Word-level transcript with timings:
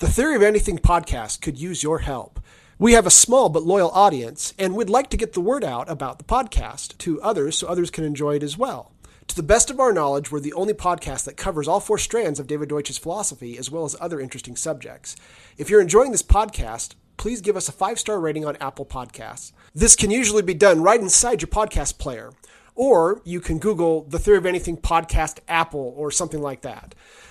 The 0.00 0.08
Theory 0.08 0.34
of 0.34 0.40
Anything 0.40 0.78
podcast 0.78 1.42
could 1.42 1.58
use 1.60 1.82
your 1.82 1.98
help. 1.98 2.40
We 2.78 2.94
have 2.94 3.06
a 3.06 3.10
small 3.10 3.50
but 3.50 3.64
loyal 3.64 3.90
audience, 3.90 4.54
and 4.58 4.74
we'd 4.74 4.88
like 4.88 5.10
to 5.10 5.18
get 5.18 5.34
the 5.34 5.42
word 5.42 5.62
out 5.62 5.90
about 5.90 6.16
the 6.16 6.24
podcast 6.24 6.96
to 6.96 7.20
others 7.20 7.58
so 7.58 7.66
others 7.66 7.90
can 7.90 8.04
enjoy 8.04 8.36
it 8.36 8.42
as 8.42 8.56
well. 8.56 8.92
To 9.28 9.36
the 9.36 9.42
best 9.42 9.68
of 9.68 9.78
our 9.78 9.92
knowledge, 9.92 10.32
we're 10.32 10.40
the 10.40 10.54
only 10.54 10.72
podcast 10.72 11.24
that 11.24 11.36
covers 11.36 11.68
all 11.68 11.80
four 11.80 11.98
strands 11.98 12.40
of 12.40 12.46
David 12.46 12.70
Deutsch's 12.70 12.96
philosophy 12.96 13.58
as 13.58 13.70
well 13.70 13.84
as 13.84 13.94
other 14.00 14.18
interesting 14.18 14.56
subjects. 14.56 15.16
If 15.58 15.68
you're 15.68 15.82
enjoying 15.82 16.12
this 16.12 16.22
podcast, 16.22 16.94
please 17.18 17.42
give 17.42 17.58
us 17.58 17.68
a 17.68 17.72
five 17.72 17.98
star 17.98 18.18
rating 18.18 18.46
on 18.46 18.56
Apple 18.56 18.86
Podcasts. 18.86 19.52
This 19.74 19.96
can 19.96 20.10
usually 20.10 20.40
be 20.40 20.54
done 20.54 20.82
right 20.82 20.98
inside 20.98 21.42
your 21.42 21.50
podcast 21.50 21.98
player, 21.98 22.32
or 22.74 23.20
you 23.26 23.38
can 23.38 23.58
Google 23.58 24.04
the 24.04 24.18
Theory 24.18 24.38
of 24.38 24.46
Anything 24.46 24.78
podcast 24.78 25.40
Apple 25.46 25.92
or 25.94 26.10
something 26.10 26.40
like 26.40 26.62
that. 26.62 26.94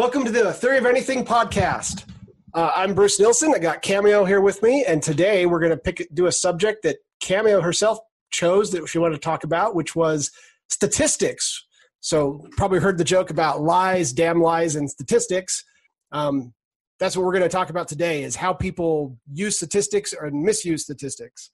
Welcome 0.00 0.24
to 0.24 0.30
the 0.30 0.50
Theory 0.54 0.78
of 0.78 0.86
Anything 0.86 1.26
podcast. 1.26 2.06
Uh, 2.54 2.72
I'm 2.74 2.94
Bruce 2.94 3.20
Nielson. 3.20 3.54
I 3.54 3.58
got 3.58 3.82
Cameo 3.82 4.24
here 4.24 4.40
with 4.40 4.62
me, 4.62 4.82
and 4.82 5.02
today 5.02 5.44
we're 5.44 5.60
going 5.60 5.72
to 5.72 5.76
pick 5.76 6.08
do 6.14 6.24
a 6.24 6.32
subject 6.32 6.84
that 6.84 6.96
Cameo 7.20 7.60
herself 7.60 7.98
chose 8.30 8.72
that 8.72 8.88
she 8.88 8.96
wanted 8.96 9.16
to 9.16 9.20
talk 9.20 9.44
about, 9.44 9.74
which 9.74 9.94
was 9.94 10.30
statistics. 10.70 11.66
So, 12.00 12.46
probably 12.56 12.78
heard 12.78 12.96
the 12.96 13.04
joke 13.04 13.28
about 13.28 13.60
lies, 13.60 14.14
damn 14.14 14.40
lies, 14.40 14.74
and 14.74 14.90
statistics. 14.90 15.66
Um, 16.12 16.54
that's 16.98 17.14
what 17.14 17.26
we're 17.26 17.32
going 17.32 17.42
to 17.42 17.50
talk 17.50 17.68
about 17.68 17.86
today: 17.86 18.22
is 18.22 18.34
how 18.34 18.54
people 18.54 19.18
use 19.30 19.56
statistics 19.56 20.14
or 20.18 20.30
misuse 20.30 20.82
statistics. 20.82 21.50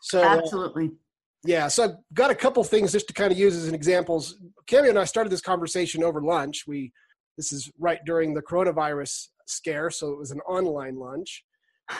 So, 0.00 0.24
absolutely. 0.24 0.86
Uh, 0.86 1.44
yeah, 1.44 1.68
so 1.68 1.84
I've 1.84 1.96
got 2.14 2.30
a 2.30 2.34
couple 2.34 2.64
things 2.64 2.92
just 2.92 3.08
to 3.08 3.12
kind 3.12 3.30
of 3.30 3.36
use 3.38 3.54
as 3.54 3.68
an 3.68 3.74
examples. 3.74 4.38
Cameo 4.66 4.88
and 4.88 4.98
I 4.98 5.04
started 5.04 5.28
this 5.28 5.42
conversation 5.42 6.02
over 6.02 6.22
lunch. 6.22 6.64
We 6.66 6.94
this 7.40 7.52
is 7.52 7.70
right 7.78 8.00
during 8.04 8.34
the 8.34 8.42
coronavirus 8.42 9.28
scare, 9.46 9.90
so 9.90 10.12
it 10.12 10.18
was 10.18 10.30
an 10.30 10.40
online 10.40 10.96
lunch. 10.96 11.42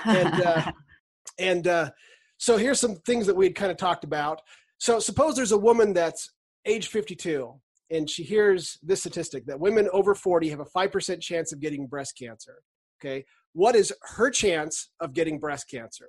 And 0.05 0.43
uh, 0.43 0.73
and 1.39 1.67
uh, 1.67 1.91
so 2.37 2.59
here's 2.59 2.79
some 2.79 2.97
things 3.07 3.27
that 3.27 3.35
we 3.37 3.47
had 3.47 3.55
kind 3.55 3.71
of 3.71 3.79
talked 3.79 4.05
about. 4.05 4.43
So 4.79 5.01
suppose 5.01 5.35
there's 5.35 5.53
a 5.53 5.59
woman 5.59 5.93
that's 5.93 6.31
age 6.67 6.89
52 6.89 7.55
and 7.91 8.09
she 8.09 8.23
hears 8.23 8.79
this 8.83 9.01
statistic 9.01 9.47
that 9.47 9.59
women 9.59 9.89
over 9.93 10.15
40 10.15 10.49
have 10.51 10.61
a 10.61 10.65
5% 10.65 11.21
chance 11.21 11.53
of 11.53 11.61
getting 11.61 11.87
breast 11.87 12.17
cancer. 12.17 12.63
Okay. 13.01 13.25
What 13.53 13.75
is 13.75 13.93
her 14.17 14.31
chance 14.31 14.91
of 15.01 15.13
getting 15.13 15.39
breast 15.39 15.69
cancer? 15.69 16.09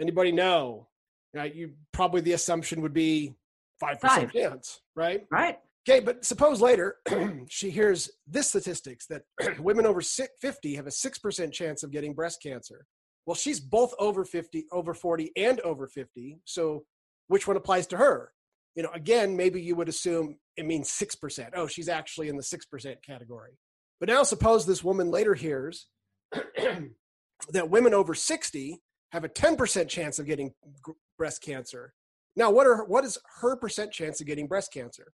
Anybody 0.00 0.32
know? 0.32 0.88
Right, 1.32 1.54
you 1.54 1.74
probably 1.92 2.22
the 2.22 2.32
assumption 2.32 2.80
would 2.82 2.94
be 2.94 3.34
5% 3.80 4.00
Five. 4.00 4.32
chance, 4.32 4.80
right? 4.96 5.24
Right. 5.30 5.58
Okay, 5.88 6.00
but 6.00 6.24
suppose 6.24 6.60
later 6.60 6.96
she 7.48 7.70
hears 7.70 8.10
this 8.26 8.48
statistics 8.48 9.06
that 9.06 9.22
women 9.58 9.86
over 9.86 10.00
50 10.02 10.74
have 10.74 10.86
a 10.86 10.90
6% 10.90 11.52
chance 11.52 11.82
of 11.82 11.90
getting 11.90 12.14
breast 12.14 12.42
cancer. 12.42 12.86
Well, 13.26 13.34
she's 13.34 13.60
both 13.60 13.94
over 13.98 14.24
50, 14.24 14.66
over 14.72 14.94
40, 14.94 15.32
and 15.36 15.60
over 15.60 15.86
50. 15.86 16.38
So 16.44 16.84
which 17.28 17.46
one 17.46 17.56
applies 17.56 17.86
to 17.88 17.96
her? 17.96 18.32
You 18.74 18.82
know, 18.82 18.90
again, 18.94 19.36
maybe 19.36 19.60
you 19.60 19.74
would 19.76 19.88
assume 19.88 20.36
it 20.56 20.66
means 20.66 20.90
6%. 20.90 21.50
Oh, 21.54 21.66
she's 21.66 21.88
actually 21.88 22.28
in 22.28 22.36
the 22.36 22.42
6% 22.42 23.02
category. 23.02 23.52
But 23.98 24.08
now 24.08 24.22
suppose 24.22 24.64
this 24.64 24.84
woman 24.84 25.10
later 25.10 25.34
hears 25.34 25.86
that 26.32 27.70
women 27.70 27.94
over 27.94 28.14
60 28.14 28.80
have 29.12 29.24
a 29.24 29.28
10% 29.28 29.88
chance 29.88 30.18
of 30.18 30.26
getting 30.26 30.52
breast 31.18 31.42
cancer. 31.42 31.92
Now, 32.36 32.50
what 32.50 32.66
are 32.66 32.84
what 32.84 33.04
is 33.04 33.18
her 33.40 33.56
percent 33.56 33.92
chance 33.92 34.20
of 34.20 34.26
getting 34.26 34.46
breast 34.46 34.72
cancer? 34.72 35.12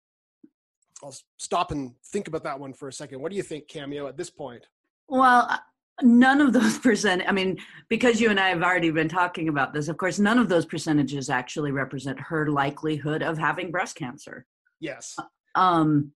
I'll 1.02 1.16
stop 1.36 1.72
and 1.72 1.92
think 2.06 2.28
about 2.28 2.44
that 2.44 2.58
one 2.58 2.72
for 2.72 2.88
a 2.88 2.92
second. 2.92 3.20
What 3.20 3.30
do 3.30 3.36
you 3.36 3.42
think, 3.42 3.68
Cameo, 3.68 4.06
at 4.06 4.16
this 4.16 4.30
point? 4.30 4.66
Well, 5.08 5.46
uh, 5.48 5.58
none 6.02 6.40
of 6.40 6.52
those 6.52 6.78
percent 6.86 7.22
i 7.26 7.32
mean 7.32 7.56
because 7.88 8.20
you 8.20 8.30
and 8.30 8.38
i 8.38 8.48
have 8.48 8.62
already 8.62 8.90
been 8.90 9.08
talking 9.08 9.48
about 9.48 9.72
this 9.72 9.88
of 9.88 9.96
course 9.96 10.18
none 10.18 10.38
of 10.38 10.48
those 10.48 10.66
percentages 10.66 11.30
actually 11.30 11.72
represent 11.72 12.18
her 12.20 12.48
likelihood 12.50 13.22
of 13.22 13.38
having 13.38 13.70
breast 13.70 13.96
cancer 13.96 14.46
yes 14.80 15.14
uh, 15.18 15.58
um 15.58 16.12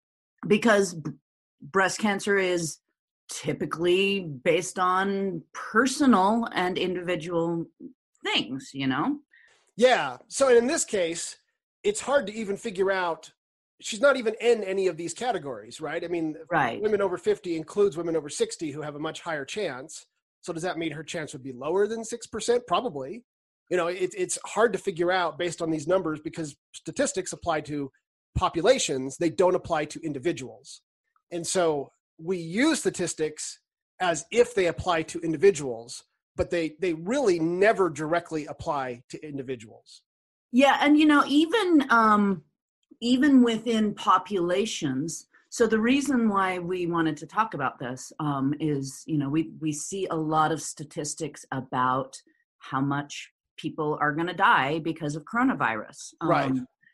because 0.46 0.96
breast 1.62 1.98
cancer 1.98 2.36
is 2.36 2.78
typically 3.28 4.20
based 4.20 4.78
on 4.78 5.42
personal 5.52 6.48
and 6.52 6.76
individual 6.76 7.64
things 8.24 8.70
you 8.74 8.86
know 8.86 9.18
yeah 9.76 10.16
so 10.28 10.54
in 10.54 10.66
this 10.66 10.84
case 10.84 11.36
it's 11.84 12.00
hard 12.00 12.26
to 12.26 12.34
even 12.34 12.56
figure 12.56 12.90
out 12.90 13.32
she's 13.80 14.00
not 14.00 14.16
even 14.16 14.34
in 14.40 14.62
any 14.64 14.86
of 14.86 14.96
these 14.96 15.14
categories, 15.14 15.80
right? 15.80 16.04
I 16.04 16.08
mean, 16.08 16.36
right. 16.50 16.80
women 16.80 17.00
over 17.00 17.16
50 17.16 17.56
includes 17.56 17.96
women 17.96 18.16
over 18.16 18.28
60 18.28 18.70
who 18.70 18.82
have 18.82 18.94
a 18.94 19.00
much 19.00 19.20
higher 19.20 19.44
chance. 19.44 20.06
So 20.42 20.52
does 20.52 20.62
that 20.62 20.78
mean 20.78 20.92
her 20.92 21.02
chance 21.02 21.32
would 21.32 21.42
be 21.42 21.52
lower 21.52 21.86
than 21.86 22.02
6%? 22.02 22.60
Probably. 22.66 23.24
You 23.68 23.76
know, 23.76 23.86
it, 23.86 24.10
it's 24.16 24.38
hard 24.44 24.72
to 24.72 24.78
figure 24.78 25.12
out 25.12 25.38
based 25.38 25.62
on 25.62 25.70
these 25.70 25.86
numbers 25.86 26.20
because 26.20 26.56
statistics 26.72 27.32
apply 27.32 27.62
to 27.62 27.90
populations, 28.36 29.16
they 29.16 29.30
don't 29.30 29.54
apply 29.54 29.86
to 29.86 30.00
individuals. 30.00 30.82
And 31.30 31.46
so 31.46 31.92
we 32.18 32.38
use 32.38 32.80
statistics 32.80 33.60
as 34.00 34.24
if 34.30 34.54
they 34.54 34.66
apply 34.66 35.02
to 35.02 35.20
individuals, 35.20 36.04
but 36.36 36.50
they, 36.50 36.74
they 36.80 36.94
really 36.94 37.38
never 37.38 37.90
directly 37.90 38.46
apply 38.46 39.02
to 39.10 39.26
individuals. 39.26 40.02
Yeah. 40.52 40.78
And, 40.80 40.98
you 40.98 41.06
know, 41.06 41.22
even, 41.26 41.86
um, 41.90 42.42
even 43.00 43.42
within 43.42 43.94
populations. 43.94 45.26
So 45.48 45.66
the 45.66 45.80
reason 45.80 46.28
why 46.28 46.58
we 46.58 46.86
wanted 46.86 47.16
to 47.18 47.26
talk 47.26 47.54
about 47.54 47.78
this 47.78 48.12
um, 48.20 48.54
is 48.60 49.02
you 49.06 49.18
know 49.18 49.28
we 49.28 49.50
we 49.60 49.72
see 49.72 50.06
a 50.10 50.16
lot 50.16 50.52
of 50.52 50.62
statistics 50.62 51.44
about 51.52 52.16
how 52.58 52.80
much 52.80 53.30
people 53.56 53.98
are 54.00 54.12
going 54.12 54.26
to 54.26 54.34
die 54.34 54.78
because 54.78 55.16
of 55.16 55.24
coronavirus. 55.24 56.14
Um, 56.20 56.28
right 56.28 56.52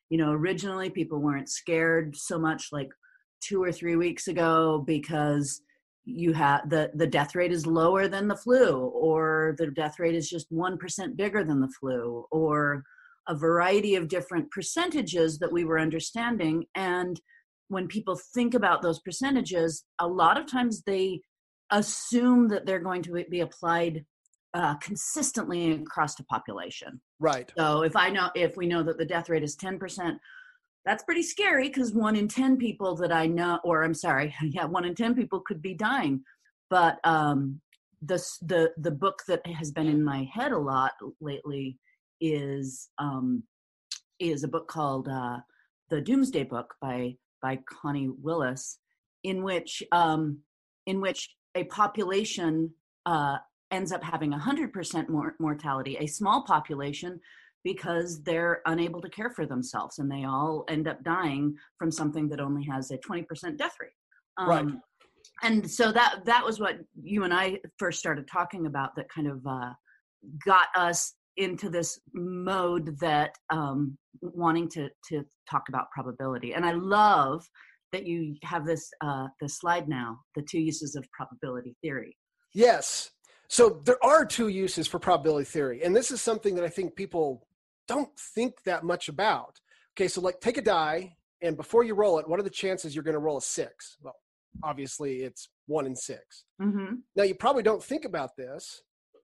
you 0.08 0.18
know 0.18 0.32
originally 0.32 0.90
people 0.90 1.18
weren't 1.18 1.48
scared 1.48 2.16
so 2.16 2.38
much 2.38 2.68
like 2.72 2.90
two 3.40 3.62
or 3.62 3.72
three 3.72 3.96
weeks 3.96 4.28
ago 4.28 4.82
because 4.86 5.60
you 6.04 6.32
have 6.32 6.68
the 6.70 6.90
the 6.94 7.06
death 7.06 7.34
rate 7.34 7.52
is 7.52 7.66
lower 7.66 8.08
than 8.08 8.28
the 8.28 8.36
flu 8.36 8.78
or 8.78 9.54
the 9.58 9.66
death 9.68 9.98
rate 9.98 10.14
is 10.14 10.30
just 10.30 10.52
1% 10.52 11.16
bigger 11.16 11.42
than 11.42 11.60
the 11.60 11.72
flu 11.80 12.24
or 12.30 12.84
a 13.28 13.34
variety 13.34 13.94
of 13.96 14.08
different 14.08 14.50
percentages 14.50 15.38
that 15.38 15.52
we 15.52 15.64
were 15.64 15.78
understanding. 15.78 16.66
And 16.74 17.20
when 17.68 17.88
people 17.88 18.18
think 18.34 18.54
about 18.54 18.82
those 18.82 19.00
percentages 19.00 19.84
a 19.98 20.06
lot 20.06 20.38
of 20.38 20.46
times 20.46 20.82
they 20.82 21.20
assume 21.72 22.48
that 22.48 22.64
they're 22.64 22.78
going 22.78 23.02
to 23.02 23.24
be 23.28 23.40
applied 23.40 24.04
uh, 24.54 24.76
consistently 24.76 25.72
across 25.72 26.14
the 26.14 26.24
population. 26.24 27.00
Right. 27.18 27.52
So 27.58 27.82
if 27.82 27.96
i 27.96 28.08
know 28.08 28.30
if 28.34 28.56
we 28.56 28.66
know 28.66 28.82
that 28.82 28.98
the 28.98 29.04
death 29.04 29.28
rate 29.28 29.42
is 29.42 29.56
10% 29.56 30.16
that's 30.84 31.02
pretty 31.02 31.22
scary 31.22 31.68
because 31.68 31.92
one 31.92 32.14
in 32.14 32.28
10 32.28 32.56
people 32.56 32.94
that 32.94 33.10
i 33.10 33.26
know 33.26 33.58
or 33.64 33.82
i'm 33.82 33.94
sorry 33.94 34.34
yeah 34.42 34.64
one 34.64 34.84
in 34.84 34.94
10 34.94 35.14
people 35.14 35.40
could 35.40 35.60
be 35.60 35.74
dying. 35.74 36.22
But 36.70 36.98
um 37.04 37.60
the 38.02 38.22
the 38.42 38.70
the 38.76 38.90
book 38.90 39.22
that 39.26 39.44
has 39.46 39.70
been 39.72 39.88
in 39.88 40.04
my 40.04 40.28
head 40.32 40.52
a 40.52 40.58
lot 40.58 40.92
lately 41.20 41.78
is 42.20 42.88
um, 42.98 43.42
is 44.18 44.44
a 44.44 44.48
book 44.48 44.68
called 44.68 45.08
uh, 45.08 45.38
the 45.90 46.00
Doomsday 46.00 46.44
Book 46.44 46.74
by 46.80 47.16
by 47.42 47.58
Connie 47.70 48.10
Willis, 48.20 48.78
in 49.24 49.42
which 49.42 49.82
um, 49.92 50.38
in 50.86 51.00
which 51.00 51.34
a 51.54 51.64
population 51.64 52.72
uh, 53.06 53.38
ends 53.70 53.92
up 53.92 54.02
having 54.02 54.32
100% 54.32 55.08
more 55.08 55.34
mortality, 55.40 55.96
a 55.98 56.06
small 56.06 56.44
population 56.44 57.20
because 57.64 58.22
they're 58.22 58.60
unable 58.66 59.00
to 59.00 59.08
care 59.08 59.30
for 59.30 59.44
themselves 59.44 59.98
and 59.98 60.10
they 60.10 60.24
all 60.24 60.64
end 60.68 60.86
up 60.86 61.02
dying 61.02 61.52
from 61.78 61.90
something 61.90 62.28
that 62.28 62.40
only 62.40 62.64
has 62.64 62.92
a 62.92 62.98
20% 62.98 63.56
death 63.56 63.74
rate. 63.80 63.90
Um, 64.38 64.48
Right. 64.48 64.66
And 65.42 65.68
so 65.68 65.90
that 65.92 66.20
that 66.24 66.44
was 66.44 66.60
what 66.60 66.78
you 67.02 67.24
and 67.24 67.34
I 67.34 67.58
first 67.78 67.98
started 67.98 68.28
talking 68.28 68.66
about 68.66 68.94
that 68.96 69.08
kind 69.08 69.26
of 69.26 69.44
uh, 69.46 69.72
got 70.44 70.68
us 70.76 71.14
into 71.36 71.68
this 71.68 72.00
mode 72.14 72.98
that 73.00 73.32
um, 73.50 73.96
wanting 74.20 74.68
to 74.70 74.88
to 75.08 75.24
talk 75.50 75.64
about 75.68 75.90
probability. 75.90 76.54
And 76.54 76.64
I 76.64 76.72
love 76.72 77.46
that 77.92 78.06
you 78.06 78.36
have 78.42 78.66
this 78.66 78.90
uh, 79.00 79.28
this 79.40 79.58
slide 79.58 79.88
now, 79.88 80.18
the 80.34 80.42
two 80.42 80.60
uses 80.60 80.96
of 80.96 81.06
probability 81.12 81.76
theory. 81.82 82.16
Yes. 82.54 83.10
So 83.48 83.80
there 83.84 84.02
are 84.04 84.24
two 84.24 84.48
uses 84.48 84.88
for 84.88 84.98
probability 84.98 85.44
theory, 85.44 85.82
and 85.82 85.94
this 85.94 86.10
is 86.10 86.20
something 86.20 86.56
that 86.56 86.64
I 86.64 86.68
think 86.68 86.96
people 86.96 87.46
don't 87.86 88.10
think 88.34 88.54
that 88.64 88.82
much 88.82 89.08
about. 89.08 89.60
Okay, 89.96 90.08
so 90.08 90.20
like 90.20 90.40
take 90.40 90.56
a 90.56 90.62
die, 90.62 91.16
and 91.42 91.56
before 91.56 91.84
you 91.84 91.94
roll 91.94 92.18
it, 92.18 92.28
what 92.28 92.40
are 92.40 92.42
the 92.42 92.50
chances 92.50 92.94
you're 92.94 93.04
going 93.04 93.14
to 93.14 93.20
roll 93.20 93.38
a 93.38 93.42
six? 93.42 93.96
Well, 94.02 94.16
obviously 94.64 95.22
it's 95.22 95.48
one 95.66 95.86
in 95.86 95.94
six. 95.94 96.44
Mm-hmm. 96.60 96.96
Now 97.14 97.22
you 97.22 97.34
probably 97.34 97.62
don't 97.62 97.82
think 97.82 98.04
about 98.04 98.36
this, 98.36 98.82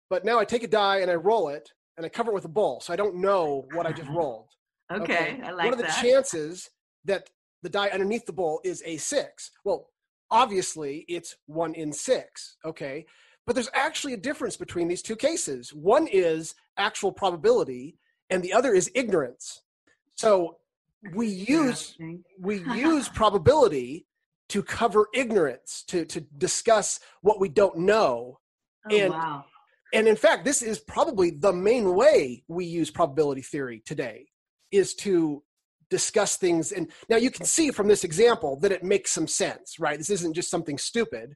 but 0.08 0.24
now 0.24 0.38
I 0.38 0.44
take 0.44 0.62
a 0.62 0.68
die 0.68 0.98
and 0.98 1.10
I 1.10 1.14
roll 1.14 1.48
it, 1.48 1.70
and 1.96 2.06
I 2.06 2.08
cover 2.08 2.30
it 2.30 2.34
with 2.34 2.44
a 2.44 2.48
ball, 2.48 2.80
so 2.80 2.92
I 2.92 2.96
don't 2.96 3.16
know 3.16 3.66
what 3.72 3.86
I 3.86 3.92
just 3.92 4.10
rolled. 4.18 4.48
Okay, 4.92 5.40
I 5.42 5.50
like 5.50 5.56
that. 5.56 5.64
what 5.64 5.74
are 5.74 5.76
the 5.76 5.82
that. 5.84 6.02
chances 6.02 6.70
that 7.04 7.30
the 7.62 7.68
die 7.68 7.88
underneath 7.88 8.26
the 8.26 8.32
bowl 8.32 8.60
is 8.64 8.82
a 8.84 8.96
six? 8.96 9.52
Well, 9.64 9.88
obviously 10.30 11.04
it's 11.08 11.36
one 11.46 11.74
in 11.74 11.92
six. 11.92 12.56
Okay. 12.64 13.06
But 13.46 13.54
there's 13.54 13.70
actually 13.74 14.12
a 14.12 14.18
difference 14.18 14.56
between 14.56 14.86
these 14.88 15.02
two 15.02 15.16
cases. 15.16 15.72
One 15.74 16.06
is 16.06 16.54
actual 16.76 17.10
probability, 17.12 17.96
and 18.30 18.42
the 18.42 18.52
other 18.52 18.72
is 18.72 18.90
ignorance. 18.94 19.62
So 20.14 20.58
we 21.14 21.26
use 21.26 21.96
we 22.40 22.58
use 22.74 23.08
probability 23.08 24.06
to 24.50 24.62
cover 24.62 25.08
ignorance, 25.12 25.82
to 25.88 26.04
to 26.06 26.20
discuss 26.38 27.00
what 27.22 27.40
we 27.40 27.48
don't 27.48 27.78
know. 27.78 28.38
Oh, 28.90 28.96
and- 28.96 29.12
wow. 29.12 29.44
And 29.92 30.08
in 30.08 30.16
fact, 30.16 30.44
this 30.44 30.62
is 30.62 30.78
probably 30.78 31.30
the 31.30 31.52
main 31.52 31.94
way 31.94 32.44
we 32.48 32.64
use 32.64 32.90
probability 32.90 33.42
theory 33.42 33.82
today 33.84 34.26
is 34.70 34.94
to 34.94 35.42
discuss 35.90 36.36
things. 36.36 36.72
And 36.72 36.90
now 37.10 37.16
you 37.16 37.30
can 37.30 37.44
see 37.44 37.70
from 37.70 37.88
this 37.88 38.04
example 38.04 38.58
that 38.60 38.72
it 38.72 38.82
makes 38.82 39.10
some 39.12 39.28
sense, 39.28 39.78
right? 39.78 39.98
This 39.98 40.08
isn't 40.10 40.32
just 40.34 40.50
something 40.50 40.78
stupid. 40.78 41.34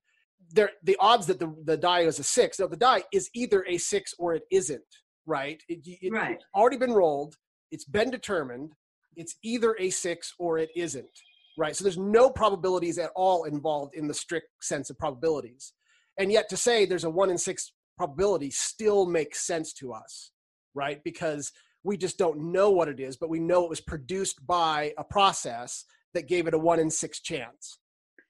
There, 0.52 0.70
the 0.82 0.96
odds 1.00 1.26
that 1.26 1.38
the, 1.38 1.54
the 1.64 1.76
die 1.76 2.00
is 2.00 2.18
a 2.18 2.22
six. 2.24 2.58
Now 2.58 2.66
the 2.68 2.76
die 2.76 3.02
is 3.12 3.28
either 3.34 3.64
a 3.68 3.76
six 3.76 4.14
or 4.18 4.34
it 4.34 4.44
isn't, 4.50 4.80
right? 5.26 5.62
It, 5.68 5.80
it- 5.84 6.12
Right. 6.12 6.36
It's 6.36 6.44
already 6.54 6.78
been 6.78 6.92
rolled. 6.92 7.34
It's 7.70 7.84
been 7.84 8.10
determined. 8.10 8.72
It's 9.16 9.36
either 9.42 9.76
a 9.78 9.90
six 9.90 10.32
or 10.38 10.56
it 10.58 10.70
isn't, 10.76 11.10
right? 11.58 11.74
So 11.76 11.84
there's 11.84 11.98
no 11.98 12.30
probabilities 12.30 12.96
at 12.98 13.10
all 13.16 13.44
involved 13.44 13.94
in 13.94 14.06
the 14.08 14.14
strict 14.14 14.48
sense 14.62 14.88
of 14.88 14.98
probabilities. 14.98 15.72
And 16.18 16.32
yet 16.32 16.48
to 16.50 16.56
say 16.56 16.86
there's 16.86 17.04
a 17.04 17.10
one 17.10 17.28
in 17.28 17.36
six 17.36 17.72
probability 17.96 18.50
still 18.50 19.06
makes 19.06 19.46
sense 19.46 19.72
to 19.74 19.92
us, 19.92 20.32
right? 20.74 21.02
Because 21.04 21.52
we 21.82 21.96
just 21.96 22.18
don't 22.18 22.52
know 22.52 22.70
what 22.70 22.88
it 22.88 23.00
is, 23.00 23.16
but 23.16 23.30
we 23.30 23.38
know 23.38 23.64
it 23.64 23.70
was 23.70 23.80
produced 23.80 24.44
by 24.46 24.92
a 24.98 25.04
process 25.04 25.84
that 26.14 26.28
gave 26.28 26.46
it 26.46 26.54
a 26.54 26.58
one 26.58 26.80
in 26.80 26.90
six 26.90 27.20
chance, 27.20 27.78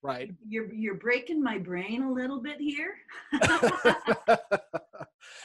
right? 0.02 0.30
You're 0.48 0.72
you're 0.74 0.96
breaking 0.96 1.42
my 1.42 1.58
brain 1.58 2.02
a 2.02 2.12
little 2.12 2.40
bit 2.40 2.60
here. 2.60 2.94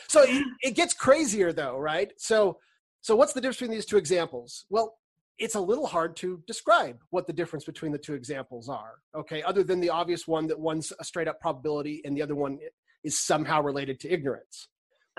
so 0.09 0.21
it, 0.23 0.45
it 0.61 0.75
gets 0.75 0.93
crazier 0.93 1.53
though, 1.53 1.77
right? 1.77 2.11
So 2.17 2.57
so 3.01 3.15
what's 3.15 3.33
the 3.33 3.41
difference 3.41 3.57
between 3.57 3.71
these 3.71 3.85
two 3.85 3.97
examples? 3.97 4.65
Well, 4.69 4.97
it's 5.39 5.55
a 5.55 5.59
little 5.59 5.87
hard 5.87 6.15
to 6.17 6.43
describe 6.45 6.99
what 7.09 7.25
the 7.25 7.33
difference 7.33 7.65
between 7.65 7.91
the 7.91 7.97
two 7.97 8.13
examples 8.13 8.69
are. 8.69 8.99
Okay, 9.15 9.41
other 9.41 9.63
than 9.63 9.79
the 9.79 9.89
obvious 9.89 10.27
one 10.27 10.47
that 10.47 10.59
one's 10.59 10.93
a 10.99 11.03
straight 11.03 11.27
up 11.27 11.39
probability 11.39 12.01
and 12.05 12.15
the 12.15 12.21
other 12.21 12.35
one 12.35 12.59
is 13.03 13.17
somehow 13.17 13.61
related 13.61 13.99
to 14.01 14.09
ignorance. 14.09 14.67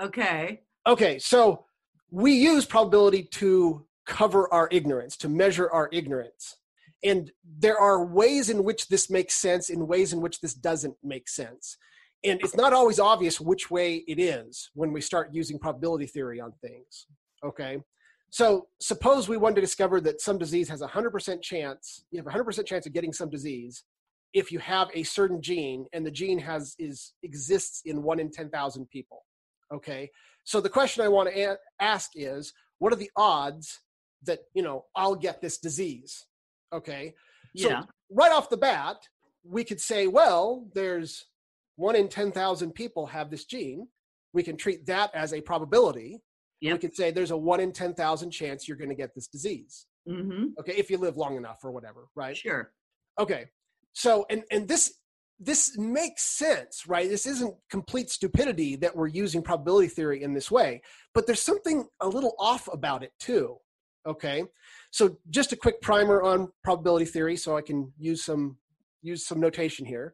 okay. 0.01 0.61
Okay, 0.85 1.17
so 1.17 1.63
we 2.11 2.33
use 2.33 2.65
probability 2.65 3.23
to 3.23 3.85
cover 4.05 4.53
our 4.53 4.67
ignorance, 4.69 5.15
to 5.17 5.29
measure 5.29 5.71
our 5.71 5.87
ignorance. 5.93 6.57
And 7.05 7.31
there 7.59 7.77
are 7.77 8.05
ways 8.05 8.49
in 8.49 8.65
which 8.65 8.89
this 8.89 9.09
makes 9.09 9.33
sense, 9.33 9.69
and 9.69 9.87
ways 9.87 10.11
in 10.11 10.19
which 10.19 10.41
this 10.41 10.53
doesn't 10.53 10.95
make 11.01 11.29
sense. 11.29 11.77
And 12.25 12.39
it's 12.41 12.55
not 12.55 12.73
always 12.73 12.99
obvious 12.99 13.39
which 13.39 13.71
way 13.71 14.03
it 14.07 14.19
is 14.19 14.71
when 14.73 14.91
we 14.93 15.01
start 15.01 15.33
using 15.33 15.57
probability 15.57 16.05
theory 16.05 16.39
on 16.39 16.51
things. 16.61 17.07
Okay, 17.43 17.79
so 18.29 18.67
suppose 18.79 19.29
we 19.29 19.37
wanted 19.37 19.55
to 19.55 19.61
discover 19.61 20.01
that 20.01 20.19
some 20.19 20.37
disease 20.37 20.67
has 20.69 20.81
a 20.81 20.87
100% 20.87 21.41
chance, 21.41 22.05
you 22.11 22.17
have 22.21 22.27
a 22.27 22.37
100% 22.37 22.65
chance 22.65 22.85
of 22.85 22.93
getting 22.93 23.13
some 23.13 23.29
disease 23.29 23.83
if 24.33 24.51
you 24.51 24.59
have 24.59 24.89
a 24.93 25.03
certain 25.03 25.41
gene 25.41 25.85
and 25.93 26.05
the 26.05 26.11
gene 26.11 26.39
has 26.39 26.75
is 26.79 27.13
exists 27.23 27.81
in 27.85 28.01
1 28.03 28.19
in 28.19 28.31
10,000 28.31 28.89
people. 28.89 29.23
Okay, 29.73 30.09
so 30.43 30.59
the 30.61 30.69
question 30.69 31.03
I 31.03 31.07
want 31.07 31.29
to 31.29 31.39
a- 31.51 31.57
ask 31.79 32.11
is, 32.15 32.53
what 32.79 32.91
are 32.93 32.97
the 32.97 33.11
odds 33.15 33.79
that 34.23 34.39
you 34.53 34.61
know 34.63 34.85
I'll 34.95 35.15
get 35.15 35.41
this 35.41 35.57
disease? 35.57 36.25
Okay, 36.73 37.13
so 37.55 37.69
Yeah. 37.69 37.83
right 38.09 38.31
off 38.31 38.49
the 38.49 38.57
bat, 38.57 38.97
we 39.43 39.63
could 39.63 39.81
say, 39.81 40.07
well, 40.07 40.69
there's 40.73 41.25
one 41.75 41.95
in 41.95 42.07
ten 42.09 42.31
thousand 42.31 42.73
people 42.73 43.07
have 43.07 43.29
this 43.29 43.45
gene. 43.45 43.87
We 44.33 44.43
can 44.43 44.57
treat 44.57 44.85
that 44.87 45.13
as 45.13 45.33
a 45.33 45.41
probability. 45.41 46.21
We 46.61 46.69
Yep. 46.69 46.81
could 46.81 46.95
say 46.95 47.11
there's 47.11 47.31
a 47.31 47.37
one 47.37 47.59
in 47.59 47.71
ten 47.71 47.93
thousand 47.93 48.31
chance 48.31 48.67
you're 48.67 48.77
going 48.77 48.89
to 48.89 48.95
get 48.95 49.13
this 49.15 49.27
disease. 49.27 49.87
Mm-hmm. 50.07 50.59
Okay, 50.59 50.73
if 50.75 50.89
you 50.89 50.97
live 50.97 51.17
long 51.17 51.35
enough 51.37 51.59
or 51.63 51.71
whatever, 51.71 52.07
right? 52.15 52.35
Sure. 52.37 52.73
Okay. 53.19 53.49
So 53.93 54.25
and 54.29 54.43
and 54.51 54.67
this 54.67 54.93
this 55.39 55.77
makes 55.77 56.23
sense, 56.23 56.87
right? 56.87 57.09
This 57.09 57.25
isn't 57.25 57.55
complete 57.69 58.09
stupidity 58.09 58.75
that 58.77 58.95
we're 58.95 59.07
using 59.07 59.41
probability 59.41 59.87
theory 59.87 60.23
in 60.23 60.33
this 60.33 60.49
way, 60.49 60.81
but 61.13 61.27
there's 61.27 61.41
something 61.41 61.85
a 61.99 62.07
little 62.07 62.35
off 62.39 62.69
about 62.71 63.03
it 63.03 63.11
too. 63.19 63.57
Okay? 64.05 64.43
So 64.91 65.17
just 65.29 65.51
a 65.51 65.55
quick 65.55 65.81
primer 65.81 66.21
on 66.21 66.49
probability 66.63 67.05
theory 67.05 67.35
so 67.35 67.57
I 67.57 67.61
can 67.61 67.91
use 67.97 68.23
some 68.23 68.57
use 69.01 69.25
some 69.25 69.39
notation 69.39 69.85
here. 69.85 70.13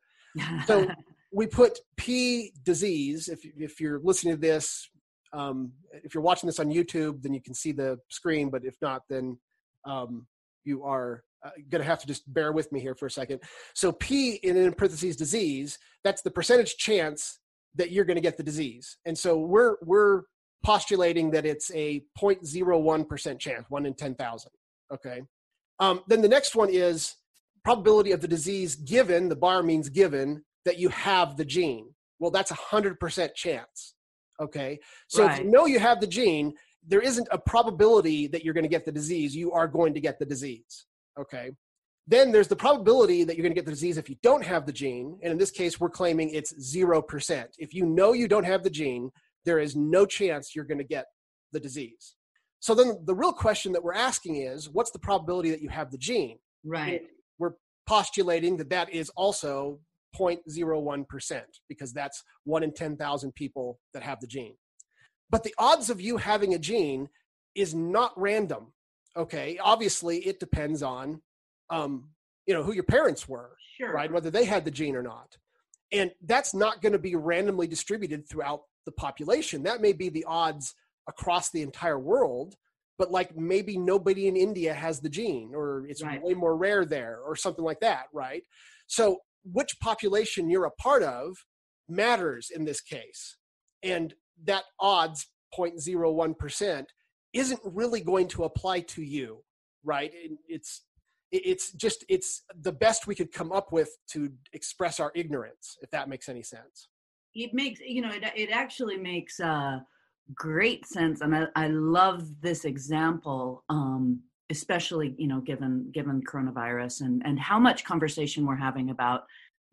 So 0.66 0.88
we 1.32 1.48
put 1.48 1.80
P 1.98 2.52
disease 2.64 3.30
if 3.30 3.40
if 3.44 3.80
you're 3.80 4.00
listening 4.00 4.36
to 4.36 4.42
this 4.42 4.90
um, 5.32 5.72
if 6.04 6.14
you're 6.14 6.24
watching 6.24 6.48
this 6.48 6.60
on 6.60 6.70
YouTube, 6.70 7.22
then 7.22 7.34
you 7.34 7.42
can 7.42 7.54
see 7.54 7.72
the 7.72 8.00
screen. 8.10 8.50
But 8.50 8.66
if 8.66 8.76
not, 8.82 9.04
then 9.10 9.38
um, 9.86 10.26
you 10.64 10.84
are 10.84 11.24
uh, 11.44 11.52
going 11.70 11.82
to 11.82 11.88
have 11.88 12.00
to 12.00 12.08
just 12.08 12.32
bear 12.34 12.52
with 12.52 12.72
me 12.72 12.80
here 12.80 12.96
for 12.96 13.06
a 13.06 13.12
second. 13.12 13.42
So 13.74 13.92
P 13.92 14.36
in, 14.36 14.58
in 14.58 14.74
parentheses 14.74 15.16
disease, 15.16 15.78
that's 16.04 16.22
the 16.22 16.32
percentage 16.32 16.78
chance 16.78 17.40
that 17.76 17.92
you're 17.92 18.06
going 18.06 18.16
to 18.16 18.22
get 18.22 18.38
the 18.38 18.44
disease. 18.44 18.98
And 19.06 19.18
so 19.18 19.38
we're 19.38 19.78
we're 19.84 20.24
postulating 20.64 21.32
that 21.32 21.46
it's 21.46 21.72
a 21.74 22.04
0.01% 22.22 23.40
chance, 23.40 23.66
one 23.70 23.86
in 23.86 23.94
10,000. 23.94 24.52
Okay. 24.94 25.22
Um, 25.80 26.02
then 26.08 26.22
the 26.22 26.28
next 26.28 26.56
one 26.56 26.70
is 26.70 27.16
probability 27.64 28.12
of 28.12 28.22
the 28.22 28.28
disease 28.28 28.76
given, 28.76 29.30
the 29.30 29.36
bar 29.36 29.64
means 29.64 29.90
given, 29.90 30.44
that 30.66 30.78
you 30.78 30.90
have 30.90 31.38
the 31.38 31.46
gene. 31.46 31.94
Well, 32.20 32.32
that's 32.32 32.52
a 32.52 32.56
100% 32.56 33.34
chance. 33.34 33.94
Okay. 34.42 34.80
So 35.08 35.26
if 35.30 35.40
you 35.40 35.46
know 35.46 35.66
you 35.66 35.80
have 35.80 36.02
the 36.02 36.08
gene, 36.08 36.54
there 36.86 37.02
isn't 37.02 37.28
a 37.32 37.38
probability 37.38 38.28
that 38.28 38.44
you're 38.44 38.54
going 38.54 38.64
to 38.64 38.70
get 38.70 38.86
the 38.86 38.92
disease. 38.92 39.36
You 39.36 39.52
are 39.52 39.68
going 39.68 39.94
to 39.94 40.00
get 40.00 40.20
the 40.20 40.26
disease. 40.26 40.86
Okay. 41.20 41.52
Then 42.08 42.32
there's 42.32 42.48
the 42.48 42.56
probability 42.56 43.24
that 43.24 43.36
you're 43.36 43.44
going 43.44 43.52
to 43.52 43.60
get 43.60 43.66
the 43.66 43.72
disease 43.72 43.98
if 43.98 44.10
you 44.10 44.16
don't 44.24 44.44
have 44.44 44.66
the 44.66 44.74
gene. 44.74 45.20
And 45.22 45.32
in 45.32 45.38
this 45.38 45.52
case, 45.52 45.80
we're 45.80 45.90
claiming 45.90 46.32
it's 46.32 46.54
0%. 46.54 47.46
If 47.60 47.74
you 47.74 47.86
know 47.86 48.14
you 48.14 48.28
don't 48.28 48.46
have 48.46 48.64
the 48.64 48.70
gene, 48.70 49.12
there 49.46 49.60
is 49.60 49.76
no 49.76 50.06
chance 50.06 50.56
you're 50.56 50.66
going 50.66 50.80
to 50.80 50.84
get 50.84 51.06
the 51.52 51.60
disease. 51.60 52.16
So 52.60 52.74
then 52.74 53.00
the 53.06 53.16
real 53.16 53.32
question 53.32 53.72
that 53.74 53.84
we're 53.84 53.94
asking 53.94 54.38
is 54.38 54.70
what's 54.70 54.92
the 54.92 55.00
probability 55.00 55.52
that 55.52 55.62
you 55.62 55.70
have 55.70 55.92
the 55.92 55.98
gene? 55.98 56.40
right. 56.66 57.04
We're 57.38 57.54
postulating 57.88 58.58
that 58.58 58.70
that 58.70 58.90
is 58.94 59.10
also 59.16 59.80
0.01% 60.18 61.42
because 61.70 61.94
that's 61.94 62.24
one 62.44 62.64
in 62.64 62.74
10,000 62.74 63.34
people 63.34 63.80
that 63.94 64.04
have 64.04 64.20
the 64.20 64.28
gene. 64.28 64.56
But 65.30 65.44
the 65.44 65.56
odds 65.58 65.90
of 65.90 66.02
you 66.02 66.18
having 66.18 66.54
a 66.54 66.60
gene 66.60 67.08
is 67.56 67.74
not 67.74 68.12
random. 68.18 68.74
Okay. 69.18 69.58
Obviously, 69.58 70.20
it 70.26 70.40
depends 70.40 70.84
on, 70.84 71.22
um, 71.70 72.10
you 72.46 72.54
know, 72.54 72.64
who 72.64 72.74
your 72.74 72.84
parents 72.84 73.28
were, 73.28 73.56
Sure. 73.78 73.92
right? 73.94 74.12
Whether 74.12 74.30
they 74.32 74.46
had 74.46 74.66
the 74.66 74.72
gene 74.72 74.96
or 74.96 75.04
not. 75.04 75.38
And 75.92 76.12
that's 76.24 76.54
not 76.54 76.82
going 76.82 76.94
to 76.94 77.00
be 77.00 77.16
randomly 77.16 77.68
distributed 77.68 78.28
throughout 78.30 78.62
the 78.86 78.92
population. 78.92 79.64
That 79.64 79.82
may 79.82 79.94
be 79.94 80.10
the 80.10 80.26
odds 80.26 80.74
across 81.08 81.50
the 81.50 81.62
entire 81.64 81.98
world, 82.00 82.56
but 82.98 83.12
like 83.12 83.36
maybe 83.36 83.78
nobody 83.78 84.28
in 84.28 84.36
India 84.38 84.74
has 84.74 85.00
the 85.00 85.10
gene 85.10 85.54
or 85.56 85.86
it's 85.88 86.04
Right. 86.04 86.22
way 86.22 86.34
more 86.34 86.56
rare 86.56 86.86
there 86.86 87.20
or 87.22 87.36
something 87.36 87.64
like 87.66 87.80
that, 87.80 88.06
right? 88.14 88.44
So, 88.88 89.22
which 89.46 89.80
population 89.80 90.50
you're 90.50 90.66
a 90.66 90.72
part 90.72 91.02
of 91.02 91.36
matters 91.88 92.50
in 92.50 92.66
this 92.66 92.82
case. 92.82 93.38
and 93.82 94.14
that 94.44 94.66
odds 94.80 95.28
0.01% 95.58 96.86
isn't 97.34 97.60
really 97.64 98.02
going 98.02 98.28
to 98.28 98.44
apply 98.44 98.82
to 98.82 99.02
you 99.02 99.44
right? 99.84 100.12
It's 100.48 100.84
it's 101.32 101.72
just 101.74 102.04
it's 102.10 102.42
the 102.62 102.72
best 102.72 103.06
we 103.06 103.14
could 103.14 103.32
come 103.32 103.52
up 103.52 103.72
with 103.72 103.90
to 104.12 104.32
express 104.54 105.00
our 105.00 105.12
ignorance 105.14 105.78
if 105.82 105.92
that 105.92 106.10
makes 106.10 106.28
any 106.28 106.42
sense. 106.42 106.90
It 107.36 107.54
makes 107.54 107.80
you 107.82 108.02
know 108.02 108.12
it, 108.12 108.24
it 108.36 108.50
actually 108.52 108.98
makes 108.98 109.40
uh 109.40 109.80
great 110.36 110.86
sense 110.86 111.22
and 111.22 111.36
i, 111.36 111.48
I 111.56 111.70
love 111.70 112.24
this 112.40 112.64
example 112.64 113.64
um 113.70 114.22
especially 114.52 115.16
you 115.18 115.28
know 115.28 115.42
given 115.42 115.90
given 115.92 116.22
coronavirus 116.22 117.02
and 117.02 117.24
and 117.26 117.40
how 117.40 117.58
much 117.58 117.84
conversation 117.84 118.46
we're 118.46 118.56
having 118.56 118.92
about 118.92 119.24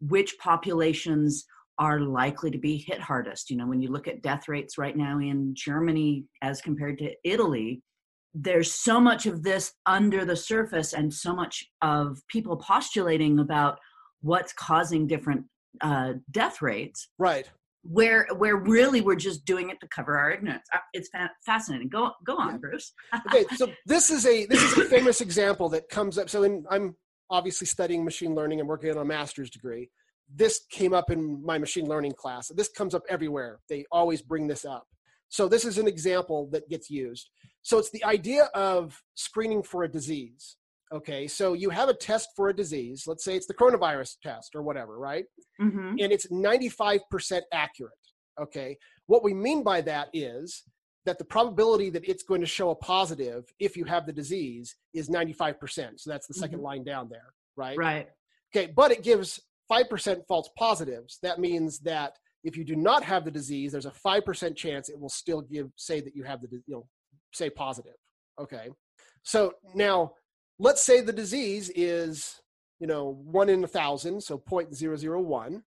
which 0.01 0.39
populations 0.39 1.45
are 1.79 2.01
likely 2.01 2.51
to 2.51 2.59
be 2.59 2.77
hit 2.79 3.01
hardest. 3.01 3.51
You 3.51 3.57
know 3.57 3.67
when 3.67 3.81
you 3.81 3.91
look 3.91 4.09
at 4.09 4.23
death 4.23 4.49
rates 4.49 4.79
right 4.79 4.97
now 4.97 5.19
in 5.19 5.55
germany 5.55 6.25
as 6.43 6.61
compared 6.61 6.99
to 6.99 7.13
italy 7.25 7.83
there's 8.39 8.73
so 8.73 9.01
much 9.01 9.25
of 9.25 9.43
this 9.43 9.73
under 9.87 10.25
the 10.25 10.37
surface 10.37 10.93
and 10.93 11.13
so 11.13 11.35
much 11.35 11.65
of 11.81 12.21
people 12.29 12.57
postulating 12.57 13.39
about 13.39 13.79
what's 14.21 14.53
causing 14.53 15.07
different 15.07 15.45
uh, 15.81 16.13
death 16.31 16.61
rates 16.61 17.09
right. 17.19 17.51
where 17.83 18.27
where 18.37 18.57
really 18.57 19.01
we're 19.01 19.15
just 19.15 19.45
doing 19.47 19.71
it 19.71 19.81
to 19.81 19.89
cover 19.89 20.19
our 20.19 20.31
ignorance. 20.31 20.67
Uh, 20.73 20.79
it's 20.93 21.09
fa- 21.09 21.31
fascinating. 21.45 21.89
Go 21.89 22.13
go 22.27 22.37
on 22.37 22.53
yeah. 22.53 22.59
bruce. 22.59 22.93
Okay 23.27 23.45
so 23.57 23.71
this 23.87 24.11
is 24.11 24.27
a 24.27 24.45
this 24.47 24.63
is 24.63 24.77
a 24.79 24.85
famous 24.85 25.21
example 25.23 25.71
that 25.71 25.89
comes 25.89 26.19
up. 26.19 26.29
So 26.29 26.43
in 26.43 26.65
i'm 26.71 26.95
obviously 27.31 27.67
studying 27.67 28.05
machine 28.05 28.35
learning 28.35 28.61
and 28.61 28.69
working 28.69 28.91
on 28.91 28.99
a 28.99 29.05
master's 29.05 29.51
degree 29.51 29.91
this 30.35 30.63
came 30.71 30.93
up 30.93 31.11
in 31.11 31.45
my 31.45 31.59
machine 31.59 31.87
learning 31.87 32.13
class. 32.13 32.49
This 32.49 32.69
comes 32.69 32.95
up 32.95 33.03
everywhere. 33.09 33.61
They 33.69 33.85
always 33.93 34.23
bring 34.23 34.47
this 34.47 34.65
up. 34.65 34.87
So 35.29 35.49
this 35.49 35.65
is 35.65 35.79
an 35.79 35.89
example 35.89 36.49
that 36.53 36.69
gets 36.69 36.91
used. 36.91 37.31
So 37.63 37.79
it's 37.79 37.91
the 37.91 38.05
idea 38.05 38.45
of 38.55 39.01
screening 39.15 39.63
for 39.63 39.85
a 39.85 39.89
disease 39.89 40.57
okay? 40.93 41.27
So 41.27 41.53
you 41.55 41.71
have 41.71 41.89
a 41.89 41.95
test 41.95 42.29
for 42.37 42.49
a 42.49 42.55
disease. 42.55 43.05
Let's 43.07 43.25
say 43.25 43.35
it's 43.37 43.47
the 43.47 43.55
coronavirus 43.55 44.17
test 44.23 44.55
or 44.55 44.63
whatever 44.63 44.99
right? 44.99 45.25
Mm-hmm. 45.61 45.97
and 46.01 46.13
it's 46.13 46.27
95% 46.29 47.41
accurate 47.53 47.93
okay? 48.41 48.77
What 49.07 49.25
we 49.25 49.35
mean 49.35 49.63
by 49.63 49.81
that 49.83 50.09
is 50.13 50.63
that 51.07 51.19
the 51.19 51.25
probability 51.25 51.91
that 51.91 52.09
it's 52.09 52.23
going 52.25 52.41
to 52.41 52.47
show 52.47 52.71
a 52.71 52.75
positive 52.75 53.45
if 53.59 53.77
you 53.77 53.85
have 53.85 54.07
the 54.07 54.13
disease 54.13 54.75
is 54.95 55.09
95% 55.09 56.01
so 56.01 56.11
that's 56.11 56.27
the 56.27 56.35
2nd 56.35 56.59
Mhm. 56.59 56.63
line 56.63 56.85
down 56.85 57.09
there 57.11 57.33
right? 57.57 57.79
Right. 57.79 58.09
Okay 58.55 58.73
but 58.75 58.91
it 58.93 59.03
gives 59.03 59.41
5% 59.71 60.27
false 60.27 60.49
positives 60.57 61.19
that 61.23 61.39
means 61.39 61.79
that 61.81 62.13
if 62.45 62.57
you 62.57 62.65
do 62.65 62.77
not 62.77 63.03
have 63.03 63.25
the 63.25 63.31
disease 63.31 63.73
there's 63.73 63.87
a 63.87 63.91
5% 63.91 64.57
chance 64.57 64.89
it 64.89 64.99
will 64.99 65.09
still 65.09 65.43
give 65.43 65.69
say 65.77 66.01
that 66.01 66.15
you 66.15 66.25
have 66.25 66.41
the 66.41 66.49
you 66.51 66.63
know 66.69 66.87
say 67.33 67.51
positive 67.51 67.97
okay? 68.41 68.69
So 69.23 69.55
now 69.75 70.13
let's 70.59 70.83
say 70.83 71.01
the 71.01 71.13
disease 71.13 71.71
is 71.75 72.41
you 72.81 72.87
know 72.87 73.21
one 73.25 73.49
in 73.49 73.65
a 73.65 73.69
thousand 73.69 74.23
so 74.23 74.39
0.001 74.39 75.63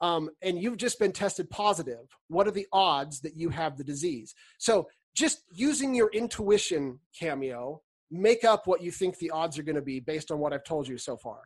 um, 0.00 0.28
and 0.42 0.60
you've 0.60 0.76
just 0.76 0.98
been 0.98 1.12
tested 1.12 1.48
positive. 1.48 2.04
What 2.28 2.46
are 2.46 2.50
the 2.50 2.66
odds 2.72 3.20
that 3.20 3.36
you 3.36 3.48
have 3.50 3.78
the 3.78 3.84
disease? 3.84 4.34
So 4.58 4.86
just 5.14 5.44
using 5.50 5.94
your 5.94 6.10
intuition 6.12 6.98
cameo 7.18 7.80
make 8.10 8.44
up 8.44 8.66
what 8.66 8.82
you 8.82 8.90
think 8.90 9.18
the 9.18 9.30
odds 9.30 9.58
are 9.58 9.62
going 9.62 9.76
to 9.76 9.82
be 9.82 10.00
based 10.00 10.30
on 10.30 10.38
what 10.38 10.52
i've 10.52 10.64
told 10.64 10.86
you 10.86 10.98
so 10.98 11.16
far 11.16 11.40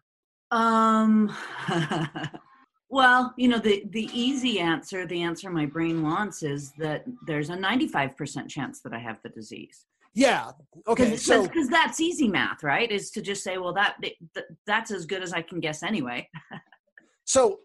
Um, 0.51 1.35
well, 2.89 3.35
you 3.37 3.49
know, 3.49 3.59
the 3.59 3.85
the 3.91 4.09
easy 4.13 4.61
answer, 4.61 5.07
the 5.07 5.23
answer 5.23 5.51
my 5.51 5.67
brain 5.67 6.03
wants 6.03 6.43
is 6.43 6.73
that 6.79 7.05
there's 7.27 7.51
a 7.51 7.57
95% 7.57 8.49
chance 8.49 8.81
that 8.81 8.93
I 8.93 8.99
have 8.99 9.21
the 9.23 9.29
disease. 9.29 9.85
yeah 10.15 10.53
okay 10.87 11.05
Because 11.05 11.25
so 11.25 11.49
that's 11.71 12.01
easy 12.01 12.29
math, 12.29 12.63
right? 12.63 12.91
Is 12.91 13.11
to 13.11 13.21
just 13.23 13.45
say, 13.45 13.59
well, 13.59 13.75
that, 13.75 13.97
that 14.35 14.45
that's 14.67 14.91
as 14.91 15.05
good 15.07 15.23
as 15.23 15.33
I 15.33 15.43
can 15.43 15.61
guess 15.61 15.83
anyway. 15.83 16.29
so 17.25 17.61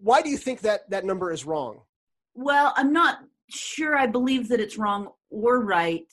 why 0.00 0.22
do 0.22 0.30
you 0.30 0.38
think 0.38 0.60
that 0.60 0.88
that 0.90 1.04
number 1.04 1.32
is 1.32 1.44
wrong 1.44 1.80
Well, 2.34 2.72
I'm 2.76 2.92
not 2.92 3.20
sure 3.50 3.96
I 3.96 4.06
believe 4.06 4.48
that 4.48 4.60
it's 4.60 4.78
wrong 4.78 5.08
or 5.30 5.60
right 5.60 6.06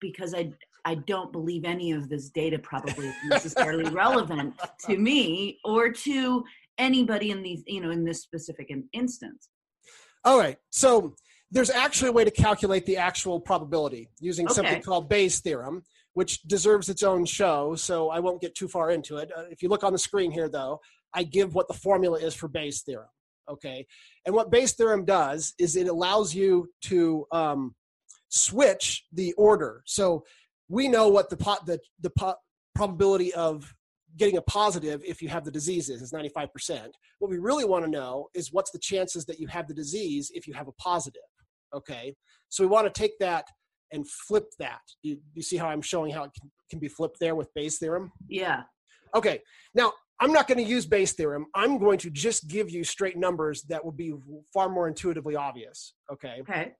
because 0.00 0.34
I 0.34 0.52
I 0.86 0.94
don't 0.94 1.32
believe 1.32 1.64
any 1.64 1.90
of 1.90 2.08
this 2.08 2.30
data 2.30 2.60
probably 2.60 3.08
is 3.08 3.14
necessarily 3.28 3.90
relevant 3.90 4.54
to 4.86 4.96
me 4.96 5.58
or 5.64 5.90
to 5.90 6.44
anybody 6.78 7.32
in 7.32 7.42
these 7.42 7.64
you 7.66 7.80
know 7.80 7.90
in 7.90 8.04
this 8.04 8.22
specific 8.22 8.70
in- 8.70 8.88
instance. 8.92 9.48
All 10.24 10.38
right. 10.38 10.56
So 10.70 11.16
there's 11.50 11.70
actually 11.70 12.10
a 12.10 12.12
way 12.12 12.24
to 12.24 12.30
calculate 12.30 12.86
the 12.86 12.96
actual 12.96 13.40
probability 13.40 14.08
using 14.20 14.48
something 14.48 14.80
called 14.80 15.08
Bayes' 15.08 15.40
theorem, 15.40 15.82
which 16.14 16.42
deserves 16.42 16.88
its 16.88 17.02
own 17.02 17.24
show. 17.24 17.74
So 17.74 18.10
I 18.10 18.20
won't 18.20 18.40
get 18.40 18.54
too 18.54 18.68
far 18.68 18.90
into 18.92 19.16
it. 19.16 19.30
Uh, 19.36 19.44
if 19.50 19.62
you 19.62 19.68
look 19.68 19.84
on 19.84 19.92
the 19.92 19.98
screen 19.98 20.30
here, 20.30 20.48
though, 20.48 20.80
I 21.14 21.24
give 21.24 21.54
what 21.54 21.68
the 21.68 21.74
formula 21.74 22.18
is 22.18 22.34
for 22.34 22.48
Bayes' 22.48 22.82
theorem. 22.82 23.08
Okay. 23.48 23.86
And 24.24 24.34
what 24.34 24.50
Bayes' 24.50 24.72
theorem 24.72 25.04
does 25.04 25.52
is 25.58 25.76
it 25.76 25.88
allows 25.88 26.34
you 26.34 26.68
to 26.82 27.26
um, 27.32 27.74
switch 28.28 29.04
the 29.12 29.32
order. 29.34 29.82
So 29.86 30.24
we 30.68 30.88
know 30.88 31.08
what 31.08 31.30
the 31.30 31.36
po- 31.36 31.58
the 31.66 31.78
the 32.00 32.10
po- 32.10 32.36
probability 32.74 33.32
of 33.34 33.74
getting 34.16 34.36
a 34.36 34.42
positive 34.42 35.02
if 35.04 35.20
you 35.20 35.28
have 35.28 35.44
the 35.44 35.50
disease 35.50 35.88
is 35.90 36.02
is 36.02 36.12
95%. 36.12 36.90
What 37.18 37.30
we 37.30 37.38
really 37.38 37.64
want 37.64 37.84
to 37.84 37.90
know 37.90 38.28
is 38.34 38.52
what's 38.52 38.70
the 38.70 38.78
chances 38.78 39.24
that 39.26 39.38
you 39.38 39.46
have 39.48 39.68
the 39.68 39.74
disease 39.74 40.30
if 40.34 40.46
you 40.46 40.54
have 40.54 40.68
a 40.68 40.72
positive. 40.72 41.22
Okay. 41.74 42.14
So 42.48 42.64
we 42.64 42.68
want 42.68 42.92
to 42.92 42.98
take 42.98 43.18
that 43.20 43.46
and 43.92 44.08
flip 44.08 44.46
that. 44.58 44.80
Do 45.02 45.10
you, 45.10 45.18
you 45.34 45.42
see 45.42 45.56
how 45.56 45.68
I'm 45.68 45.82
showing 45.82 46.12
how 46.12 46.24
it 46.24 46.30
can, 46.38 46.50
can 46.70 46.78
be 46.78 46.88
flipped 46.88 47.18
there 47.20 47.34
with 47.34 47.52
Bayes' 47.54 47.78
theorem? 47.78 48.10
Yeah. 48.28 48.62
Okay. 49.14 49.40
Now, 49.74 49.92
I'm 50.20 50.32
not 50.32 50.48
going 50.48 50.58
to 50.58 50.64
use 50.64 50.86
Bayes' 50.86 51.12
theorem. 51.12 51.46
I'm 51.54 51.78
going 51.78 51.98
to 51.98 52.10
just 52.10 52.48
give 52.48 52.70
you 52.70 52.84
straight 52.84 53.16
numbers 53.16 53.62
that 53.68 53.84
will 53.84 53.92
be 53.92 54.14
far 54.52 54.68
more 54.68 54.88
intuitively 54.88 55.36
obvious. 55.36 55.94
Okay 56.10 56.38
Okay. 56.40 56.72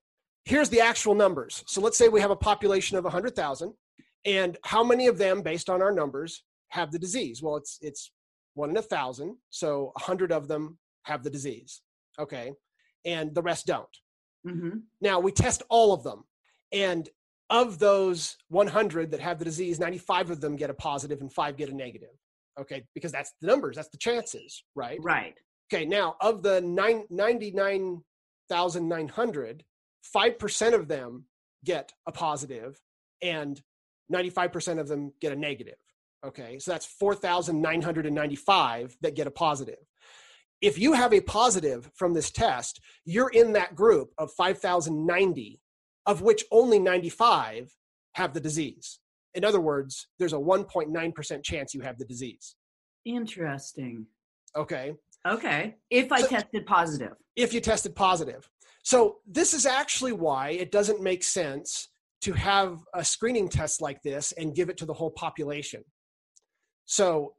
Here's 0.47 0.71
the 0.71 0.81
actual 0.81 1.15
numbers. 1.15 1.63
So 1.67 1.83
let's 1.83 1.99
say 1.99 2.09
we 2.09 2.23
have 2.23 2.31
a 2.31 2.37
population 2.37 2.97
of 2.97 3.05
100,000, 3.05 3.75
and 4.25 4.57
how 4.65 4.83
many 4.83 5.09
of 5.09 5.19
them, 5.19 5.43
based 5.43 5.69
on 5.69 5.83
our 5.83 5.93
numbers, 5.93 6.43
have 6.71 6.91
the 6.91 6.99
disease? 6.99 7.43
Well, 7.43 7.57
it's 7.57 7.79
it's 7.83 8.11
one 8.55 8.71
in 8.71 8.77
a 8.79 8.83
thousand, 8.83 9.37
so 9.51 9.93
100 9.97 10.33
of 10.33 10.49
them 10.49 10.79
have 11.05 11.23
the 11.23 11.31
disease. 11.31 11.83
Okay, 12.19 12.53
and 13.05 13.35
the 13.35 13.43
rest 13.43 13.67
don't. 13.67 13.87
hmm 14.45 14.79
Now 15.01 15.21
we 15.21 15.31
test 15.33 15.63
all 15.69 15.93
of 15.93 16.03
them, 16.03 16.25
and 16.73 17.09
of 17.51 17.79
those 17.79 18.37
100 18.49 19.11
that 19.13 19.21
have 19.21 19.39
the 19.39 19.45
disease, 19.45 19.79
95 19.79 20.31
of 20.31 20.41
them 20.41 20.57
get 20.57 20.71
a 20.71 20.75
positive 20.75 21.21
and 21.21 21.33
five 21.33 21.57
get 21.57 21.69
a 21.69 21.75
negative. 21.75 22.11
Okay, 22.59 22.85
because 22.95 23.13
that's 23.13 23.33
the 23.41 23.47
numbers, 23.47 23.77
that's 23.77 23.91
the 23.91 23.99
chances, 23.99 24.65
right? 24.75 24.99
Right. 25.03 25.39
Okay, 25.73 25.85
now 25.85 26.17
of 26.21 26.43
the 26.43 26.61
nine, 26.63 27.05
99,900, 27.11 29.65
5% 30.15 30.75
of 30.75 30.89
them 30.89 31.25
get 31.65 31.93
a 32.07 32.13
positive 32.13 32.79
and 33.23 33.63
95% 34.13 34.79
of 34.79 34.89
them 34.89 35.13
get 35.21 35.33
a 35.33 35.37
negative. 35.37 35.79
Okay, 36.25 36.59
so 36.59 36.71
that's 36.71 36.87
4,995 36.87 38.97
that 39.03 39.15
get 39.15 39.27
a 39.27 39.31
positive. 39.31 39.79
If 40.63 40.79
you 40.79 40.95
have 40.95 41.13
a 41.13 41.21
positive 41.21 41.91
from 41.95 42.15
this 42.15 42.31
test, 42.31 42.81
you're 43.05 43.29
in 43.31 43.53
that 43.53 43.75
group 43.75 44.13
of 44.19 44.33
5,090, 44.33 45.61
of 46.07 46.23
which 46.23 46.45
only 46.51 46.79
95 46.79 47.77
have 48.15 48.33
the 48.33 48.41
disease. 48.41 48.99
In 49.35 49.45
other 49.45 49.61
words, 49.61 50.09
there's 50.19 50.33
a 50.33 50.39
1.9% 50.39 51.45
chance 51.45 51.75
you 51.75 51.83
have 51.83 51.99
the 51.99 52.07
disease. 52.07 52.57
Interesting. 53.05 54.07
Okay, 54.57 54.95
Okay. 55.27 55.75
If 55.91 56.13
I 56.13 56.23
So- 56.23 56.29
tested 56.29 56.67
positive. 56.67 57.13
if 57.35 57.53
you 57.53 57.61
tested 57.61 57.97
positive. 57.97 58.49
So 58.87 59.17
this 59.27 59.53
is 59.53 59.67
actually 59.67 60.13
why 60.13 60.51
it 60.51 60.71
doesn't 60.71 61.03
make 61.03 61.25
sense 61.25 61.89
to 62.21 62.33
have 62.35 62.79
a 62.95 63.05
screening 63.05 63.49
test 63.49 63.81
like 63.81 64.01
this 64.05 64.31
and 64.39 64.55
give 64.55 64.69
it 64.69 64.77
to 64.77 64.87
the 64.87 64.93
whole 64.93 65.11
population. 65.11 65.83
So 66.85 67.35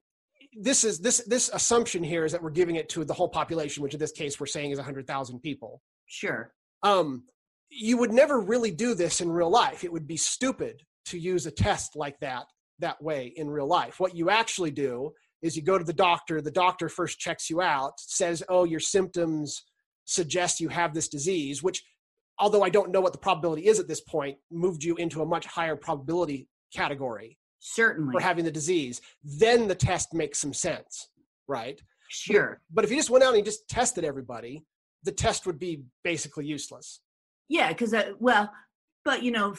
this 0.59 0.83
is 0.83 0.99
this 0.99 1.23
this 1.25 1.49
assumption 1.53 2.03
here 2.03 2.25
is 2.25 2.33
that 2.33 2.43
we're 2.43 2.49
giving 2.49 2.75
it 2.75 2.89
to 2.89 3.05
the 3.05 3.13
whole 3.13 3.29
population, 3.29 3.81
which 3.81 3.93
in 3.93 3.99
this 4.01 4.11
case 4.11 4.37
we're 4.41 4.45
saying 4.45 4.71
is 4.71 4.77
100,000 4.77 5.39
people. 5.39 5.81
Sure. 6.05 6.51
Um, 6.83 7.23
you 7.69 7.95
would 7.95 8.11
never 8.11 8.41
really 8.41 8.71
do 8.71 8.93
this 8.93 9.21
in 9.21 9.31
real 9.31 9.49
life. 9.49 9.85
It 9.85 9.93
would 9.93 10.05
be 10.05 10.17
stupid 10.17 10.83
to 11.05 11.17
use 11.17 11.45
a 11.45 11.51
test 11.51 11.95
like 11.95 12.19
that 12.19 12.43
that 12.79 13.01
way 13.01 13.31
in 13.37 13.49
real 13.49 13.67
life. 13.67 14.01
What 14.01 14.13
you 14.13 14.29
actually 14.29 14.71
do 14.71 15.13
is 15.41 15.55
you 15.55 15.63
go 15.63 15.77
to 15.77 15.85
the 15.85 15.93
doctor, 15.93 16.41
the 16.41 16.51
doctor 16.51 16.89
first 16.89 17.19
checks 17.19 17.49
you 17.49 17.61
out, 17.61 17.93
says, 18.01 18.43
"Oh, 18.49 18.65
your 18.65 18.81
symptoms 18.81 19.63
suggest 20.07 20.59
you 20.59 20.69
have 20.69 20.93
this 20.93 21.07
disease," 21.07 21.61
which 21.61 21.83
although 22.39 22.63
I 22.63 22.69
don't 22.69 22.91
know 22.91 23.01
what 23.01 23.13
the 23.13 23.19
probability 23.19 23.67
is 23.67 23.79
at 23.79 23.87
this 23.87 24.01
point, 24.01 24.37
moved 24.51 24.83
you 24.83 24.95
into 24.95 25.21
a 25.21 25.25
much 25.25 25.45
higher 25.45 25.75
probability 25.75 26.47
category 26.73 27.37
Certainly. 27.59 28.13
for 28.13 28.21
having 28.21 28.45
the 28.45 28.51
disease. 28.51 29.01
Then 29.23 29.67
the 29.67 29.75
test 29.75 30.13
makes 30.13 30.39
some 30.39 30.53
sense, 30.53 31.09
right? 31.47 31.81
Sure. 32.09 32.61
But 32.71 32.85
if 32.85 32.91
you 32.91 32.97
just 32.97 33.09
went 33.09 33.23
out 33.23 33.29
and 33.29 33.37
you 33.37 33.43
just 33.43 33.67
tested 33.67 34.03
everybody, 34.03 34.63
the 35.03 35.11
test 35.11 35.45
would 35.45 35.59
be 35.59 35.83
basically 36.03 36.45
useless. 36.45 37.01
Yeah, 37.49 37.69
because 37.69 37.93
well, 38.19 38.51
but 39.05 39.23
you 39.23 39.31
know, 39.31 39.55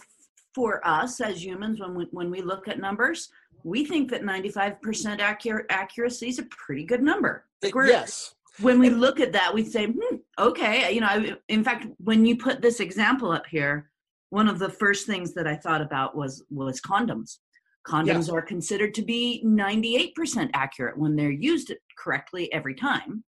for 0.54 0.86
us 0.86 1.20
as 1.20 1.44
humans, 1.44 1.80
when 1.80 1.94
we 1.94 2.06
when 2.10 2.30
we 2.30 2.42
look 2.42 2.68
at 2.68 2.78
numbers, 2.78 3.28
we 3.64 3.84
think 3.84 4.10
that 4.10 4.24
ninety 4.24 4.50
five 4.50 4.80
percent 4.82 5.20
accurate 5.20 5.66
accuracy 5.70 6.28
is 6.28 6.38
a 6.38 6.44
pretty 6.44 6.84
good 6.84 7.02
number. 7.02 7.44
Like 7.62 7.74
yes. 7.74 8.34
When 8.60 8.80
we 8.80 8.90
look 8.90 9.20
at 9.20 9.32
that, 9.32 9.54
we 9.54 9.64
say, 9.64 9.86
hmm, 9.86 10.16
okay. 10.38 10.92
You 10.92 11.00
know, 11.00 11.06
I, 11.06 11.36
in 11.48 11.64
fact, 11.64 11.86
when 11.98 12.24
you 12.24 12.36
put 12.36 12.62
this 12.62 12.80
example 12.80 13.32
up 13.32 13.46
here, 13.46 13.90
one 14.30 14.48
of 14.48 14.58
the 14.58 14.68
first 14.68 15.06
things 15.06 15.34
that 15.34 15.46
I 15.46 15.56
thought 15.56 15.80
about 15.80 16.16
was 16.16 16.44
was 16.50 16.80
condoms. 16.80 17.38
Condoms 17.86 18.06
yes. 18.06 18.28
are 18.28 18.42
considered 18.42 18.92
to 18.94 19.02
be 19.02 19.42
98% 19.46 20.50
accurate 20.52 20.98
when 20.98 21.16
they're 21.16 21.30
used 21.30 21.72
correctly 21.98 22.52
every 22.52 22.74
time. 22.74 23.24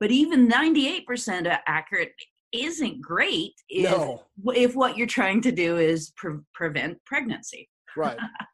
But 0.00 0.10
even 0.10 0.48
98% 0.48 1.58
accurate 1.66 2.12
isn't 2.52 3.00
great 3.00 3.52
if, 3.68 3.90
no. 3.90 4.24
if 4.54 4.74
what 4.74 4.96
you're 4.96 5.06
trying 5.06 5.40
to 5.42 5.52
do 5.52 5.78
is 5.78 6.12
pre- 6.16 6.40
prevent 6.54 7.04
pregnancy. 7.04 7.68
Right. 7.96 8.18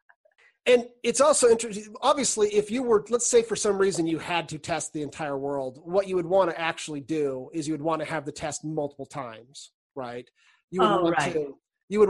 and 0.67 0.85
it's 1.03 1.21
also 1.21 1.49
interesting 1.49 1.93
obviously 2.01 2.47
if 2.49 2.69
you 2.69 2.83
were 2.83 3.03
let's 3.09 3.29
say 3.29 3.41
for 3.41 3.55
some 3.55 3.77
reason 3.77 4.05
you 4.05 4.19
had 4.19 4.47
to 4.47 4.57
test 4.57 4.93
the 4.93 5.01
entire 5.01 5.37
world 5.37 5.79
what 5.83 6.07
you 6.07 6.15
would 6.15 6.25
want 6.25 6.49
to 6.49 6.59
actually 6.59 7.01
do 7.01 7.49
is 7.53 7.67
you 7.67 7.73
would 7.73 7.81
want 7.81 7.99
to 7.99 8.05
have 8.05 8.25
the 8.25 8.31
test 8.31 8.63
multiple 8.63 9.05
times 9.05 9.71
right 9.95 10.29
you 10.69 10.81
would 10.81 10.91
oh, 10.91 11.03
want 11.03 11.17
right. 11.17 11.33
to 11.33 11.57
you 11.89 11.99
would 11.99 12.09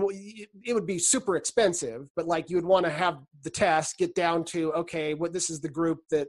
it 0.64 0.74
would 0.74 0.86
be 0.86 1.00
super 1.00 1.36
expensive 1.36 2.08
but 2.16 2.28
like 2.28 2.50
you 2.50 2.58
would 2.58 2.66
want 2.66 2.86
to 2.86 2.92
have 2.92 3.20
the 3.44 3.50
test 3.50 3.98
get 3.98 4.14
down 4.16 4.44
to 4.44 4.72
okay 4.74 5.14
what 5.14 5.34
this 5.34 5.50
is 5.50 5.62
the 5.62 5.70
group 5.70 6.00
that 6.12 6.28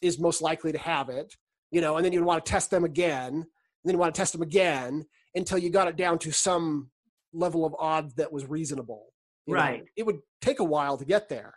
is 0.00 0.18
most 0.18 0.42
likely 0.42 0.72
to 0.72 0.78
have 0.78 1.08
it 1.08 1.34
you 1.70 1.80
know 1.80 1.96
and 1.96 2.04
then 2.04 2.12
you'd 2.12 2.24
want 2.24 2.44
to 2.44 2.50
test 2.50 2.70
them 2.70 2.84
again 2.84 3.34
and 3.34 3.44
then 3.84 3.94
you 3.94 3.98
want 3.98 4.14
to 4.14 4.18
test 4.18 4.32
them 4.32 4.42
again 4.42 5.04
until 5.34 5.58
you 5.58 5.70
got 5.70 5.88
it 5.88 5.96
down 5.96 6.18
to 6.18 6.30
some 6.30 6.88
level 7.32 7.66
of 7.66 7.74
odds 7.78 8.14
that 8.14 8.32
was 8.32 8.46
reasonable 8.46 9.06
right 9.48 9.80
know? 9.80 9.86
it 9.96 10.06
would 10.06 10.20
take 10.40 10.60
a 10.60 10.64
while 10.64 10.96
to 10.96 11.04
get 11.04 11.28
there 11.28 11.54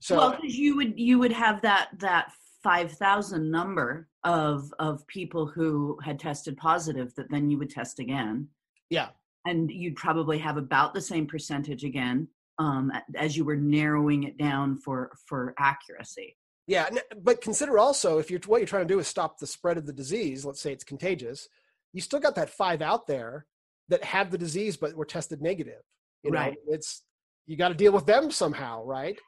so 0.00 0.16
well 0.16 0.30
because 0.32 0.56
you 0.56 0.76
would 0.76 0.98
you 0.98 1.18
would 1.18 1.32
have 1.32 1.60
that 1.62 1.88
that 1.98 2.32
5000 2.62 3.50
number 3.50 4.08
of 4.24 4.72
of 4.78 5.06
people 5.06 5.46
who 5.46 5.98
had 6.02 6.18
tested 6.18 6.56
positive 6.56 7.14
that 7.14 7.30
then 7.30 7.50
you 7.50 7.58
would 7.58 7.70
test 7.70 7.98
again 7.98 8.48
yeah 8.90 9.08
and 9.46 9.70
you'd 9.70 9.96
probably 9.96 10.38
have 10.38 10.56
about 10.56 10.94
the 10.94 11.00
same 11.00 11.26
percentage 11.26 11.84
again 11.84 12.28
um, 12.58 12.92
as 13.16 13.36
you 13.36 13.44
were 13.44 13.56
narrowing 13.56 14.24
it 14.24 14.36
down 14.36 14.76
for 14.76 15.12
for 15.26 15.54
accuracy. 15.58 16.36
Yeah, 16.66 16.88
but 17.22 17.40
consider 17.40 17.78
also 17.78 18.18
if 18.18 18.30
you're 18.30 18.40
what 18.46 18.58
you're 18.58 18.66
trying 18.66 18.86
to 18.86 18.94
do 18.94 18.98
is 18.98 19.06
stop 19.06 19.38
the 19.38 19.46
spread 19.46 19.78
of 19.78 19.86
the 19.86 19.92
disease. 19.92 20.44
Let's 20.44 20.60
say 20.60 20.72
it's 20.72 20.84
contagious, 20.84 21.48
you 21.92 22.00
still 22.00 22.20
got 22.20 22.34
that 22.34 22.50
five 22.50 22.82
out 22.82 23.06
there 23.06 23.46
that 23.88 24.04
have 24.04 24.30
the 24.30 24.38
disease 24.38 24.76
but 24.76 24.94
were 24.94 25.06
tested 25.06 25.40
negative. 25.40 25.82
You 26.22 26.32
know, 26.32 26.38
right. 26.38 26.56
it's 26.66 27.04
you 27.46 27.56
got 27.56 27.68
to 27.68 27.74
deal 27.74 27.92
with 27.92 28.06
them 28.06 28.30
somehow, 28.30 28.84
right? 28.84 29.18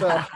So. 0.00 0.22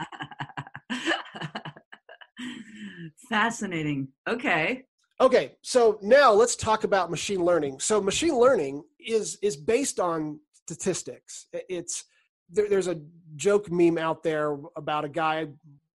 Fascinating. 3.29 4.09
Okay. 4.27 4.85
Okay, 5.21 5.51
so 5.61 5.99
now 6.01 6.31
let's 6.31 6.55
talk 6.55 6.85
about 6.85 7.11
machine 7.11 7.43
learning. 7.43 7.79
So 7.79 8.01
machine 8.01 8.37
learning 8.37 8.83
is 8.99 9.37
is 9.41 9.57
based 9.57 9.99
on 9.99 10.39
statistics. 10.53 11.47
It's 11.51 12.05
there, 12.49 12.69
there's 12.69 12.87
a 12.87 13.01
joke 13.35 13.69
meme 13.69 13.97
out 13.97 14.23
there 14.23 14.57
about 14.75 15.03
a 15.03 15.09
guy 15.09 15.47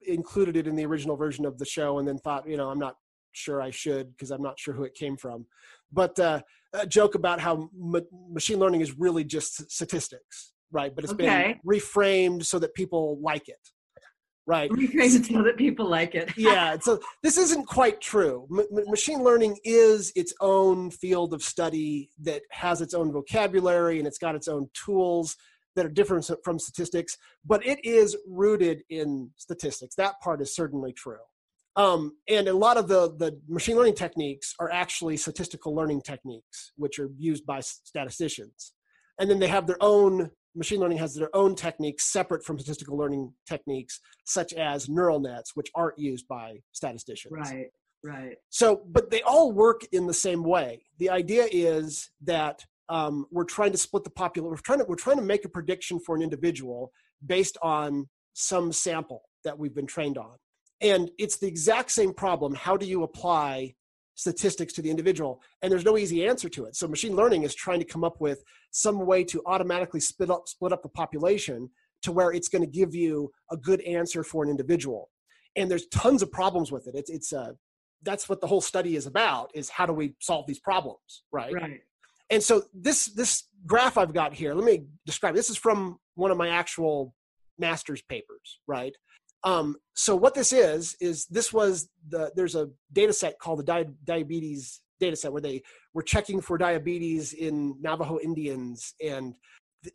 included 0.05 0.57
it 0.57 0.67
in 0.67 0.75
the 0.75 0.85
original 0.85 1.15
version 1.15 1.45
of 1.45 1.57
the 1.59 1.65
show 1.65 1.99
and 1.99 2.07
then 2.07 2.17
thought, 2.17 2.47
you 2.47 2.57
know, 2.57 2.69
I'm 2.69 2.79
not 2.79 2.95
sure 3.31 3.61
I 3.61 3.69
should 3.69 4.11
because 4.11 4.31
I'm 4.31 4.41
not 4.41 4.59
sure 4.59 4.73
who 4.73 4.83
it 4.83 4.95
came 4.95 5.17
from. 5.17 5.45
But 5.91 6.19
uh, 6.19 6.41
a 6.73 6.87
joke 6.87 7.15
about 7.15 7.39
how 7.39 7.69
ma- 7.77 7.99
machine 8.29 8.59
learning 8.59 8.81
is 8.81 8.97
really 8.97 9.23
just 9.23 9.71
statistics, 9.71 10.53
right? 10.71 10.93
But 10.93 11.03
it's 11.03 11.13
okay. 11.13 11.59
been 11.63 11.79
reframed 11.79 12.45
so 12.45 12.59
that 12.59 12.73
people 12.73 13.19
like 13.21 13.47
it 13.47 13.59
right? 14.47 14.69
Reframed 14.71 15.31
so 15.31 15.43
that 15.43 15.57
people 15.57 15.87
like 15.87 16.15
it. 16.15 16.31
Yeah 16.37 16.77
so 16.79 16.99
this 17.23 17.37
isn't 17.37 17.65
quite 17.65 18.01
true. 18.01 18.47
M- 18.51 18.85
machine 18.87 19.23
learning 19.23 19.57
is 19.63 20.11
its 20.15 20.33
own 20.41 20.91
field 20.91 21.33
of 21.33 21.41
study 21.43 22.09
that 22.21 22.41
has 22.51 22.81
its 22.81 22.93
own 22.93 23.11
vocabulary 23.11 23.99
and 23.99 24.07
it's 24.07 24.17
got 24.17 24.35
its 24.35 24.47
own 24.47 24.69
tools 24.73 25.35
that 25.75 25.85
are 25.85 25.89
different 25.89 26.29
from 26.43 26.59
statistics 26.59 27.17
but 27.45 27.65
it 27.65 27.79
is 27.83 28.17
rooted 28.27 28.83
in 28.89 29.29
statistics. 29.37 29.95
That 29.95 30.19
part 30.21 30.41
is 30.41 30.55
certainly 30.55 30.93
true. 30.93 31.25
Um, 31.77 32.17
and 32.27 32.49
a 32.49 32.53
lot 32.53 32.75
of 32.75 32.89
the, 32.89 33.15
the 33.17 33.39
machine 33.47 33.77
learning 33.77 33.95
techniques 33.95 34.53
are 34.59 34.69
actually 34.69 35.15
statistical 35.15 35.73
learning 35.73 36.01
techniques 36.01 36.73
which 36.75 36.99
are 36.99 37.09
used 37.17 37.45
by 37.45 37.61
statisticians. 37.61 38.73
And 39.19 39.29
then 39.29 39.39
they 39.39 39.47
have 39.47 39.67
their 39.67 39.81
own 39.81 40.31
machine 40.55 40.79
learning 40.79 40.97
has 40.97 41.15
their 41.15 41.33
own 41.35 41.55
techniques 41.55 42.05
separate 42.05 42.43
from 42.43 42.59
statistical 42.59 42.97
learning 42.97 43.33
techniques, 43.47 43.99
such 44.25 44.53
as 44.53 44.89
neural 44.89 45.19
nets, 45.19 45.55
which 45.55 45.69
aren't 45.75 45.97
used 45.97 46.27
by 46.27 46.57
statisticians. 46.71 47.33
Right, 47.33 47.67
right. 48.03 48.37
So, 48.49 48.83
but 48.87 49.09
they 49.11 49.21
all 49.21 49.51
work 49.51 49.81
in 49.91 50.07
the 50.07 50.13
same 50.13 50.43
way. 50.43 50.83
The 50.99 51.09
idea 51.09 51.47
is 51.51 52.09
that 52.23 52.65
um, 52.89 53.25
we're 53.31 53.45
trying 53.45 53.71
to 53.71 53.77
split 53.77 54.03
the 54.03 54.09
population. 54.09 54.51
We're 54.51 54.57
trying 54.57 54.79
to 54.79 54.85
we're 54.85 54.95
trying 54.95 55.17
to 55.17 55.23
make 55.23 55.45
a 55.45 55.49
prediction 55.49 55.99
for 55.99 56.15
an 56.15 56.21
individual 56.21 56.91
based 57.25 57.57
on 57.61 58.09
some 58.33 58.71
sample 58.71 59.23
that 59.43 59.57
we've 59.57 59.73
been 59.73 59.87
trained 59.87 60.17
on, 60.17 60.35
and 60.81 61.09
it's 61.17 61.37
the 61.37 61.47
exact 61.47 61.91
same 61.91 62.13
problem. 62.13 62.53
How 62.53 62.75
do 62.75 62.85
you 62.85 63.03
apply 63.03 63.75
statistics 64.21 64.71
to 64.71 64.83
the 64.83 64.89
individual 64.89 65.41
and 65.61 65.71
there's 65.71 65.83
no 65.83 65.97
easy 65.97 66.27
answer 66.27 66.47
to 66.47 66.65
it. 66.65 66.75
So 66.75 66.87
machine 66.87 67.15
learning 67.15 67.41
is 67.41 67.55
trying 67.55 67.79
to 67.79 67.85
come 67.85 68.03
up 68.03 68.21
with 68.21 68.43
some 68.69 69.07
way 69.07 69.23
to 69.23 69.41
automatically 69.47 69.99
split 69.99 70.29
up 70.29 70.47
split 70.47 70.71
up 70.71 70.83
the 70.83 70.89
population 70.89 71.71
to 72.03 72.11
where 72.11 72.31
it's 72.31 72.47
going 72.47 72.61
to 72.61 72.69
give 72.69 72.93
you 72.93 73.31
a 73.49 73.57
good 73.57 73.81
answer 73.81 74.23
for 74.23 74.43
an 74.43 74.51
individual. 74.51 75.09
And 75.55 75.71
there's 75.71 75.87
tons 75.87 76.21
of 76.21 76.31
problems 76.31 76.71
with 76.71 76.85
it. 76.85 76.93
It's 76.93 77.09
it's 77.09 77.33
uh 77.33 77.53
that's 78.03 78.29
what 78.29 78.41
the 78.41 78.47
whole 78.47 78.61
study 78.61 78.95
is 78.95 79.07
about 79.07 79.49
is 79.55 79.69
how 79.69 79.87
do 79.87 79.93
we 79.93 80.13
solve 80.19 80.45
these 80.45 80.59
problems 80.59 81.23
right? 81.31 81.53
Right. 81.53 81.81
And 82.29 82.43
so 82.43 82.63
this 82.73 83.07
this 83.07 83.45
graph 83.65 83.97
i've 83.97 84.13
got 84.13 84.33
here 84.33 84.53
let 84.53 84.65
me 84.65 84.85
describe 85.05 85.35
this 85.35 85.49
is 85.49 85.57
from 85.57 85.97
one 86.15 86.31
of 86.31 86.37
my 86.37 86.49
actual 86.49 87.13
master's 87.59 88.01
papers 88.03 88.59
right 88.67 88.95
um, 89.43 89.75
so 89.95 90.15
what 90.15 90.33
this 90.33 90.53
is 90.53 90.95
is 90.99 91.25
this 91.27 91.51
was 91.51 91.89
the 92.09 92.31
there's 92.35 92.55
a 92.55 92.69
data 92.93 93.13
set 93.13 93.39
called 93.39 93.59
the 93.59 93.63
di- 93.63 93.85
diabetes 94.05 94.81
data 94.99 95.15
set 95.15 95.31
where 95.31 95.41
they 95.41 95.61
were 95.93 96.03
checking 96.03 96.39
for 96.41 96.57
diabetes 96.57 97.33
in 97.33 97.75
Navajo 97.81 98.19
Indians, 98.19 98.93
and 99.03 99.33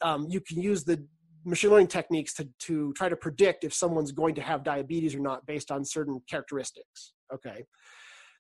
um, 0.03 0.27
you 0.29 0.41
can 0.41 0.61
use 0.61 0.85
the 0.85 1.05
machine 1.45 1.71
learning 1.71 1.87
techniques 1.87 2.35
to 2.35 2.49
to 2.59 2.93
try 2.95 3.09
to 3.09 3.17
predict 3.17 3.63
if 3.63 3.73
someone's 3.73 4.13
going 4.13 4.35
to 4.35 4.43
have 4.43 4.65
diabetes 4.65 5.15
or 5.15 5.21
not 5.21 5.47
based 5.47 5.71
on 5.71 5.85
certain 5.85 6.21
characteristics. 6.29 7.13
Okay, 7.33 7.65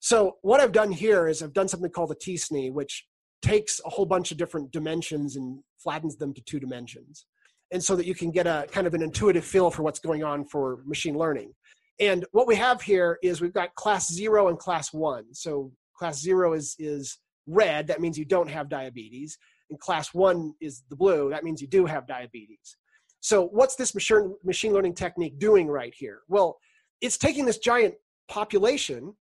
so 0.00 0.36
what 0.42 0.60
I've 0.60 0.72
done 0.72 0.90
here 0.90 1.28
is 1.28 1.40
I've 1.42 1.52
done 1.52 1.68
something 1.68 1.90
called 1.90 2.10
a 2.10 2.16
t-SNE, 2.16 2.72
which 2.72 3.06
takes 3.42 3.80
a 3.84 3.90
whole 3.90 4.06
bunch 4.06 4.32
of 4.32 4.38
different 4.38 4.72
dimensions 4.72 5.36
and 5.36 5.60
flattens 5.78 6.16
them 6.16 6.34
to 6.34 6.40
two 6.42 6.58
dimensions 6.58 7.26
and 7.72 7.82
so 7.82 7.96
that 7.96 8.06
you 8.06 8.14
can 8.14 8.30
get 8.30 8.46
a 8.46 8.66
kind 8.70 8.86
of 8.86 8.94
an 8.94 9.02
intuitive 9.02 9.44
feel 9.44 9.70
for 9.70 9.82
what's 9.82 9.98
going 9.98 10.22
on 10.22 10.44
for 10.44 10.80
machine 10.86 11.16
learning. 11.16 11.52
And 11.98 12.24
what 12.32 12.46
we 12.46 12.56
have 12.56 12.82
here 12.82 13.18
is 13.22 13.40
we've 13.40 13.52
got 13.52 13.74
class 13.74 14.12
zero 14.12 14.48
and 14.48 14.58
class 14.58 14.92
one. 14.92 15.24
So 15.32 15.72
class 15.96 16.20
zero 16.20 16.52
is, 16.52 16.76
is 16.78 17.18
red, 17.46 17.86
that 17.86 18.00
means 18.00 18.18
you 18.18 18.24
don't 18.24 18.50
have 18.50 18.68
diabetes. 18.68 19.38
And 19.70 19.80
class 19.80 20.14
one 20.14 20.52
is 20.60 20.82
the 20.90 20.96
blue, 20.96 21.30
that 21.30 21.42
means 21.42 21.60
you 21.60 21.68
do 21.68 21.86
have 21.86 22.06
diabetes. 22.06 22.76
So 23.20 23.46
what's 23.48 23.76
this 23.76 23.94
machine, 23.94 24.36
machine 24.44 24.72
learning 24.72 24.94
technique 24.94 25.38
doing 25.38 25.66
right 25.68 25.94
here? 25.96 26.20
Well, 26.28 26.58
it's 27.00 27.18
taking 27.18 27.44
this 27.44 27.58
giant 27.58 27.94
population 28.28 29.14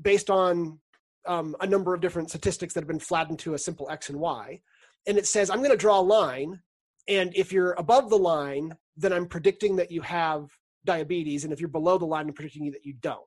based 0.00 0.30
on 0.30 0.78
um, 1.26 1.56
a 1.60 1.66
number 1.66 1.94
of 1.94 2.00
different 2.00 2.30
statistics 2.30 2.74
that 2.74 2.80
have 2.80 2.88
been 2.88 3.00
flattened 3.00 3.38
to 3.40 3.54
a 3.54 3.58
simple 3.58 3.88
x 3.90 4.10
and 4.10 4.20
y. 4.20 4.60
And 5.06 5.18
it 5.18 5.26
says, 5.26 5.50
I'm 5.50 5.58
going 5.58 5.70
to 5.70 5.76
draw 5.76 5.98
a 5.98 6.02
line 6.02 6.60
and 7.08 7.32
if 7.34 7.52
you're 7.52 7.72
above 7.72 8.10
the 8.10 8.18
line, 8.18 8.76
then 8.96 9.12
I'm 9.12 9.26
predicting 9.26 9.76
that 9.76 9.90
you 9.90 10.02
have 10.02 10.50
diabetes. 10.84 11.44
And 11.44 11.52
if 11.52 11.60
you're 11.60 11.68
below 11.68 11.96
the 11.96 12.04
line, 12.04 12.28
I'm 12.28 12.34
predicting 12.34 12.70
that 12.72 12.84
you 12.84 12.94
don't. 13.00 13.22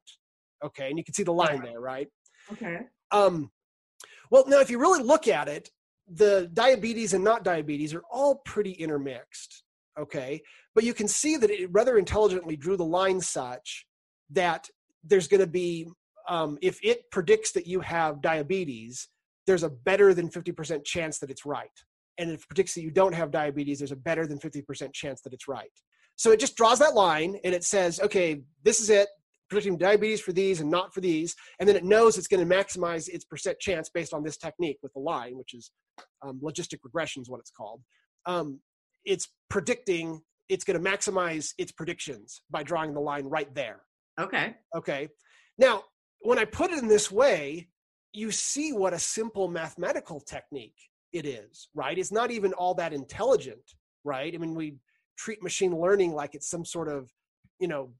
Okay. 0.63 0.89
And 0.89 0.97
you 0.97 1.03
can 1.03 1.15
see 1.15 1.23
the 1.23 1.33
line 1.33 1.61
there, 1.63 1.79
right? 1.79 2.07
Okay. 2.51 2.81
Um, 3.11 3.51
well, 4.29 4.45
now, 4.47 4.59
if 4.59 4.69
you 4.69 4.79
really 4.79 5.03
look 5.03 5.27
at 5.27 5.47
it, 5.47 5.69
the 6.07 6.49
diabetes 6.53 7.13
and 7.13 7.23
not 7.23 7.43
diabetes 7.43 7.93
are 7.93 8.03
all 8.11 8.35
pretty 8.45 8.71
intermixed. 8.71 9.63
Okay. 9.99 10.41
But 10.75 10.83
you 10.83 10.93
can 10.93 11.07
see 11.07 11.37
that 11.37 11.49
it 11.49 11.69
rather 11.71 11.97
intelligently 11.97 12.55
drew 12.55 12.77
the 12.77 12.85
line 12.85 13.19
such 13.19 13.85
that 14.29 14.69
there's 15.03 15.27
going 15.27 15.41
to 15.41 15.47
be, 15.47 15.87
um, 16.29 16.57
if 16.61 16.79
it 16.83 17.09
predicts 17.11 17.51
that 17.53 17.65
you 17.65 17.79
have 17.79 18.21
diabetes, 18.21 19.07
there's 19.47 19.63
a 19.63 19.69
better 19.69 20.13
than 20.13 20.29
50% 20.29 20.85
chance 20.85 21.17
that 21.19 21.31
it's 21.31 21.45
right 21.45 21.71
and 22.17 22.29
it 22.29 22.47
predicts 22.47 22.73
that 22.75 22.81
you 22.81 22.91
don't 22.91 23.13
have 23.13 23.31
diabetes, 23.31 23.79
there's 23.79 23.91
a 23.91 23.95
better 23.95 24.27
than 24.27 24.39
50% 24.39 24.93
chance 24.93 25.21
that 25.21 25.33
it's 25.33 25.47
right. 25.47 25.71
So 26.15 26.31
it 26.31 26.39
just 26.39 26.55
draws 26.55 26.79
that 26.79 26.93
line 26.93 27.37
and 27.43 27.53
it 27.53 27.63
says, 27.63 27.99
okay, 27.99 28.41
this 28.63 28.79
is 28.79 28.89
it. 28.89 29.07
predicting 29.49 29.77
diabetes 29.77 30.21
for 30.21 30.33
these 30.33 30.61
and 30.61 30.69
not 30.69 30.93
for 30.93 31.01
these, 31.01 31.35
and 31.59 31.67
then 31.67 31.75
it 31.75 31.83
knows 31.83 32.17
it's 32.17 32.27
going 32.27 32.47
to 32.47 32.55
maximize 32.55 33.09
its 33.09 33.25
percent 33.25 33.59
chance 33.59 33.89
based 33.89 34.13
on 34.13 34.23
this 34.23 34.37
technique 34.37 34.77
with 34.83 34.93
the 34.93 34.99
line, 34.99 35.37
which 35.37 35.53
is 35.53 35.71
um, 36.21 36.39
logistic 36.43 36.79
regression 36.83 37.21
is 37.21 37.29
what 37.29 37.39
it's 37.39 37.51
called. 37.51 37.81
Um, 38.25 38.59
it's 39.03 39.27
predicting 39.49 40.21
it's 40.47 40.63
going 40.63 40.81
to 40.81 40.89
maximize 40.89 41.53
its 41.57 41.71
predictions 41.71 42.41
by 42.49 42.61
drawing 42.61 42.93
the 42.93 42.99
line 42.99 43.25
right 43.25 43.53
there. 43.55 43.81
Okay. 44.19 44.55
Okay. 44.75 45.07
Now, 45.57 45.83
when 46.19 46.37
I 46.37 46.45
put 46.45 46.71
it 46.71 46.79
in 46.79 46.87
this 46.87 47.09
way, 47.09 47.69
you 48.13 48.31
see 48.31 48.73
what 48.73 48.93
a 48.93 48.99
simple 48.99 49.47
mathematical 49.47 50.19
technique 50.19 50.75
it 51.13 51.25
is, 51.25 51.69
right? 51.73 51.97
It's 51.97 52.11
not 52.11 52.31
even 52.31 52.53
all 52.53 52.73
that 52.75 52.93
intelligent, 52.93 53.75
right? 54.03 54.33
I 54.33 54.37
mean, 54.37 54.55
we 54.55 54.75
treat 55.17 55.43
machine 55.43 55.77
learning 55.77 56.13
like 56.13 56.35
it's 56.35 56.49
some 56.49 56.65
sort 56.65 56.87
of, 56.87 57.09
you 57.59 57.67
know, 57.67 57.91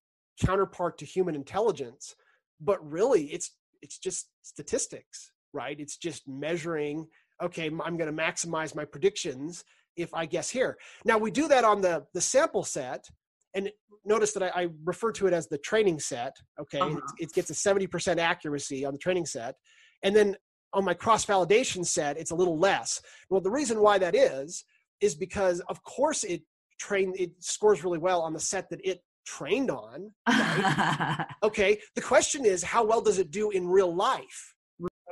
counterpart 0.43 0.97
to 0.99 1.05
human 1.05 1.35
intelligence, 1.35 2.15
but 2.59 2.79
really 2.89 3.25
it's 3.25 3.51
it's 3.81 3.97
just 3.97 4.29
statistics, 4.43 5.31
right? 5.53 5.79
It's 5.79 5.97
just 5.97 6.27
measuring, 6.27 7.07
okay, 7.41 7.67
I'm 7.67 7.97
going 7.97 8.15
to 8.15 8.23
maximize 8.23 8.75
my 8.75 8.85
predictions 8.85 9.63
if 9.97 10.13
I 10.13 10.25
guess 10.25 10.49
here. 10.49 10.77
Now 11.03 11.17
we 11.17 11.31
do 11.31 11.47
that 11.47 11.63
on 11.63 11.81
the 11.81 12.05
the 12.13 12.21
sample 12.21 12.63
set, 12.63 13.05
and 13.53 13.69
notice 14.05 14.31
that 14.33 14.43
I, 14.43 14.63
I 14.63 14.67
refer 14.83 15.11
to 15.13 15.27
it 15.27 15.33
as 15.33 15.47
the 15.47 15.57
training 15.57 15.99
set. 15.99 16.35
Okay, 16.59 16.79
uh-huh. 16.79 16.97
it, 17.19 17.29
it, 17.29 17.33
gets 17.33 17.49
a 17.49 17.55
seventy 17.55 17.87
percent 17.87 18.19
accuracy 18.19 18.85
on 18.85 18.93
the 18.93 18.99
training 18.99 19.25
set, 19.25 19.55
and 20.03 20.15
then 20.15 20.35
on 20.73 20.85
my 20.85 20.93
cross 20.93 21.25
validation 21.25 21.85
set, 21.85 22.17
it's 22.17 22.31
a 22.31 22.35
little 22.35 22.57
less. 22.57 23.01
Well, 23.29 23.41
the 23.41 23.51
reason 23.51 23.81
why 23.81 23.97
that 23.97 24.15
is 24.15 24.63
is 25.01 25.15
because 25.15 25.59
of 25.61 25.83
course 25.83 26.23
it 26.23 26.41
trained, 26.79 27.15
it 27.19 27.31
scores 27.39 27.83
really 27.83 27.97
well 27.97 28.21
on 28.21 28.33
the 28.33 28.39
set 28.39 28.69
that 28.69 28.79
it 28.83 29.01
trained 29.25 29.69
on. 29.69 30.11
Right? 30.27 31.25
okay, 31.43 31.79
the 31.95 32.01
question 32.01 32.45
is 32.45 32.63
how 32.63 32.83
well 32.85 33.01
does 33.01 33.19
it 33.19 33.31
do 33.31 33.51
in 33.51 33.67
real 33.67 33.93
life? 33.93 34.55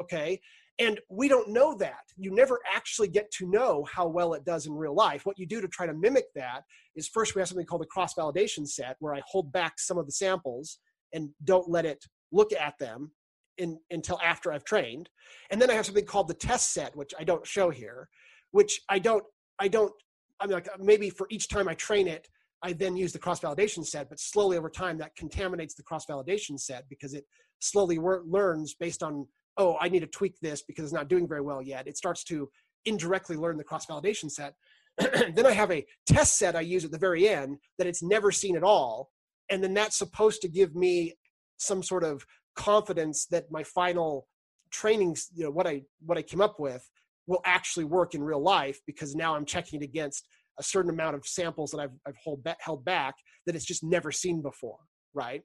Okay, 0.01 0.39
and 0.79 0.99
we 1.09 1.27
don't 1.27 1.49
know 1.49 1.75
that. 1.75 2.03
You 2.15 2.33
never 2.33 2.59
actually 2.73 3.09
get 3.09 3.29
to 3.31 3.49
know 3.49 3.85
how 3.91 4.07
well 4.07 4.33
it 4.33 4.45
does 4.45 4.65
in 4.65 4.73
real 4.73 4.95
life. 4.95 5.25
What 5.25 5.37
you 5.37 5.45
do 5.45 5.59
to 5.59 5.67
try 5.67 5.85
to 5.85 5.93
mimic 5.93 6.25
that 6.35 6.63
is 6.95 7.07
first 7.07 7.35
we 7.35 7.41
have 7.41 7.49
something 7.49 7.65
called 7.65 7.81
a 7.81 7.87
cross 7.87 8.13
validation 8.13 8.65
set 8.65 8.95
where 8.99 9.13
I 9.13 9.21
hold 9.27 9.51
back 9.51 9.77
some 9.77 9.97
of 9.97 10.05
the 10.05 10.11
samples 10.11 10.79
and 11.13 11.29
don't 11.43 11.69
let 11.69 11.85
it 11.85 12.03
look 12.31 12.53
at 12.53 12.77
them 12.79 13.11
in, 13.59 13.79
until 13.91 14.19
after 14.23 14.51
I've 14.51 14.63
trained. 14.63 15.09
And 15.51 15.61
then 15.61 15.69
I 15.69 15.73
have 15.73 15.85
something 15.85 16.05
called 16.05 16.27
the 16.27 16.33
test 16.33 16.73
set, 16.73 16.95
which 16.95 17.13
I 17.19 17.23
don't 17.23 17.45
show 17.45 17.69
here, 17.69 18.09
which 18.51 18.81
I 18.89 18.97
don't, 18.99 19.23
I 19.59 19.67
don't, 19.67 19.91
I 20.39 20.47
mean, 20.47 20.53
like 20.53 20.67
uh, 20.67 20.77
maybe 20.79 21.09
for 21.09 21.27
each 21.29 21.49
time 21.49 21.67
I 21.67 21.75
train 21.75 22.07
it, 22.07 22.27
I 22.63 22.73
then 22.73 22.97
use 22.97 23.13
the 23.13 23.19
cross 23.19 23.39
validation 23.39 23.85
set, 23.85 24.09
but 24.09 24.19
slowly 24.19 24.57
over 24.57 24.69
time 24.69 24.97
that 24.97 25.15
contaminates 25.15 25.75
the 25.75 25.83
cross 25.83 26.05
validation 26.05 26.59
set 26.59 26.89
because 26.89 27.13
it 27.13 27.25
slowly 27.59 27.99
wor- 27.99 28.23
learns 28.25 28.73
based 28.73 29.03
on 29.03 29.27
oh, 29.57 29.75
I 29.79 29.89
need 29.89 29.99
to 29.99 30.07
tweak 30.07 30.39
this 30.39 30.61
because 30.61 30.85
it's 30.85 30.93
not 30.93 31.09
doing 31.09 31.27
very 31.27 31.41
well 31.41 31.61
yet. 31.61 31.85
It 31.85 31.97
starts 31.97 32.23
to 32.25 32.49
indirectly 32.85 33.35
learn 33.35 33.57
the 33.57 33.63
cross 33.63 33.85
validation 33.85 34.31
set. 34.31 34.53
then 34.97 35.45
I 35.45 35.51
have 35.51 35.69
a 35.69 35.85
test 36.07 36.37
set 36.37 36.55
I 36.55 36.61
use 36.61 36.85
at 36.85 36.91
the 36.91 36.97
very 36.97 37.27
end 37.27 37.57
that 37.77 37.85
it's 37.85 38.01
never 38.01 38.31
seen 38.31 38.55
at 38.55 38.63
all. 38.63 39.09
And 39.51 39.61
then 39.61 39.73
that's 39.73 39.97
supposed 39.97 40.41
to 40.43 40.47
give 40.47 40.75
me 40.75 41.15
some 41.57 41.83
sort 41.83 42.05
of 42.05 42.25
confidence 42.59 43.25
that 43.27 43.51
my 43.51 43.63
final 43.63 44.27
trainings, 44.69 45.29
you 45.33 45.43
know, 45.43 45.51
what 45.51 45.65
I 45.65 45.83
what 46.05 46.17
I 46.17 46.21
came 46.21 46.41
up 46.41 46.59
with 46.59 46.87
will 47.27 47.41
actually 47.45 47.85
work 47.85 48.15
in 48.15 48.23
real 48.23 48.41
life 48.41 48.79
because 48.85 49.15
now 49.15 49.35
I'm 49.35 49.45
checking 49.45 49.81
it 49.81 49.85
against 49.85 50.27
a 50.59 50.63
certain 50.63 50.91
amount 50.91 51.15
of 51.15 51.25
samples 51.25 51.71
that 51.71 51.79
I've, 51.79 51.93
I've 52.05 52.17
hold, 52.17 52.45
held 52.59 52.83
back 52.83 53.15
that 53.45 53.55
it's 53.55 53.65
just 53.65 53.83
never 53.83 54.11
seen 54.11 54.41
before, 54.41 54.79
right? 55.13 55.41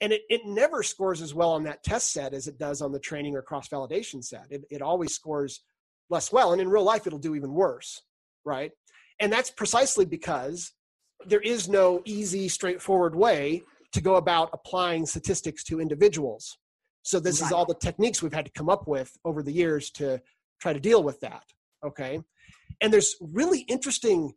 and 0.00 0.12
it, 0.12 0.22
it 0.28 0.42
never 0.44 0.82
scores 0.82 1.20
as 1.20 1.34
well 1.34 1.50
on 1.50 1.64
that 1.64 1.82
test 1.82 2.12
set 2.12 2.34
as 2.34 2.46
it 2.46 2.58
does 2.58 2.80
on 2.82 2.92
the 2.92 3.00
training 3.00 3.34
or 3.34 3.42
cross 3.42 3.68
validation 3.68 4.22
set 4.22 4.46
it, 4.50 4.64
it 4.70 4.82
always 4.82 5.14
scores 5.14 5.60
less 6.10 6.32
well 6.32 6.52
and 6.52 6.60
in 6.60 6.68
real 6.68 6.84
life 6.84 7.06
it'll 7.06 7.18
do 7.18 7.34
even 7.34 7.52
worse 7.52 8.02
right 8.44 8.72
and 9.20 9.32
that's 9.32 9.50
precisely 9.50 10.04
because 10.04 10.72
there 11.26 11.40
is 11.40 11.68
no 11.68 12.00
easy 12.04 12.48
straightforward 12.48 13.14
way 13.14 13.62
to 13.92 14.00
go 14.00 14.16
about 14.16 14.50
applying 14.52 15.06
statistics 15.06 15.64
to 15.64 15.80
individuals 15.80 16.58
so 17.02 17.18
this 17.18 17.40
right. 17.40 17.46
is 17.46 17.52
all 17.52 17.64
the 17.64 17.74
techniques 17.74 18.22
we've 18.22 18.32
had 18.32 18.44
to 18.44 18.52
come 18.52 18.68
up 18.68 18.86
with 18.86 19.16
over 19.24 19.42
the 19.42 19.52
years 19.52 19.90
to 19.90 20.20
try 20.60 20.72
to 20.72 20.80
deal 20.80 21.02
with 21.02 21.20
that 21.20 21.44
okay 21.84 22.20
and 22.80 22.92
there's 22.92 23.16
really 23.20 23.60
interesting 23.60 24.32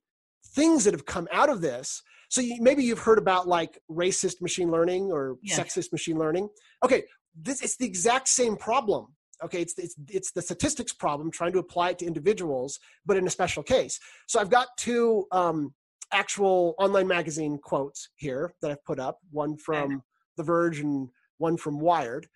things 0.55 0.83
that 0.83 0.93
have 0.93 1.05
come 1.05 1.27
out 1.31 1.49
of 1.49 1.61
this 1.61 2.01
so 2.31 2.39
you, 2.39 2.61
maybe 2.61 2.83
you've 2.83 2.99
heard 2.99 3.17
about 3.17 3.45
like 3.45 3.77
racist 3.91 4.41
machine 4.41 4.71
learning 4.71 5.11
or 5.11 5.35
yes. 5.43 5.59
sexist 5.59 5.91
machine 5.91 6.17
learning. 6.17 6.47
Okay, 6.83 7.03
this 7.35 7.61
it's 7.61 7.75
the 7.75 7.85
exact 7.85 8.29
same 8.29 8.55
problem. 8.55 9.07
Okay, 9.43 9.61
it's, 9.61 9.77
it's 9.77 9.95
it's 10.07 10.31
the 10.31 10.41
statistics 10.41 10.93
problem 10.93 11.29
trying 11.29 11.51
to 11.51 11.59
apply 11.59 11.89
it 11.89 11.99
to 11.99 12.05
individuals, 12.05 12.79
but 13.05 13.17
in 13.17 13.27
a 13.27 13.29
special 13.29 13.61
case. 13.61 13.99
So 14.27 14.39
I've 14.39 14.49
got 14.49 14.69
two 14.77 15.27
um, 15.33 15.73
actual 16.13 16.76
online 16.78 17.08
magazine 17.08 17.58
quotes 17.58 18.10
here 18.15 18.54
that 18.62 18.71
I've 18.71 18.84
put 18.86 19.00
up. 19.00 19.19
One 19.32 19.58
from 19.58 20.04
The 20.38 20.43
Verge 20.43 20.80
and 20.80 21.10
one 21.38 21.58
from 21.58 21.80
Wired. 21.80 22.28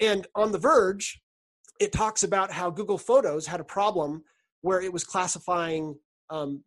And 0.00 0.26
on 0.34 0.52
The 0.52 0.58
Verge, 0.58 1.20
it 1.80 1.92
talks 1.92 2.22
about 2.22 2.52
how 2.52 2.70
Google 2.70 2.98
Photos 2.98 3.46
had 3.46 3.60
a 3.60 3.64
problem 3.64 4.24
where 4.60 4.80
it 4.80 4.92
was 4.92 5.04
classifying 5.04 5.96
um, 6.30 6.62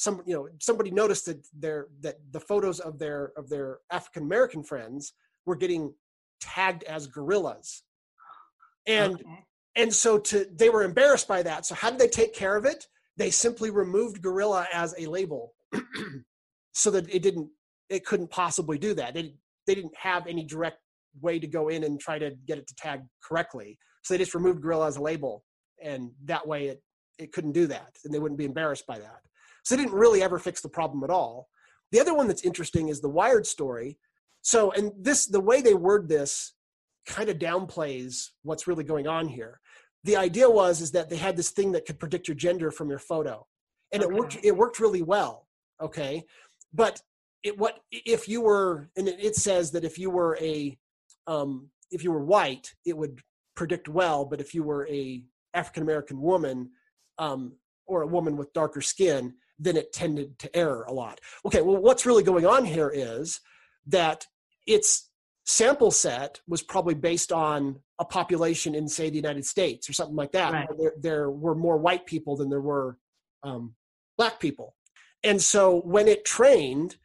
some 0.00 0.22
you 0.24 0.34
know 0.34 0.48
somebody 0.60 0.90
noticed 0.90 1.26
that 1.26 1.46
their 1.52 1.88
that 2.00 2.16
the 2.30 2.40
photos 2.40 2.80
of 2.80 2.98
their 2.98 3.32
of 3.36 3.48
their 3.50 3.78
African 3.90 4.22
American 4.22 4.62
friends 4.62 5.12
were 5.44 5.56
getting 5.56 5.92
tagged 6.40 6.84
as 6.84 7.06
gorillas, 7.06 7.82
and 8.86 9.14
okay. 9.14 9.44
and 9.76 9.92
so 9.92 10.18
to 10.18 10.46
they 10.54 10.70
were 10.70 10.84
embarrassed 10.84 11.28
by 11.28 11.42
that. 11.42 11.66
So 11.66 11.74
how 11.74 11.90
did 11.90 11.98
they 11.98 12.08
take 12.08 12.34
care 12.34 12.56
of 12.56 12.64
it? 12.64 12.86
They 13.18 13.30
simply 13.30 13.70
removed 13.70 14.22
gorilla 14.22 14.66
as 14.72 14.94
a 14.98 15.06
label, 15.06 15.52
so 16.72 16.90
that 16.90 17.12
it 17.12 17.22
didn't 17.22 17.48
it 17.88 18.04
couldn't 18.06 18.30
possibly 18.30 18.78
do 18.78 18.94
that. 18.94 19.14
They 19.14 19.34
they 19.66 19.74
didn't 19.74 19.96
have 19.96 20.26
any 20.26 20.44
direct 20.44 20.78
way 21.20 21.38
to 21.38 21.46
go 21.46 21.68
in 21.68 21.84
and 21.84 22.00
try 22.00 22.18
to 22.18 22.30
get 22.46 22.58
it 22.58 22.66
to 22.68 22.74
tag 22.76 23.00
correctly. 23.22 23.78
So 24.02 24.14
they 24.14 24.18
just 24.18 24.34
removed 24.34 24.62
gorilla 24.62 24.86
as 24.86 24.96
a 24.96 25.02
label, 25.02 25.44
and 25.82 26.10
that 26.24 26.46
way 26.46 26.68
it 26.68 26.82
it 27.18 27.32
couldn't 27.32 27.52
do 27.52 27.66
that, 27.66 27.96
and 28.04 28.14
they 28.14 28.18
wouldn't 28.18 28.38
be 28.38 28.44
embarrassed 28.44 28.86
by 28.86 28.98
that. 28.98 29.20
So 29.64 29.76
they 29.76 29.82
didn't 29.82 29.96
really 29.96 30.22
ever 30.22 30.38
fix 30.38 30.60
the 30.60 30.68
problem 30.68 31.04
at 31.04 31.10
all. 31.10 31.48
The 31.92 32.00
other 32.00 32.14
one 32.14 32.28
that's 32.28 32.44
interesting 32.44 32.88
is 32.88 33.00
the 33.00 33.08
Wired 33.08 33.46
story. 33.46 33.98
So, 34.42 34.70
and 34.72 34.92
this, 34.98 35.26
the 35.26 35.40
way 35.40 35.60
they 35.60 35.74
word 35.74 36.08
this 36.08 36.54
kind 37.06 37.28
of 37.28 37.38
downplays 37.38 38.28
what's 38.42 38.66
really 38.66 38.84
going 38.84 39.06
on 39.06 39.28
here. 39.28 39.60
The 40.04 40.16
idea 40.16 40.48
was 40.48 40.80
is 40.80 40.92
that 40.92 41.10
they 41.10 41.16
had 41.16 41.36
this 41.36 41.50
thing 41.50 41.72
that 41.72 41.84
could 41.84 41.98
predict 41.98 42.28
your 42.28 42.36
gender 42.36 42.70
from 42.70 42.88
your 42.88 42.98
photo, 42.98 43.46
and 43.92 44.02
okay. 44.02 44.10
it 44.10 44.18
worked. 44.18 44.38
It 44.42 44.56
worked 44.56 44.80
really 44.80 45.02
well. 45.02 45.46
Okay, 45.80 46.24
but 46.72 47.00
it 47.42 47.58
what 47.58 47.80
if 47.90 48.28
you 48.28 48.42
were 48.42 48.90
and 48.96 49.08
it 49.08 49.34
says 49.34 49.70
that 49.72 49.84
if 49.84 49.98
you 49.98 50.10
were 50.10 50.36
a 50.40 50.76
um, 51.26 51.70
if 51.90 52.04
you 52.04 52.12
were 52.12 52.24
white, 52.24 52.74
it 52.84 52.96
would 52.96 53.20
predict 53.56 53.88
well, 53.88 54.24
but 54.24 54.40
if 54.40 54.54
you 54.54 54.62
were 54.62 54.86
a 54.88 55.22
African 55.54 55.82
American 55.82 56.20
woman 56.20 56.70
um, 57.18 57.52
or 57.86 58.02
a 58.02 58.06
woman 58.06 58.36
with 58.36 58.52
darker 58.52 58.80
skin, 58.80 59.34
then 59.58 59.76
it 59.76 59.92
tended 59.92 60.38
to 60.38 60.56
error 60.56 60.84
a 60.88 60.92
lot. 60.92 61.20
Okay, 61.44 61.60
well, 61.60 61.76
what's 61.76 62.06
really 62.06 62.22
going 62.22 62.46
on 62.46 62.64
here 62.64 62.90
is 62.92 63.40
that 63.86 64.26
its 64.66 65.10
sample 65.44 65.90
set 65.90 66.40
was 66.46 66.62
probably 66.62 66.94
based 66.94 67.32
on 67.32 67.80
a 67.98 68.04
population 68.04 68.74
in, 68.74 68.88
say, 68.88 69.10
the 69.10 69.16
United 69.16 69.44
States 69.44 69.88
or 69.90 69.92
something 69.92 70.16
like 70.16 70.32
that. 70.32 70.52
Right. 70.52 70.68
There, 70.78 70.92
there, 70.98 71.30
were 71.30 71.54
more 71.54 71.76
white 71.76 72.06
people 72.06 72.36
than 72.36 72.48
there 72.48 72.60
were 72.60 72.96
um, 73.42 73.74
black 74.16 74.40
people. 74.40 74.74
And 75.22 75.40
so 75.40 75.80
when 75.80 76.08
it 76.08 76.24
trained, 76.24 76.96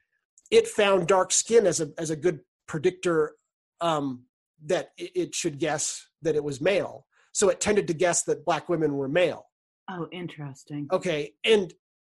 it 0.51 0.67
found 0.67 1.07
dark 1.07 1.31
skin 1.31 1.65
as 1.65 1.81
a, 1.81 1.91
as 1.97 2.09
a 2.09 2.15
good 2.15 2.39
predictor 2.67 3.35
um, 3.81 4.23
that 4.65 4.91
it 4.97 5.35
should 5.35 5.59
guess 5.59 6.07
that 6.21 6.35
it 6.35 6.43
was 6.43 6.61
male. 6.61 7.05
So 7.33 7.49
it 7.49 7.59
tended 7.59 7.87
to 7.87 7.93
guess 7.93 8.23
that 8.23 8.45
black 8.45 8.69
women 8.69 8.95
were 8.95 9.09
male. 9.09 9.47
Oh, 9.89 10.07
interesting. 10.11 10.87
Okay. 10.91 11.33
And 11.43 11.73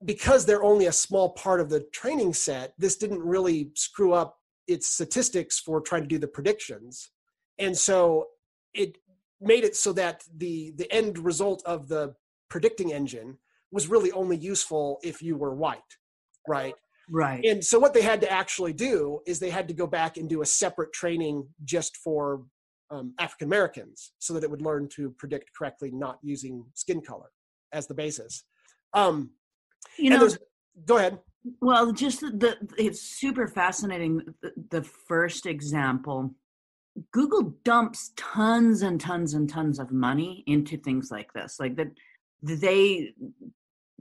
because 0.04 0.44
they're 0.44 0.62
only 0.62 0.86
a 0.86 0.92
small 0.92 1.30
part 1.30 1.60
of 1.60 1.70
the 1.70 1.80
training 1.92 2.34
set, 2.34 2.74
this 2.78 2.96
didn't 2.96 3.22
really 3.22 3.70
screw 3.74 4.12
up 4.12 4.38
its 4.68 4.88
statistics 4.88 5.58
for 5.58 5.80
trying 5.80 6.02
to 6.02 6.08
do 6.08 6.18
the 6.18 6.28
predictions. 6.28 7.10
And 7.58 7.76
so 7.76 8.26
it 8.74 8.98
made 9.40 9.64
it 9.64 9.76
so 9.76 9.92
that 9.94 10.24
the 10.36 10.72
the 10.76 10.90
end 10.92 11.18
result 11.18 11.62
of 11.64 11.88
the 11.88 12.14
predicting 12.48 12.92
engine 12.92 13.38
was 13.72 13.88
really 13.88 14.12
only 14.12 14.36
useful 14.36 14.98
if 15.02 15.22
you 15.22 15.36
were 15.36 15.54
white, 15.54 15.80
right? 16.48 16.74
Right. 17.10 17.44
And 17.44 17.64
so 17.64 17.78
what 17.78 17.94
they 17.94 18.02
had 18.02 18.20
to 18.22 18.30
actually 18.30 18.72
do 18.72 19.20
is 19.26 19.38
they 19.38 19.50
had 19.50 19.68
to 19.68 19.74
go 19.74 19.86
back 19.86 20.16
and 20.16 20.28
do 20.28 20.42
a 20.42 20.46
separate 20.46 20.92
training 20.92 21.46
just 21.64 21.96
for 21.96 22.42
um, 22.90 23.14
African 23.18 23.48
Americans 23.48 24.12
so 24.18 24.34
that 24.34 24.42
it 24.42 24.50
would 24.50 24.62
learn 24.62 24.88
to 24.96 25.10
predict 25.18 25.50
correctly, 25.56 25.90
not 25.92 26.18
using 26.22 26.64
skin 26.74 27.00
color 27.00 27.30
as 27.72 27.86
the 27.86 27.94
basis. 27.94 28.44
Um, 28.92 29.30
you 29.98 30.10
know, 30.10 30.28
go 30.84 30.98
ahead. 30.98 31.18
Well, 31.60 31.92
just 31.92 32.20
the, 32.20 32.30
the 32.30 32.56
it's 32.76 33.02
super 33.02 33.46
fascinating. 33.46 34.22
The, 34.42 34.52
the 34.70 34.82
first 34.82 35.46
example 35.46 36.34
Google 37.12 37.54
dumps 37.64 38.12
tons 38.16 38.82
and 38.82 39.00
tons 39.00 39.34
and 39.34 39.48
tons 39.48 39.78
of 39.78 39.92
money 39.92 40.42
into 40.46 40.76
things 40.76 41.10
like 41.10 41.32
this. 41.32 41.56
Like 41.60 41.76
that 41.76 41.88
they 42.42 43.12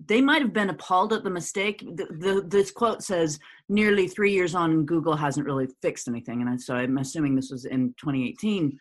they 0.08 0.22
might 0.22 0.42
have 0.42 0.54
been 0.54 0.70
appalled 0.70 1.14
at 1.14 1.24
the 1.24 1.30
mistake. 1.30 1.80
The, 1.80 2.06
the, 2.06 2.44
this 2.46 2.72
quote 2.72 3.02
says, 3.02 3.40
"Nearly 3.70 4.08
three 4.08 4.34
years 4.34 4.54
on, 4.54 4.86
Google 4.86 5.16
hasn't 5.16 5.46
really 5.46 5.68
fixed 5.82 6.08
anything," 6.08 6.42
and 6.42 6.62
so 6.62 6.76
I'm 6.76 6.98
assuming 6.98 7.36
this 7.36 7.52
was 7.52 7.66
in 7.66 7.94
2018. 8.00 8.78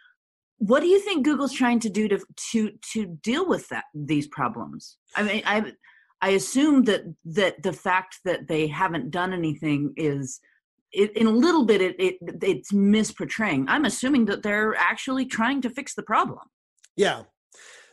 What 0.59 0.81
do 0.81 0.87
you 0.87 1.01
think 1.01 1.25
Google's 1.25 1.53
trying 1.53 1.81
to 1.81 1.91
do 1.91 2.09
to 2.09 2.21
to 2.53 2.73
to 2.93 3.07
deal 3.23 3.47
with 3.49 3.69
that 3.69 3.85
these 3.95 4.27
problems? 4.27 4.97
I 5.15 5.23
mean, 5.23 5.43
I 5.47 5.73
I 6.21 6.31
assume 6.31 6.85
that 6.85 7.03
that 7.25 7.63
the 7.63 7.73
fact 7.73 8.21
that 8.25 8.49
they 8.49 8.67
haven't 8.67 9.11
done 9.11 9.33
anything 9.33 9.93
is 9.97 10.41
it, 10.93 11.17
in 11.17 11.27
a 11.27 11.31
little 11.31 11.65
bit 11.65 11.81
it, 11.81 11.97
it 11.99 12.17
it's 12.43 12.73
misportraying. 12.73 13.67
I'm 13.69 13.85
assuming 13.85 14.25
that 14.27 14.43
they're 14.43 14.75
actually 14.77 15.27
trying 15.27 15.61
to 15.63 15.71
fix 15.71 15.95
the 15.95 16.03
problem. 16.03 16.41
Yeah. 16.97 17.23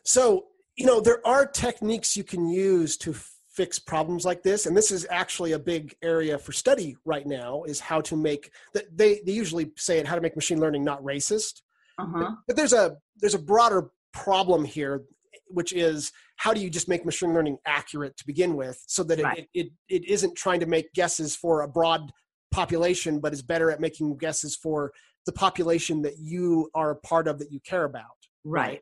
So 0.06 0.46
you 0.76 0.86
know 0.86 1.00
there 1.00 1.26
are 1.26 1.46
techniques 1.46 2.16
you 2.16 2.24
can 2.24 2.48
use 2.48 2.98
to 2.98 3.14
fix 3.50 3.78
problems 3.78 4.24
like 4.24 4.44
this 4.44 4.66
and 4.66 4.76
this 4.76 4.92
is 4.92 5.06
actually 5.10 5.52
a 5.52 5.60
big 5.60 5.94
area 6.02 6.38
for 6.38 6.52
study 6.52 6.96
right 7.04 7.28
now 7.28 7.64
is 7.64 7.80
how 7.80 8.00
to 8.00 8.16
make 8.16 8.52
they 8.94 9.20
they 9.26 9.32
usually 9.32 9.72
say 9.76 10.00
it 10.00 10.08
how 10.08 10.16
to 10.16 10.22
make 10.22 10.36
machine 10.36 10.60
learning 10.60 10.84
not 10.84 11.04
racist 11.04 11.62
uh-huh. 12.00 12.20
but, 12.20 12.30
but 12.48 12.56
there's 12.56 12.74
a 12.74 12.96
there's 13.18 13.34
a 13.34 13.40
broader 13.40 13.90
problem 14.14 14.64
here 14.64 15.04
which 15.48 15.74
is 15.74 16.14
how 16.38 16.54
do 16.54 16.62
you 16.62 16.70
just 16.70 16.88
make 16.88 17.06
machine 17.06 17.34
learning 17.34 17.58
accurate 17.66 18.16
to 18.16 18.26
begin 18.26 18.56
with 18.56 18.82
so 18.88 19.04
that 19.04 19.20
it, 19.20 19.24
right. 19.24 19.50
it, 19.54 19.68
it, 19.68 19.72
it 19.90 20.06
isn't 20.10 20.36
trying 20.36 20.62
to 20.62 20.66
make 20.66 20.94
guesses 20.94 21.36
for 21.36 21.62
a 21.62 21.68
broad 21.68 22.12
population 22.52 23.20
but 23.20 23.34
is 23.34 23.42
better 23.42 23.70
at 23.70 23.82
making 23.82 24.18
guesses 24.18 24.56
for 24.56 24.94
the 25.26 25.32
population 25.34 26.02
that 26.02 26.18
you 26.18 26.70
are 26.74 26.92
a 26.92 26.96
part 26.96 27.28
of 27.28 27.38
that 27.38 27.52
you 27.52 27.60
care 27.60 27.84
about 27.84 28.06
right? 28.44 28.82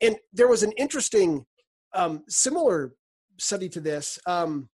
And 0.00 0.16
there 0.32 0.48
was 0.48 0.62
an 0.62 0.72
interesting 0.72 1.46
um, 1.94 2.24
similar 2.28 2.94
study 3.38 3.68
to 3.70 3.80
this. 3.80 4.18
Um, 4.26 4.68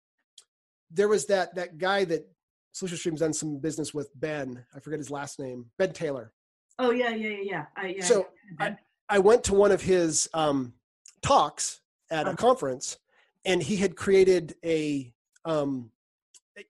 there 0.91 1.07
was 1.07 1.25
that 1.27 1.55
that 1.55 1.77
guy 1.77 2.05
that 2.05 2.27
SolutionStream's 2.75 3.19
done 3.19 3.33
some 3.33 3.57
business 3.57 3.93
with 3.93 4.09
Ben. 4.15 4.63
I 4.75 4.79
forget 4.79 4.99
his 4.99 5.11
last 5.11 5.39
name. 5.39 5.65
Ben 5.77 5.93
Taylor. 5.93 6.31
Oh 6.79 6.91
yeah, 6.91 7.09
yeah, 7.09 7.29
yeah, 7.29 7.41
yeah. 7.43 7.65
I, 7.75 7.87
yeah 7.97 8.03
so 8.03 8.27
I, 8.59 8.77
I, 9.09 9.19
went 9.19 9.43
to 9.45 9.55
one 9.55 9.71
of 9.71 9.81
his 9.81 10.29
um, 10.33 10.73
talks 11.21 11.81
at 12.11 12.27
a 12.27 12.35
conference, 12.35 12.97
and 13.45 13.61
he 13.61 13.77
had 13.77 13.95
created 13.95 14.55
a 14.63 15.11
um, 15.43 15.91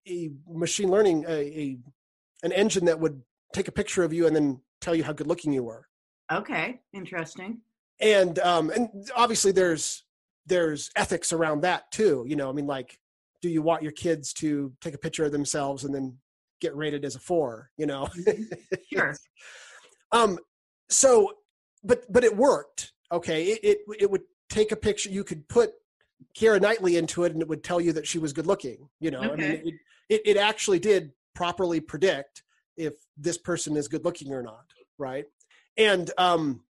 a 0.08 0.32
machine 0.50 0.90
learning 0.90 1.26
a, 1.28 1.32
a 1.32 1.78
an 2.44 2.52
engine 2.54 2.86
that 2.86 3.00
would 3.00 3.22
take 3.54 3.68
a 3.68 3.72
picture 3.72 4.04
of 4.04 4.14
you 4.14 4.28
and 4.28 4.36
then 4.36 4.62
tell 4.80 4.96
you 4.96 5.04
how 5.04 5.12
good 5.12 5.28
looking 5.28 5.52
you 5.52 5.64
were. 5.64 5.88
Okay, 6.32 6.80
interesting 6.94 7.60
and 8.00 8.40
um 8.40 8.70
and 8.70 9.10
obviously 9.16 9.52
there's 9.52 10.04
there's 10.46 10.90
ethics 10.96 11.34
around 11.34 11.62
that 11.62 11.92
too 11.92 12.26
you 12.28 12.36
know 12.36 12.50
i 12.50 12.52
mean 12.52 12.68
like 12.68 13.00
do 13.42 13.50
you 13.50 13.62
want 13.62 13.84
your 13.84 13.92
kids 13.92 14.34
to 14.34 14.74
take 14.82 14.94
a 14.94 14.98
picture 14.98 15.26
of 15.26 15.32
themselves 15.32 15.84
and 15.84 15.94
then 15.94 16.18
get 16.60 16.76
rated 16.76 17.06
as 17.06 17.16
a 17.16 17.20
four 17.20 17.70
you 17.78 17.86
know? 17.86 18.08
Mm-hmm. 18.18 18.76
sure. 18.94 19.16
Um 20.14 20.40
so 20.90 21.34
but 21.84 22.10
but 22.10 22.24
it 22.24 22.34
worked 22.34 22.94
okay? 23.12 23.48
It, 23.48 23.60
it 23.62 23.78
it 24.00 24.10
would 24.10 24.22
take 24.50 24.72
a 24.72 24.78
picture 24.78 25.10
you 25.10 25.26
could 25.26 25.46
put 25.50 25.74
Keira 26.34 26.62
Knightley 26.62 26.96
into 26.96 27.26
it 27.26 27.34
and 27.34 27.42
it 27.42 27.48
would 27.50 27.62
tell 27.62 27.82
you 27.82 27.92
that 27.92 28.08
she 28.08 28.20
was 28.20 28.32
good 28.32 28.48
looking 28.48 28.88
you 29.02 29.12
know? 29.12 29.20
Okay. 29.20 29.34
i 29.34 29.36
mean 29.36 29.52
it, 29.52 29.74
it, 30.08 30.22
it 30.26 30.38
actually 30.38 30.80
did 30.80 31.12
properly 31.36 31.82
predict 31.82 32.44
if 32.78 32.94
this 33.18 33.38
person 33.38 33.76
is 33.76 33.90
good 33.90 34.06
looking 34.06 34.32
or 34.32 34.42
not 34.42 34.64
right? 34.98 35.26
And 35.78 36.10
um 36.18 36.62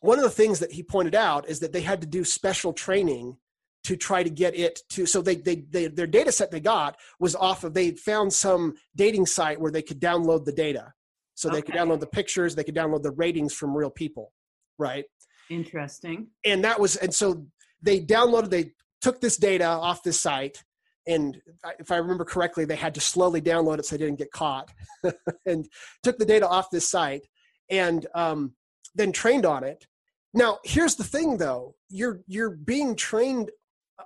one 0.00 0.18
of 0.18 0.24
the 0.24 0.30
things 0.30 0.58
that 0.58 0.72
he 0.72 0.82
pointed 0.82 1.14
out 1.14 1.48
is 1.48 1.60
that 1.60 1.72
they 1.72 1.82
had 1.82 2.00
to 2.00 2.06
do 2.06 2.24
special 2.24 2.72
training 2.72 3.36
to 3.84 3.96
try 3.96 4.22
to 4.22 4.30
get 4.30 4.54
it 4.54 4.80
to 4.90 5.06
so 5.06 5.22
they, 5.22 5.36
they, 5.36 5.64
they 5.70 5.86
their 5.86 6.06
data 6.06 6.30
set 6.30 6.50
they 6.50 6.60
got 6.60 6.96
was 7.18 7.34
off 7.34 7.64
of 7.64 7.72
they 7.72 7.92
found 7.92 8.32
some 8.32 8.74
dating 8.94 9.24
site 9.24 9.60
where 9.60 9.72
they 9.72 9.82
could 9.82 10.00
download 10.00 10.44
the 10.44 10.52
data. 10.52 10.92
So 11.34 11.48
okay. 11.48 11.56
they 11.56 11.62
could 11.62 11.74
download 11.74 12.00
the 12.00 12.06
pictures 12.06 12.54
they 12.54 12.64
could 12.64 12.74
download 12.74 13.02
the 13.02 13.12
ratings 13.12 13.54
from 13.54 13.74
real 13.74 13.90
people 13.90 14.32
right? 14.80 15.04
Interesting. 15.50 16.28
And 16.44 16.64
that 16.64 16.80
was 16.80 16.96
and 16.96 17.14
so 17.14 17.46
they 17.82 18.00
downloaded 18.00 18.50
they 18.50 18.72
took 19.00 19.20
this 19.20 19.36
data 19.36 19.66
off 19.66 20.02
this 20.02 20.20
site 20.20 20.62
and 21.06 21.40
if 21.78 21.90
i 21.90 21.96
remember 21.96 22.22
correctly 22.22 22.66
they 22.66 22.76
had 22.76 22.94
to 22.94 23.00
slowly 23.00 23.40
download 23.40 23.78
it 23.78 23.86
so 23.86 23.96
they 23.96 24.04
didn't 24.04 24.18
get 24.18 24.30
caught 24.30 24.70
and 25.46 25.66
took 26.02 26.18
the 26.18 26.26
data 26.26 26.46
off 26.46 26.68
this 26.70 26.86
site 26.86 27.26
and 27.70 28.06
um, 28.14 28.52
then 28.94 29.10
trained 29.10 29.46
on 29.46 29.64
it 29.64 29.86
now, 30.32 30.58
here's 30.64 30.96
the 30.96 31.04
thing 31.04 31.36
though. 31.36 31.74
You're 31.88 32.20
you're 32.26 32.50
being 32.50 32.94
trained 32.94 33.50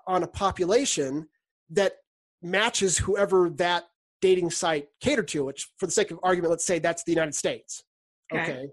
on 0.06 0.22
a 0.22 0.26
population 0.26 1.28
that 1.70 1.94
matches 2.42 2.98
whoever 2.98 3.50
that 3.50 3.84
dating 4.20 4.50
site 4.50 4.88
catered 5.00 5.28
to, 5.28 5.44
which 5.44 5.70
for 5.78 5.86
the 5.86 5.92
sake 5.92 6.10
of 6.10 6.18
argument, 6.22 6.50
let's 6.50 6.64
say 6.64 6.78
that's 6.78 7.04
the 7.04 7.12
United 7.12 7.34
States. 7.34 7.82
Okay. 8.32 8.42
okay. 8.42 8.66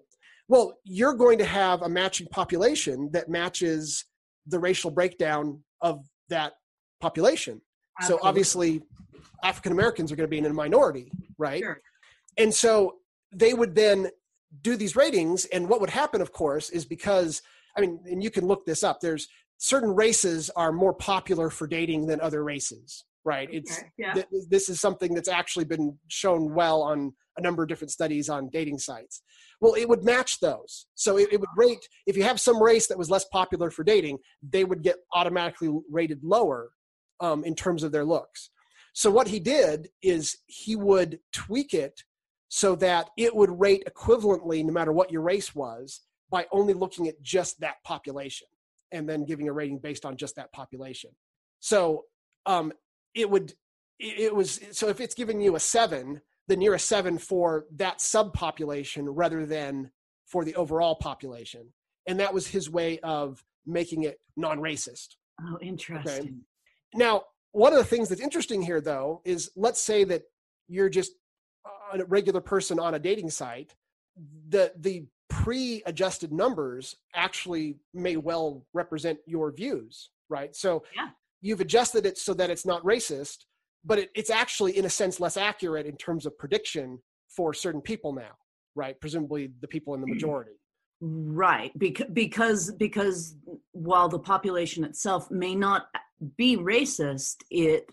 Well, 0.48 0.78
you're 0.84 1.14
going 1.14 1.38
to 1.38 1.46
have 1.46 1.82
a 1.82 1.90
matching 1.90 2.28
population 2.28 3.10
that 3.14 3.30
matches 3.30 4.06
the 4.48 4.60
racial 4.60 4.92
breakdown 4.92 5.62
of 5.82 6.06
that 6.30 6.54
population. 7.00 7.62
Absolutely. 8.00 8.22
So 8.22 8.28
obviously 8.28 8.82
African 9.44 9.72
Americans 9.72 10.12
are 10.12 10.16
going 10.16 10.28
to 10.28 10.32
be 10.32 10.38
in 10.38 10.46
a 10.46 10.54
minority, 10.54 11.12
right? 11.38 11.62
Sure. 11.62 11.82
And 12.38 12.54
so 12.54 12.96
they 13.34 13.54
would 13.54 13.76
then 13.76 14.10
do 14.62 14.76
these 14.76 14.96
ratings 14.96 15.46
and 15.46 15.68
what 15.68 15.80
would 15.80 15.90
happen 15.90 16.22
of 16.22 16.32
course 16.32 16.70
is 16.70 16.86
because 16.86 17.42
i 17.78 17.82
mean 17.82 18.00
and 18.06 18.24
you 18.24 18.30
can 18.30 18.46
look 18.46 18.66
this 18.66 18.84
up 18.84 19.00
there's 19.00 19.28
certain 19.58 19.94
races 19.94 20.50
are 20.56 20.72
more 20.72 20.94
popular 20.94 21.50
for 21.50 21.68
dating 21.68 22.06
than 22.08 22.20
other 22.20 22.44
races 22.44 23.06
right 23.24 23.50
it's 23.52 23.80
okay. 23.80 23.88
yeah. 23.98 24.14
th- 24.14 24.28
this 24.50 24.70
is 24.70 24.80
something 24.80 25.14
that's 25.14 25.30
actually 25.30 25.66
been 25.66 25.98
shown 26.08 26.54
well 26.54 26.82
on 26.82 27.14
a 27.38 27.42
number 27.42 27.64
of 27.64 27.70
different 27.70 27.92
studies 27.92 28.30
on 28.30 28.50
dating 28.50 28.78
sites 28.78 29.22
well 29.62 29.74
it 29.76 29.88
would 29.88 30.04
match 30.04 30.40
those 30.40 30.88
so 30.96 31.18
it, 31.18 31.32
it 31.32 31.40
would 31.40 31.50
rate 31.56 31.88
if 32.08 32.18
you 32.18 32.24
have 32.24 32.40
some 32.40 32.62
race 32.62 32.88
that 32.88 32.98
was 32.98 33.10
less 33.10 33.26
popular 33.26 33.72
for 33.72 33.84
dating 33.84 34.18
they 34.44 34.66
would 34.66 34.84
get 34.84 34.98
automatically 35.14 35.70
rated 35.90 36.22
lower 36.24 36.72
um, 37.22 37.44
in 37.46 37.56
terms 37.56 37.84
of 37.84 37.92
their 37.92 38.06
looks 38.06 38.50
so 38.94 39.10
what 39.10 39.28
he 39.28 39.40
did 39.40 39.88
is 40.02 40.38
he 40.48 40.76
would 40.76 41.20
tweak 41.32 41.74
it 41.74 42.04
so 42.54 42.76
that 42.76 43.10
it 43.16 43.34
would 43.34 43.62
rate 43.62 43.82
equivalently 43.88 44.62
no 44.66 44.74
matter 44.74 44.92
what 44.92 45.10
your 45.10 45.22
race 45.22 45.56
was 45.56 46.02
by 46.30 46.46
only 46.52 46.74
looking 46.74 47.08
at 47.08 47.22
just 47.22 47.58
that 47.62 47.82
population 47.86 48.48
and 48.92 49.08
then 49.08 49.24
giving 49.24 49.48
a 49.48 49.54
rating 49.54 49.80
based 49.80 50.06
on 50.06 50.18
just 50.18 50.36
that 50.36 50.52
population. 50.52 51.12
So 51.62 52.04
um, 52.46 52.74
it 53.16 53.30
would 53.30 53.54
it 54.00 54.36
was 54.36 54.60
so 54.72 54.90
if 54.90 55.00
it's 55.00 55.16
giving 55.16 55.40
you 55.40 55.56
a 55.56 55.62
seven, 55.62 56.20
then 56.50 56.60
you're 56.60 56.74
a 56.74 56.80
seven 56.80 57.18
for 57.18 57.68
that 57.78 58.00
subpopulation 58.00 59.06
rather 59.08 59.46
than 59.46 59.90
for 60.26 60.44
the 60.44 60.56
overall 60.56 60.96
population. 60.96 61.72
And 62.06 62.20
that 62.20 62.34
was 62.34 62.48
his 62.48 62.70
way 62.70 63.00
of 63.00 63.42
making 63.66 64.04
it 64.04 64.20
non-racist. 64.36 65.16
Oh, 65.42 65.58
interesting. 65.62 66.12
Okay? 66.14 66.34
Now, 66.96 67.24
one 67.54 67.72
of 67.72 67.80
the 67.80 67.86
things 67.86 68.10
that's 68.10 68.20
interesting 68.20 68.62
here, 68.62 68.82
though, 68.82 69.22
is 69.24 69.52
let's 69.56 69.82
say 69.82 70.04
that 70.06 70.24
you're 70.68 70.90
just 70.90 71.14
a 72.00 72.06
regular 72.06 72.42
person 72.42 72.80
on 72.80 72.94
a 72.94 73.00
dating 73.00 73.30
site, 73.30 73.76
the 74.48 74.72
the 74.78 75.06
pre-adjusted 75.30 76.32
numbers 76.32 76.96
actually 77.16 77.78
may 77.94 78.18
well 78.18 78.66
represent 78.74 79.18
your 79.26 79.52
views, 79.52 80.10
right? 80.30 80.56
So 80.56 80.84
yeah. 80.96 81.10
you've 81.42 81.62
adjusted 81.62 82.06
it 82.06 82.18
so 82.18 82.34
that 82.34 82.50
it's 82.50 82.66
not 82.66 82.84
racist, 82.84 83.46
but 83.86 83.98
it, 83.98 84.10
it's 84.14 84.30
actually 84.30 84.78
in 84.78 84.86
a 84.86 84.90
sense 84.90 85.20
less 85.20 85.38
accurate 85.38 85.86
in 85.86 85.96
terms 85.96 86.26
of 86.26 86.38
prediction 86.38 87.00
for 87.30 87.54
certain 87.54 87.82
people 87.82 88.14
now, 88.14 88.32
right? 88.76 89.00
Presumably 89.00 89.52
the 89.62 89.68
people 89.68 89.94
in 89.94 90.02
the 90.02 90.08
mm. 90.08 90.14
majority. 90.14 90.52
Right, 91.04 91.72
because 91.80 92.08
because 92.14 92.72
because 92.74 93.36
while 93.72 94.08
the 94.08 94.20
population 94.20 94.84
itself 94.84 95.32
may 95.32 95.56
not 95.56 95.88
be 96.38 96.58
racist, 96.58 97.38
it 97.50 97.90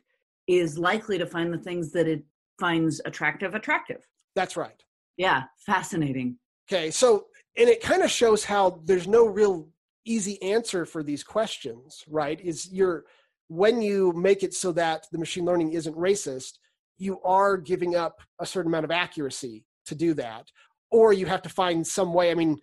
is 0.47 0.79
likely 0.79 1.17
to 1.17 1.27
find 1.27 1.53
the 1.53 1.59
things 1.59 1.93
that 1.93 2.07
it 2.07 2.23
finds 2.59 3.01
attractive 3.05 3.55
attractive. 3.55 4.07
That's 4.35 4.57
right. 4.57 4.83
Yeah, 5.17 5.45
fascinating. 5.67 6.39
Okay, 6.71 6.91
so 6.91 7.27
and 7.57 7.69
it 7.69 7.83
kind 7.83 8.03
of 8.03 8.11
shows 8.11 8.45
how 8.45 8.81
there's 8.85 9.09
no 9.09 9.27
real 9.27 9.69
easy 10.05 10.41
answer 10.43 10.87
for 10.87 11.03
these 11.03 11.23
questions, 11.25 12.05
right? 12.09 12.41
Is 12.41 12.71
you're 12.73 13.05
when 13.49 13.81
you 13.81 14.13
make 14.13 14.43
it 14.43 14.55
so 14.55 14.73
that 14.73 15.07
the 15.11 15.19
machine 15.19 15.45
learning 15.45 15.73
isn't 15.73 15.97
racist, 15.97 16.59
you 16.99 17.21
are 17.23 17.57
giving 17.57 17.97
up 17.97 18.21
a 18.39 18.47
certain 18.47 18.71
amount 18.71 18.85
of 18.85 18.91
accuracy 18.91 19.65
to 19.87 19.95
do 19.95 20.15
that, 20.15 20.47
or 20.91 21.13
you 21.13 21.27
have 21.27 21.43
to 21.43 21.49
find 21.49 21.87
some 21.87 22.13
way. 22.13 22.31
I 22.31 22.35
mean, 22.35 22.59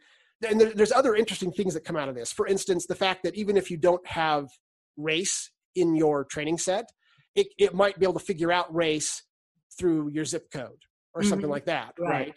and 0.47 0.61
there's 0.61 0.91
other 0.91 1.15
interesting 1.15 1.51
things 1.51 1.73
that 1.73 1.85
come 1.85 1.95
out 1.95 2.09
of 2.09 2.15
this. 2.15 2.31
For 2.31 2.45
instance, 2.45 2.85
the 2.85 2.95
fact 2.95 3.23
that 3.23 3.35
even 3.35 3.57
if 3.57 3.71
you 3.71 3.77
don't 3.77 4.05
have 4.05 4.47
race 4.97 5.49
in 5.75 5.95
your 5.95 6.25
training 6.25 6.57
set, 6.57 6.89
it, 7.35 7.47
it 7.57 7.73
might 7.73 7.99
be 7.99 8.05
able 8.05 8.19
to 8.19 8.25
figure 8.25 8.51
out 8.51 8.73
race 8.73 9.23
through 9.77 10.09
your 10.09 10.25
zip 10.25 10.51
code 10.51 10.83
or 11.13 11.23
something 11.23 11.43
mm-hmm. 11.43 11.51
like 11.51 11.65
that, 11.65 11.93
right. 11.97 12.09
right? 12.09 12.35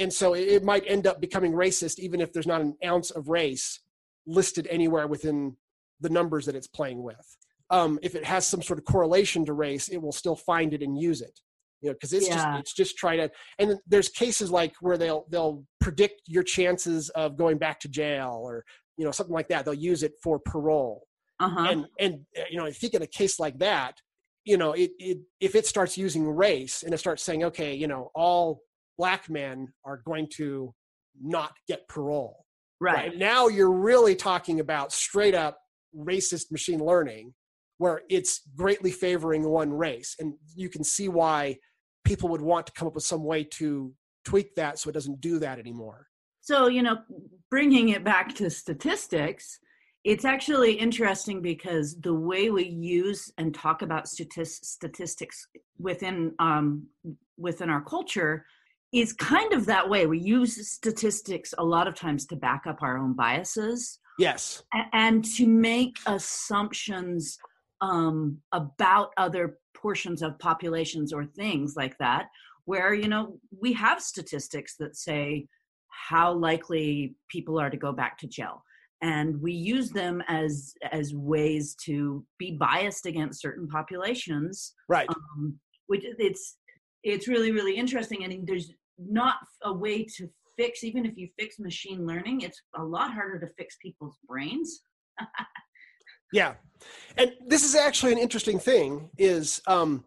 and 0.00 0.12
so 0.12 0.34
it, 0.34 0.48
it 0.48 0.64
might 0.64 0.84
end 0.86 1.06
up 1.06 1.20
becoming 1.20 1.52
racist 1.52 1.98
even 1.98 2.20
if 2.20 2.32
there's 2.32 2.46
not 2.46 2.60
an 2.60 2.74
ounce 2.84 3.10
of 3.10 3.28
race 3.28 3.80
listed 4.26 4.66
anywhere 4.70 5.06
within 5.06 5.56
the 6.00 6.08
numbers 6.08 6.46
that 6.46 6.56
it's 6.56 6.66
playing 6.66 7.02
with. 7.02 7.36
Um, 7.68 7.98
if 8.02 8.14
it 8.14 8.24
has 8.24 8.46
some 8.46 8.62
sort 8.62 8.78
of 8.78 8.84
correlation 8.84 9.44
to 9.44 9.52
race, 9.52 9.88
it 9.88 9.98
will 10.02 10.12
still 10.12 10.34
find 10.34 10.74
it 10.74 10.82
and 10.82 10.98
use 10.98 11.20
it. 11.20 11.38
You 11.82 11.90
know, 11.90 11.94
because 11.94 12.12
it's 12.12 12.28
Yeah. 12.28 12.34
just 12.34 12.60
it's 12.60 12.74
just 12.74 12.96
trying 12.96 13.18
to. 13.18 13.30
And 13.58 13.78
there's 13.86 14.08
cases 14.08 14.50
like 14.50 14.74
where 14.80 14.98
they'll 14.98 15.26
they'll 15.30 15.64
predict 15.80 16.22
your 16.26 16.42
chances 16.42 17.10
of 17.10 17.36
going 17.36 17.58
back 17.58 17.80
to 17.80 17.88
jail 17.88 18.40
or 18.42 18.64
you 18.96 19.04
know 19.04 19.12
something 19.12 19.34
like 19.34 19.48
that. 19.48 19.64
They'll 19.64 19.74
use 19.74 20.02
it 20.02 20.12
for 20.22 20.38
parole. 20.38 21.06
Uh-huh. 21.38 21.68
And 21.70 21.86
and 21.98 22.26
you 22.50 22.58
know, 22.58 22.66
if 22.66 22.82
you 22.82 22.90
get 22.90 23.02
a 23.02 23.06
case 23.06 23.38
like 23.38 23.58
that, 23.60 23.94
you 24.44 24.56
know, 24.56 24.72
it, 24.72 24.90
it 24.98 25.18
if 25.40 25.54
it 25.54 25.66
starts 25.66 25.98
using 25.98 26.28
race 26.28 26.82
and 26.82 26.94
it 26.94 26.98
starts 26.98 27.22
saying, 27.22 27.44
okay, 27.44 27.74
you 27.74 27.86
know, 27.86 28.10
all 28.14 28.62
black 28.98 29.28
men 29.30 29.72
are 29.84 30.02
going 30.04 30.28
to 30.36 30.74
not 31.20 31.52
get 31.68 31.88
parole 31.88 32.44
right. 32.80 32.96
Right. 32.96 33.18
Now 33.18 33.48
you're 33.48 33.72
really 33.72 34.16
talking 34.16 34.60
about 34.60 34.92
straight 34.92 35.34
up 35.34 35.58
racist 35.96 36.50
machine 36.50 36.80
learning 36.80 37.34
where 37.78 38.02
it's 38.10 38.42
greatly 38.56 38.90
favoring 38.90 39.48
one 39.48 39.72
race. 39.72 40.16
And 40.18 40.34
you 40.54 40.68
can 40.68 40.84
see 40.84 41.08
why 41.08 41.56
people 42.04 42.28
would 42.30 42.42
want 42.42 42.66
to 42.66 42.72
come 42.72 42.88
up 42.88 42.94
with 42.94 43.04
some 43.04 43.24
way 43.24 43.44
to 43.44 43.92
tweak 44.24 44.54
that 44.56 44.78
so 44.78 44.90
it 44.90 44.92
doesn't 44.92 45.20
do 45.20 45.38
that 45.38 45.58
anymore. 45.58 46.06
So, 46.42 46.68
you 46.68 46.82
know, 46.82 46.98
bringing 47.50 47.90
it 47.90 48.04
back 48.04 48.34
to 48.36 48.50
statistics, 48.50 49.58
it's 50.04 50.24
actually 50.24 50.72
interesting 50.72 51.42
because 51.42 52.00
the 52.00 52.14
way 52.14 52.50
we 52.50 52.64
use 52.64 53.30
and 53.38 53.54
talk 53.54 53.82
about 53.82 54.06
statis- 54.06 54.64
statistics 54.64 55.46
within 55.78 56.34
um, 56.38 56.86
within 57.36 57.70
our 57.70 57.82
culture 57.82 58.44
is 58.92 59.12
kind 59.12 59.52
of 59.52 59.66
that 59.66 59.88
way. 59.88 60.06
We 60.06 60.18
use 60.18 60.68
statistics 60.68 61.54
a 61.58 61.64
lot 61.64 61.86
of 61.86 61.94
times 61.94 62.26
to 62.26 62.36
back 62.36 62.66
up 62.66 62.82
our 62.82 62.98
own 62.98 63.14
biases 63.14 64.00
Yes. 64.18 64.62
and 64.92 65.24
to 65.36 65.46
make 65.46 65.96
assumptions 66.06 67.38
um, 67.80 68.38
about 68.52 69.12
other 69.16 69.58
portions 69.74 70.20
of 70.22 70.38
populations 70.38 71.12
or 71.12 71.24
things 71.24 71.74
like 71.76 71.96
that 71.98 72.26
where 72.66 72.92
you 72.92 73.08
know 73.08 73.38
we 73.62 73.72
have 73.72 74.02
statistics 74.02 74.76
that 74.76 74.94
say 74.94 75.46
how 75.88 76.32
likely 76.32 77.14
people 77.28 77.58
are 77.58 77.70
to 77.70 77.78
go 77.78 77.92
back 77.92 78.18
to 78.18 78.26
jail 78.26 78.62
and 79.02 79.40
we 79.40 79.52
use 79.52 79.90
them 79.90 80.22
as 80.28 80.74
as 80.92 81.14
ways 81.14 81.74
to 81.84 82.24
be 82.38 82.52
biased 82.52 83.06
against 83.06 83.40
certain 83.40 83.66
populations 83.68 84.74
Right. 84.88 85.08
um, 85.08 85.58
which 85.86 86.04
it's 86.04 86.56
it's 87.02 87.28
really 87.28 87.50
really 87.50 87.76
interesting 87.76 88.24
and 88.24 88.46
there's 88.46 88.72
not 88.98 89.36
a 89.64 89.72
way 89.72 90.04
to 90.16 90.28
fix 90.56 90.84
even 90.84 91.06
if 91.06 91.16
you 91.16 91.28
fix 91.38 91.58
machine 91.58 92.06
learning 92.06 92.42
it's 92.42 92.60
a 92.76 92.84
lot 92.84 93.12
harder 93.12 93.38
to 93.40 93.52
fix 93.56 93.76
people's 93.82 94.16
brains 94.28 94.82
Yeah, 96.32 96.54
and 97.16 97.32
this 97.44 97.64
is 97.64 97.74
actually 97.74 98.12
an 98.12 98.18
interesting 98.18 98.58
thing. 98.58 99.10
Is 99.18 99.60
um, 99.66 100.04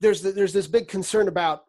there's 0.00 0.20
th- 0.20 0.34
there's 0.34 0.52
this 0.52 0.66
big 0.66 0.88
concern 0.88 1.28
about 1.28 1.64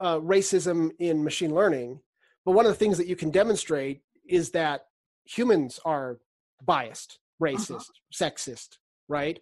uh, 0.00 0.18
racism 0.18 0.90
in 0.98 1.24
machine 1.24 1.54
learning, 1.54 2.00
but 2.44 2.52
one 2.52 2.66
of 2.66 2.72
the 2.72 2.76
things 2.78 2.98
that 2.98 3.06
you 3.06 3.16
can 3.16 3.30
demonstrate 3.30 4.02
is 4.28 4.50
that 4.50 4.87
humans 5.28 5.78
are 5.84 6.18
biased, 6.64 7.18
racist, 7.42 7.90
sexist, 8.12 8.78
right? 9.08 9.38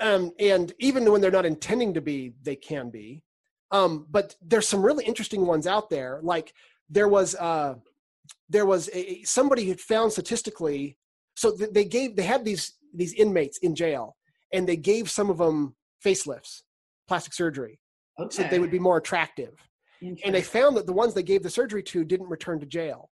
Um, 0.00 0.32
and 0.38 0.72
even 0.78 1.10
when 1.10 1.20
they're 1.20 1.30
not 1.30 1.46
intending 1.46 1.94
to 1.94 2.00
be, 2.00 2.32
they 2.42 2.56
can 2.56 2.90
be. 2.90 3.22
Um, 3.70 4.06
but 4.10 4.34
there's 4.40 4.66
some 4.66 4.82
really 4.82 5.04
interesting 5.04 5.46
ones 5.46 5.66
out 5.66 5.90
there. 5.90 6.20
Like 6.22 6.54
there 6.88 7.08
was 7.08 7.34
uh, 7.36 7.74
there 8.48 8.66
was 8.66 8.90
a, 8.92 9.22
somebody 9.22 9.68
had 9.68 9.80
found 9.80 10.12
statistically. 10.12 10.96
So 11.36 11.56
th- 11.56 11.70
they 11.70 11.84
gave 11.84 12.16
they 12.16 12.24
had 12.24 12.44
these 12.44 12.74
these 12.94 13.14
inmates 13.14 13.58
in 13.58 13.74
jail, 13.76 14.16
and 14.52 14.68
they 14.68 14.76
gave 14.76 15.10
some 15.10 15.30
of 15.30 15.38
them 15.38 15.76
facelifts, 16.04 16.62
plastic 17.06 17.32
surgery, 17.32 17.78
so 18.30 18.42
that 18.42 18.50
they 18.50 18.58
would 18.58 18.72
be 18.72 18.80
more 18.80 18.96
attractive 18.96 19.54
and 20.02 20.34
they 20.34 20.42
found 20.42 20.76
that 20.76 20.86
the 20.86 20.92
ones 20.92 21.14
they 21.14 21.22
gave 21.22 21.42
the 21.42 21.50
surgery 21.50 21.82
to 21.82 22.04
didn't 22.04 22.28
return 22.28 22.58
to 22.58 22.66
jail 22.66 23.10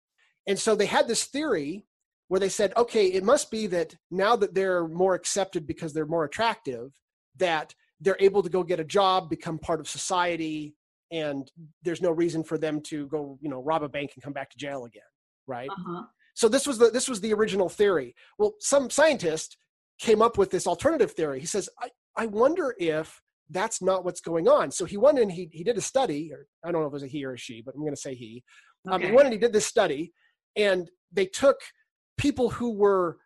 and 0.46 0.58
so 0.58 0.74
they 0.74 0.86
had 0.86 1.08
this 1.08 1.24
theory 1.24 1.84
where 2.28 2.40
they 2.40 2.48
said 2.48 2.72
okay 2.76 3.06
it 3.06 3.24
must 3.24 3.50
be 3.50 3.66
that 3.66 3.94
now 4.10 4.36
that 4.36 4.54
they're 4.54 4.86
more 4.88 5.14
accepted 5.14 5.66
because 5.66 5.92
they're 5.92 6.06
more 6.06 6.24
attractive 6.24 6.92
that 7.36 7.74
they're 8.00 8.16
able 8.20 8.42
to 8.42 8.50
go 8.50 8.62
get 8.62 8.80
a 8.80 8.84
job 8.84 9.28
become 9.30 9.58
part 9.58 9.80
of 9.80 9.88
society 9.88 10.74
and 11.12 11.50
there's 11.82 12.02
no 12.02 12.10
reason 12.10 12.42
for 12.42 12.58
them 12.58 12.80
to 12.80 13.06
go 13.08 13.38
you 13.40 13.48
know 13.48 13.62
rob 13.62 13.82
a 13.82 13.88
bank 13.88 14.12
and 14.14 14.22
come 14.22 14.32
back 14.32 14.50
to 14.50 14.58
jail 14.58 14.84
again 14.84 15.02
right? 15.46 15.68
Uh-huh. 15.70 16.02
so 16.34 16.48
this 16.48 16.66
was 16.66 16.78
the 16.78 16.90
this 16.90 17.08
was 17.08 17.20
the 17.20 17.32
original 17.32 17.68
theory. 17.68 18.14
Well 18.38 18.54
some 18.60 18.90
scientist 18.90 19.56
came 19.98 20.20
up 20.20 20.36
with 20.36 20.50
this 20.50 20.66
alternative 20.66 21.12
theory. 21.12 21.40
He 21.40 21.46
says 21.46 21.68
i, 21.80 21.88
I 22.16 22.26
wonder 22.26 22.74
if 22.78 23.20
that's 23.50 23.80
not 23.80 24.04
what's 24.04 24.20
going 24.20 24.48
on. 24.48 24.72
So 24.72 24.84
he 24.84 24.96
went 24.96 25.20
and 25.20 25.30
he, 25.30 25.48
he 25.52 25.62
did 25.62 25.78
a 25.78 25.82
study 25.82 26.30
or 26.32 26.46
i 26.64 26.72
don't 26.72 26.80
know 26.80 26.88
if 26.88 26.92
it 26.92 26.94
was 26.94 27.02
a 27.04 27.08
he 27.08 27.24
or 27.24 27.34
a 27.34 27.38
she 27.38 27.62
but 27.64 27.74
i'm 27.74 27.80
going 27.80 27.94
to 27.94 28.00
say 28.00 28.14
he. 28.14 28.42
Um, 28.88 29.02
he 29.02 29.10
went 29.10 29.26
and 29.26 29.32
he 29.32 29.38
did 29.38 29.52
this 29.52 29.66
study 29.66 30.12
and 30.54 30.88
they 31.12 31.26
took 31.26 31.56
people 32.16 32.50
who 32.50 32.72
were 32.72 33.18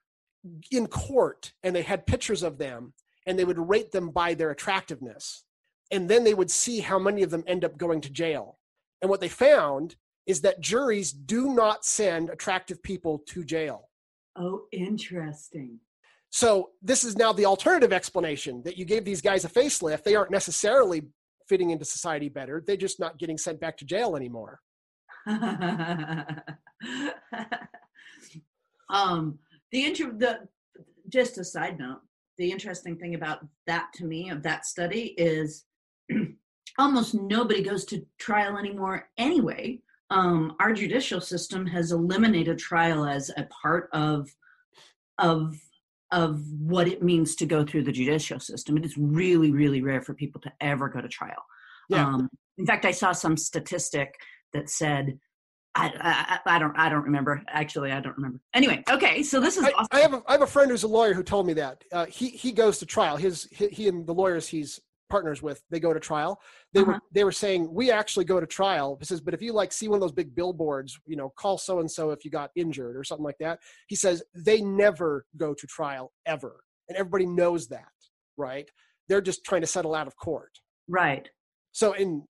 in 0.71 0.87
court 0.87 1.53
and 1.63 1.75
they 1.75 1.83
had 1.83 2.07
pictures 2.07 2.43
of 2.43 2.59
them 2.59 2.93
and 3.27 3.39
they 3.39 3.45
would 3.45 3.69
rate 3.69 3.93
them 3.93 4.11
by 4.11 4.35
their 4.35 4.51
attractiveness. 4.51 5.45
And 5.91 6.09
then 6.09 6.25
they 6.25 6.35
would 6.35 6.51
see 6.51 6.81
how 6.81 6.99
many 6.99 7.23
of 7.23 7.31
them 7.31 7.45
end 7.47 7.65
up 7.65 7.77
going 7.77 8.01
to 8.03 8.11
jail. 8.11 8.59
And 9.03 9.11
what 9.11 9.21
they 9.21 9.29
found 9.29 9.97
is 10.27 10.41
that 10.43 10.61
juries 10.61 11.13
do 11.13 11.55
not 11.55 11.85
send 11.85 12.31
attractive 12.31 12.83
people 12.83 13.23
to 13.29 13.45
jail. 13.45 13.89
Oh 14.37 14.63
interesting. 14.73 15.81
So 16.31 16.71
this 16.81 17.03
is 17.03 17.17
now 17.17 17.33
the 17.33 17.47
alternative 17.47 17.93
explanation 17.93 18.63
that 18.65 18.79
you 18.79 18.85
gave 18.85 19.05
these 19.05 19.21
guys 19.21 19.45
a 19.45 19.49
facelift. 19.49 20.05
They 20.05 20.15
aren't 20.15 20.31
necessarily 20.31 21.03
fitting 21.49 21.71
into 21.71 21.85
society 21.85 22.29
better. 22.29 22.63
They're 22.65 22.77
just 22.77 23.01
not 23.01 23.19
getting 23.19 23.37
sent 23.37 23.61
back 23.61 23.77
to 23.79 23.85
jail 23.85 24.15
anymore 24.15 24.61
um 28.91 29.39
the 29.73 29.85
inter 29.85 30.13
the 30.13 30.41
just 31.09 31.39
a 31.39 31.45
side 31.45 31.79
note 31.79 32.01
the 32.41 32.51
interesting 32.51 32.97
thing 32.97 33.15
about 33.15 33.47
that 33.67 33.89
to 33.95 34.05
me 34.07 34.31
of 34.31 34.43
that 34.43 34.65
study 34.65 35.15
is 35.19 35.67
almost 36.79 37.15
nobody 37.15 37.63
goes 37.63 37.85
to 37.85 38.05
trial 38.19 38.57
anymore 38.57 39.09
anyway. 39.19 39.79
Um 40.11 40.57
our 40.59 40.73
judicial 40.73 41.21
system 41.21 41.67
has 41.67 41.93
eliminated 41.93 42.59
trial 42.59 43.05
as 43.05 43.31
a 43.37 43.47
part 43.63 43.91
of 43.93 44.29
of 45.19 45.55
of 46.13 46.41
what 46.59 46.89
it 46.89 47.03
means 47.03 47.37
to 47.37 47.47
go 47.47 47.65
through 47.65 47.85
the 47.85 47.93
judicial 47.93 48.41
system. 48.41 48.77
It 48.79 48.87
is 48.87 48.97
really 48.97 49.51
really 49.53 49.83
rare 49.83 50.01
for 50.01 50.15
people 50.15 50.41
to 50.41 50.53
ever 50.61 50.89
go 50.89 51.01
to 51.03 51.09
trial. 51.09 51.45
Yeah. 51.91 52.07
um 52.07 52.31
in 52.57 52.67
fact 52.67 52.85
i 52.85 52.93
saw 52.93 53.11
some 53.11 53.37
statistic 53.37 54.15
that 54.53 54.71
said 54.71 55.19
I, 55.75 56.39
I, 56.47 56.57
I 56.57 56.59
don't 56.59 56.77
I 56.77 56.89
don't 56.89 57.05
remember 57.05 57.43
actually 57.47 57.93
I 57.93 58.01
don't 58.01 58.17
remember 58.17 58.41
anyway 58.55 58.83
okay 58.91 59.23
so 59.23 59.39
this 59.39 59.57
is 59.57 59.65
I, 59.65 59.71
awesome. 59.71 59.89
I 59.93 60.01
have 60.01 60.15
a, 60.15 60.23
I 60.27 60.33
have 60.33 60.43
a 60.43 60.47
friend 60.47 60.71
who's 60.71 60.83
a 60.83 60.89
lawyer 60.89 61.15
who 61.15 61.23
told 61.23 61.47
me 61.47 61.53
that 61.55 61.85
uh, 61.93 62.07
he 62.07 62.29
he 62.31 62.51
goes 62.53 62.79
to 62.79 62.87
trial. 62.87 63.17
His 63.17 63.47
he, 63.53 63.69
he 63.69 63.89
and 63.89 64.07
the 64.07 64.13
lawyers 64.15 64.49
he's 64.49 64.81
partners 65.09 65.43
with 65.43 65.63
they 65.71 65.79
go 65.81 65.93
to 65.93 66.01
trial. 66.01 66.41
They 66.73 66.83
were 66.83 66.95
Uh-huh. 66.95 67.01
they 67.13 67.25
were 67.25 67.33
saying 67.33 67.73
we 67.73 67.91
actually 67.91 68.25
go 68.25 68.41
to 68.41 68.47
trial. 68.47 68.97
He 68.99 69.05
says, 69.05 69.21
but 69.21 69.35
if 69.35 69.43
you 69.43 69.53
like 69.53 69.73
see 69.73 69.89
one 69.89 69.97
of 69.97 70.01
those 70.01 70.13
big 70.13 70.35
billboards, 70.35 70.99
you 71.07 71.17
know, 71.17 71.33
call 71.37 71.57
so 71.59 71.79
and 71.81 71.91
so 71.91 72.11
if 72.11 72.25
you 72.25 72.31
got 72.31 72.51
injured 72.57 72.97
or 72.97 73.05
something 73.05 73.25
like 73.25 73.39
that. 73.39 73.61
He 73.87 73.97
says 73.97 74.23
they 74.35 74.61
never 74.63 75.25
go 75.37 75.55
to 75.55 75.67
trial 75.67 76.13
ever, 76.27 76.65
and 76.89 76.99
everybody 76.99 77.27
knows 77.27 77.69
that, 77.69 77.93
right? 78.37 78.69
They're 79.09 79.21
just 79.21 79.45
trying 79.45 79.61
to 79.61 79.67
settle 79.67 79.95
out 79.95 80.07
of 80.09 80.17
court. 80.17 80.53
right 80.89 81.29
So, 81.73 81.93
in 81.93 82.25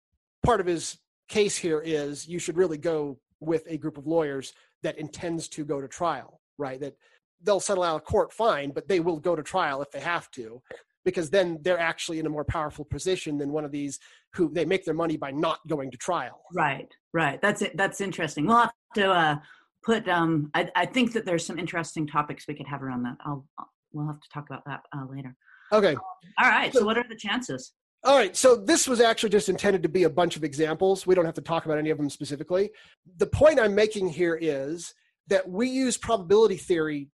part 0.45 0.61
of 0.61 0.67
his 0.67 0.99
case 1.29 1.57
here 1.57 1.81
is 1.81 2.27
you 2.27 2.39
should 2.39 2.57
really 2.57 2.79
go 2.79 3.19
with 3.41 3.65
a 3.67 3.77
group 3.77 3.99
of 3.99 4.07
lawyers 4.07 4.53
that 4.83 4.99
intends 4.99 5.49
to 5.49 5.65
go 5.65 5.81
to 5.81 5.89
trial, 5.89 6.41
right? 6.59 6.81
That 6.81 6.95
they'll 7.43 7.61
settle 7.61 7.83
out 7.85 7.97
of 7.97 8.05
court 8.05 8.33
fine, 8.33 8.71
but 8.71 8.87
they 8.89 9.01
will 9.01 9.19
go 9.19 9.35
to 9.35 9.43
trial 9.43 9.83
if 9.83 9.91
they 9.91 10.01
have 10.01 10.31
to, 10.33 10.63
because 11.05 11.31
then 11.31 11.59
they're 11.63 11.79
actually 11.79 12.19
in 12.19 12.27
a 12.27 12.31
more 12.31 12.45
powerful 12.45 12.85
position 12.85 13.39
than 13.39 13.51
one 13.51 13.65
of 13.65 13.71
these 13.73 13.99
who 14.35 14.53
they 14.53 14.65
make 14.65 14.85
their 14.85 14.95
money 14.95 15.17
by 15.17 15.31
not 15.31 15.59
going 15.67 15.91
to 15.91 15.97
trial. 15.97 16.43
right 16.55 16.95
right 17.13 17.41
that's 17.41 17.63
it 17.63 17.77
that's 17.77 18.01
interesting 18.01 18.47
we'll 18.47 18.57
have 18.57 18.73
to 18.95 19.11
uh 19.11 19.37
put 19.83 20.07
um 20.09 20.51
I, 20.55 20.71
I 20.77 20.87
think 20.87 21.13
that 21.15 21.25
there's 21.25 21.47
some 21.47 21.59
interesting 21.59 22.07
topics 22.07 22.47
we 22.47 22.55
could 22.55 22.67
have 22.69 22.83
around 22.83 23.03
that 23.05 23.17
I'll, 23.25 23.47
I'll 23.59 23.71
we'll 23.93 24.07
have 24.07 24.21
to 24.21 24.29
talk 24.33 24.47
about 24.49 24.65
that 24.67 24.83
uh, 24.97 25.07
later 25.11 25.35
Okay. 25.73 25.97
all 26.39 26.49
right 26.49 26.73
so 26.73 26.85
what 26.85 26.99
are 26.99 27.07
the 27.09 27.17
chances 27.17 27.73
All 28.03 28.17
right, 28.17 28.35
so 28.35 28.57
this 28.57 28.89
was 28.89 29.01
actually 29.01 29.29
just 29.29 29.51
intended 29.51 29.83
to 29.83 29.89
be 29.89 30.05
a 30.05 30.11
bunch 30.11 30.35
of 30.35 30.43
examples. 30.43 31.07
We 31.07 31.15
don't 31.15 31.27
have 31.27 31.35
to 31.35 31.43
talk 31.43 31.67
about 31.67 31.77
any 31.77 31.91
of 31.91 31.99
them 31.99 32.09
specifically. 32.09 32.71
The 33.19 33.27
point 33.27 33.61
I'm 33.61 33.75
making 33.75 34.09
here 34.09 34.39
is 34.41 34.95
that 35.29 35.47
we 35.47 35.69
use 35.69 35.99
probability 35.99 36.57
theory 36.57 37.09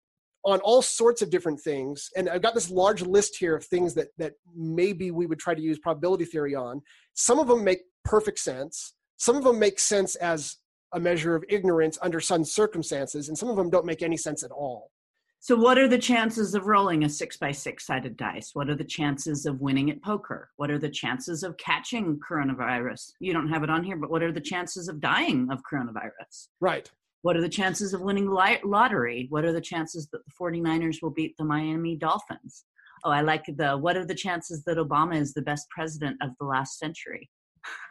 on 0.44 0.60
all 0.60 0.82
sorts 0.82 1.22
of 1.22 1.30
different 1.30 1.60
things, 1.60 2.08
and 2.16 2.28
I've 2.28 2.40
got 2.40 2.54
this 2.54 2.70
large 2.70 3.02
list 3.02 3.36
here 3.36 3.56
of 3.56 3.64
things 3.64 3.94
that 3.94 4.08
that 4.18 4.34
maybe 4.54 5.10
we 5.10 5.26
would 5.26 5.40
try 5.40 5.56
to 5.56 5.60
use 5.60 5.80
probability 5.80 6.24
theory 6.24 6.54
on. 6.54 6.80
Some 7.14 7.40
of 7.40 7.48
them 7.48 7.64
make 7.64 7.80
perfect 8.04 8.38
sense. 8.38 8.94
Some 9.16 9.34
of 9.34 9.42
them 9.42 9.58
make 9.58 9.80
sense 9.80 10.14
as 10.14 10.58
a 10.92 11.00
measure 11.00 11.34
of 11.34 11.44
ignorance 11.48 11.98
under 12.00 12.20
some 12.20 12.44
circumstances, 12.44 13.28
and 13.28 13.36
some 13.36 13.48
of 13.48 13.56
them 13.56 13.70
don't 13.70 13.86
make 13.86 14.02
any 14.02 14.16
sense 14.16 14.44
at 14.44 14.52
all. 14.52 14.92
So, 15.38 15.54
what 15.54 15.78
are 15.78 15.86
the 15.86 15.98
chances 15.98 16.54
of 16.54 16.66
rolling 16.66 17.04
a 17.04 17.08
six 17.08 17.36
by 17.36 17.52
six 17.52 17.86
sided 17.86 18.16
dice? 18.16 18.50
What 18.54 18.68
are 18.68 18.74
the 18.74 18.84
chances 18.84 19.46
of 19.46 19.60
winning 19.60 19.90
at 19.90 20.02
poker? 20.02 20.50
What 20.56 20.70
are 20.70 20.78
the 20.78 20.88
chances 20.88 21.42
of 21.42 21.56
catching 21.56 22.18
coronavirus? 22.18 23.12
You 23.20 23.32
don't 23.32 23.48
have 23.48 23.62
it 23.62 23.70
on 23.70 23.84
here, 23.84 23.96
but 23.96 24.10
what 24.10 24.22
are 24.22 24.32
the 24.32 24.40
chances 24.40 24.88
of 24.88 25.00
dying 25.00 25.48
of 25.50 25.60
coronavirus? 25.70 26.48
Right. 26.60 26.90
What 27.22 27.36
are 27.36 27.42
the 27.42 27.48
chances 27.48 27.92
of 27.92 28.00
winning 28.00 28.26
the 28.26 28.58
lottery? 28.64 29.26
What 29.30 29.44
are 29.44 29.52
the 29.52 29.60
chances 29.60 30.08
that 30.12 30.20
the 30.24 30.32
49ers 30.40 31.02
will 31.02 31.10
beat 31.10 31.36
the 31.36 31.44
Miami 31.44 31.96
Dolphins? 31.96 32.64
Oh, 33.04 33.10
I 33.10 33.20
like 33.20 33.44
the 33.46 33.76
what 33.76 33.96
are 33.96 34.04
the 34.04 34.14
chances 34.14 34.64
that 34.64 34.78
Obama 34.78 35.16
is 35.20 35.34
the 35.34 35.42
best 35.42 35.68
president 35.70 36.16
of 36.22 36.30
the 36.40 36.46
last 36.46 36.78
century? 36.78 37.28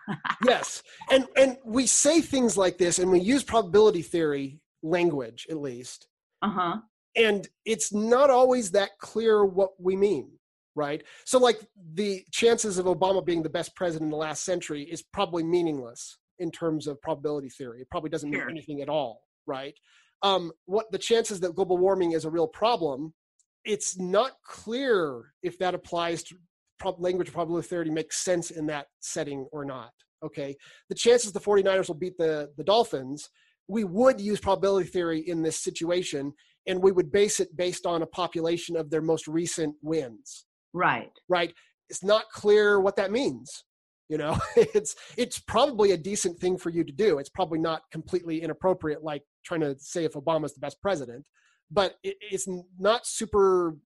yes. 0.45 0.83
And 1.11 1.27
and 1.35 1.57
we 1.63 1.85
say 1.85 2.21
things 2.21 2.57
like 2.57 2.77
this 2.77 2.99
and 2.99 3.11
we 3.11 3.19
use 3.19 3.43
probability 3.43 4.01
theory 4.01 4.59
language 4.83 5.47
at 5.49 5.57
least. 5.57 6.07
Uh-huh. 6.41 6.77
And 7.16 7.47
it's 7.66 7.93
not 7.93 8.30
always 8.30 8.72
that 8.72 8.91
clear 8.99 9.45
what 9.45 9.72
we 9.80 9.95
mean, 9.95 10.32
right? 10.76 11.03
So 11.24 11.39
like 11.39 11.59
the 11.93 12.24
chances 12.32 12.78
of 12.78 12.86
Obama 12.86 13.26
being 13.26 13.43
the 13.43 13.49
best 13.49 13.76
president 13.76 14.07
in 14.07 14.11
the 14.11 14.18
last 14.18 14.43
century 14.43 14.84
is 14.84 15.01
probably 15.01 15.43
meaningless 15.43 16.18
in 16.39 16.51
terms 16.51 16.88
of 16.88 17.01
probability 17.01 17.49
theory. 17.49 17.82
It 17.82 17.89
probably 17.89 18.09
doesn't 18.09 18.32
sure. 18.32 18.45
mean 18.45 18.57
anything 18.57 18.82
at 18.82 18.89
all, 18.89 19.22
right? 19.47 19.74
Um, 20.22 20.51
what 20.66 20.91
the 20.91 20.97
chances 20.97 21.39
that 21.41 21.55
global 21.55 21.78
warming 21.78 22.11
is 22.11 22.26
a 22.26 22.30
real 22.30 22.47
problem, 22.47 23.13
it's 23.63 23.97
not 23.97 24.34
clear 24.45 25.34
if 25.41 25.57
that 25.59 25.74
applies 25.74 26.24
to 26.24 26.36
prob- 26.80 27.01
language 27.01 27.32
probability 27.32 27.68
theory 27.68 27.89
makes 27.89 28.24
sense 28.24 28.51
in 28.51 28.66
that 28.68 28.88
setting 28.99 29.47
or 29.51 29.66
not. 29.66 29.91
Okay, 30.24 30.55
the 30.89 30.95
chances 30.95 31.32
the 31.32 31.39
49ers 31.39 31.88
will 31.88 31.95
beat 31.95 32.18
the 32.18 32.49
the 32.57 32.63
Dolphins, 32.63 33.30
we 33.68 33.84
would 33.84 34.20
use 34.20 34.39
probability 34.39 34.89
theory 34.89 35.20
in 35.20 35.41
this 35.41 35.57
situation, 35.57 36.34
and 36.68 36.82
we 36.82 36.91
would 36.91 37.11
base 37.11 37.39
it 37.39 37.55
based 37.55 37.86
on 37.86 38.01
a 38.01 38.07
population 38.07 38.76
of 38.76 38.89
their 38.89 39.01
most 39.01 39.28
recent 39.28 39.76
wins. 39.82 40.45
Right. 40.74 41.11
Right. 41.30 41.53
It's 41.89 42.03
not 42.03 42.30
clear 42.32 42.80
what 42.80 42.95
that 42.95 43.11
means. 43.11 43.63
You 44.09 44.18
know, 44.18 44.38
it's 44.55 44.95
it's 45.18 45.39
probably 45.39 45.91
a 45.91 45.97
decent 45.97 46.39
thing 46.39 46.57
for 46.57 46.70
you 46.70 46.84
to 46.84 46.91
do. 46.91 47.18
It's 47.18 47.30
probably 47.30 47.59
not 47.59 47.82
completely 47.91 48.41
inappropriate, 48.41 49.03
like 49.03 49.24
trying 49.43 49.61
to 49.61 49.76
say 49.80 50.03
if 50.03 50.13
Obama's 50.13 50.53
the 50.53 50.59
best 50.59 50.82
president, 50.82 51.26
but 51.72 51.95
it, 52.03 52.16
it's 52.32 52.47
not 52.80 53.07
super 53.07 53.78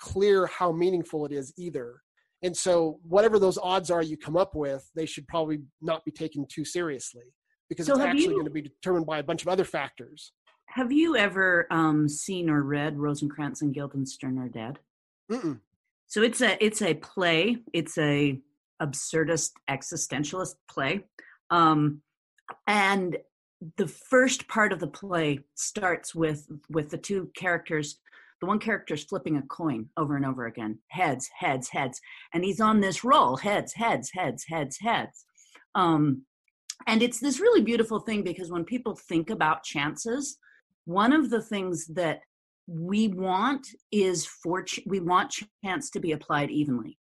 clear 0.00 0.46
how 0.46 0.72
meaningful 0.72 1.26
it 1.26 1.32
is 1.32 1.52
either. 1.56 2.00
And 2.42 2.56
so, 2.56 3.00
whatever 3.02 3.38
those 3.38 3.58
odds 3.58 3.90
are 3.90 4.02
you 4.02 4.16
come 4.16 4.36
up 4.36 4.54
with, 4.54 4.88
they 4.94 5.06
should 5.06 5.26
probably 5.26 5.60
not 5.80 6.04
be 6.04 6.12
taken 6.12 6.46
too 6.48 6.64
seriously 6.64 7.34
because 7.68 7.86
so 7.86 7.94
it's 7.94 8.02
actually 8.02 8.22
you, 8.22 8.32
going 8.32 8.44
to 8.44 8.50
be 8.50 8.62
determined 8.62 9.06
by 9.06 9.18
a 9.18 9.22
bunch 9.22 9.42
of 9.42 9.48
other 9.48 9.64
factors. 9.64 10.32
Have 10.74 10.92
you 10.92 11.16
ever 11.16 11.66
um, 11.70 12.08
seen 12.08 12.50
or 12.50 12.62
read 12.62 12.98
Rosencrantz 12.98 13.62
and 13.62 13.74
Guildenstern 13.74 14.38
are 14.38 14.48
dead? 14.48 14.78
Mm-mm. 15.30 15.60
So 16.06 16.22
it's 16.22 16.40
a 16.40 16.62
it's 16.64 16.82
a 16.82 16.94
play. 16.94 17.58
It's 17.72 17.98
a 17.98 18.40
absurdist 18.80 19.52
existentialist 19.68 20.54
play, 20.70 21.04
um, 21.50 22.02
and 22.66 23.16
the 23.76 23.88
first 23.88 24.48
part 24.48 24.72
of 24.72 24.80
the 24.80 24.86
play 24.86 25.40
starts 25.54 26.14
with 26.14 26.46
with 26.70 26.90
the 26.90 26.98
two 26.98 27.30
characters 27.36 27.98
the 28.40 28.46
one 28.46 28.60
character 28.60 28.94
is 28.94 29.02
flipping 29.02 29.36
a 29.36 29.42
coin 29.42 29.86
over 29.96 30.16
and 30.16 30.24
over 30.24 30.46
again 30.46 30.78
heads 30.88 31.28
heads 31.36 31.68
heads 31.68 32.00
and 32.32 32.44
he's 32.44 32.60
on 32.60 32.80
this 32.80 33.02
roll 33.02 33.36
heads 33.36 33.74
heads 33.74 34.10
heads 34.14 34.44
heads 34.48 34.78
heads 34.80 35.24
um, 35.74 36.22
and 36.86 37.02
it's 37.02 37.20
this 37.20 37.40
really 37.40 37.62
beautiful 37.62 37.98
thing 37.98 38.22
because 38.22 38.50
when 38.50 38.64
people 38.64 38.94
think 38.94 39.28
about 39.28 39.64
chances 39.64 40.38
one 40.88 41.12
of 41.12 41.28
the 41.28 41.42
things 41.42 41.86
that 41.88 42.20
we 42.66 43.08
want 43.08 43.68
is 43.92 44.24
for 44.24 44.62
ch- 44.62 44.80
we 44.86 45.00
want 45.00 45.34
chance 45.62 45.90
to 45.90 46.00
be 46.00 46.12
applied 46.12 46.50
evenly. 46.50 46.98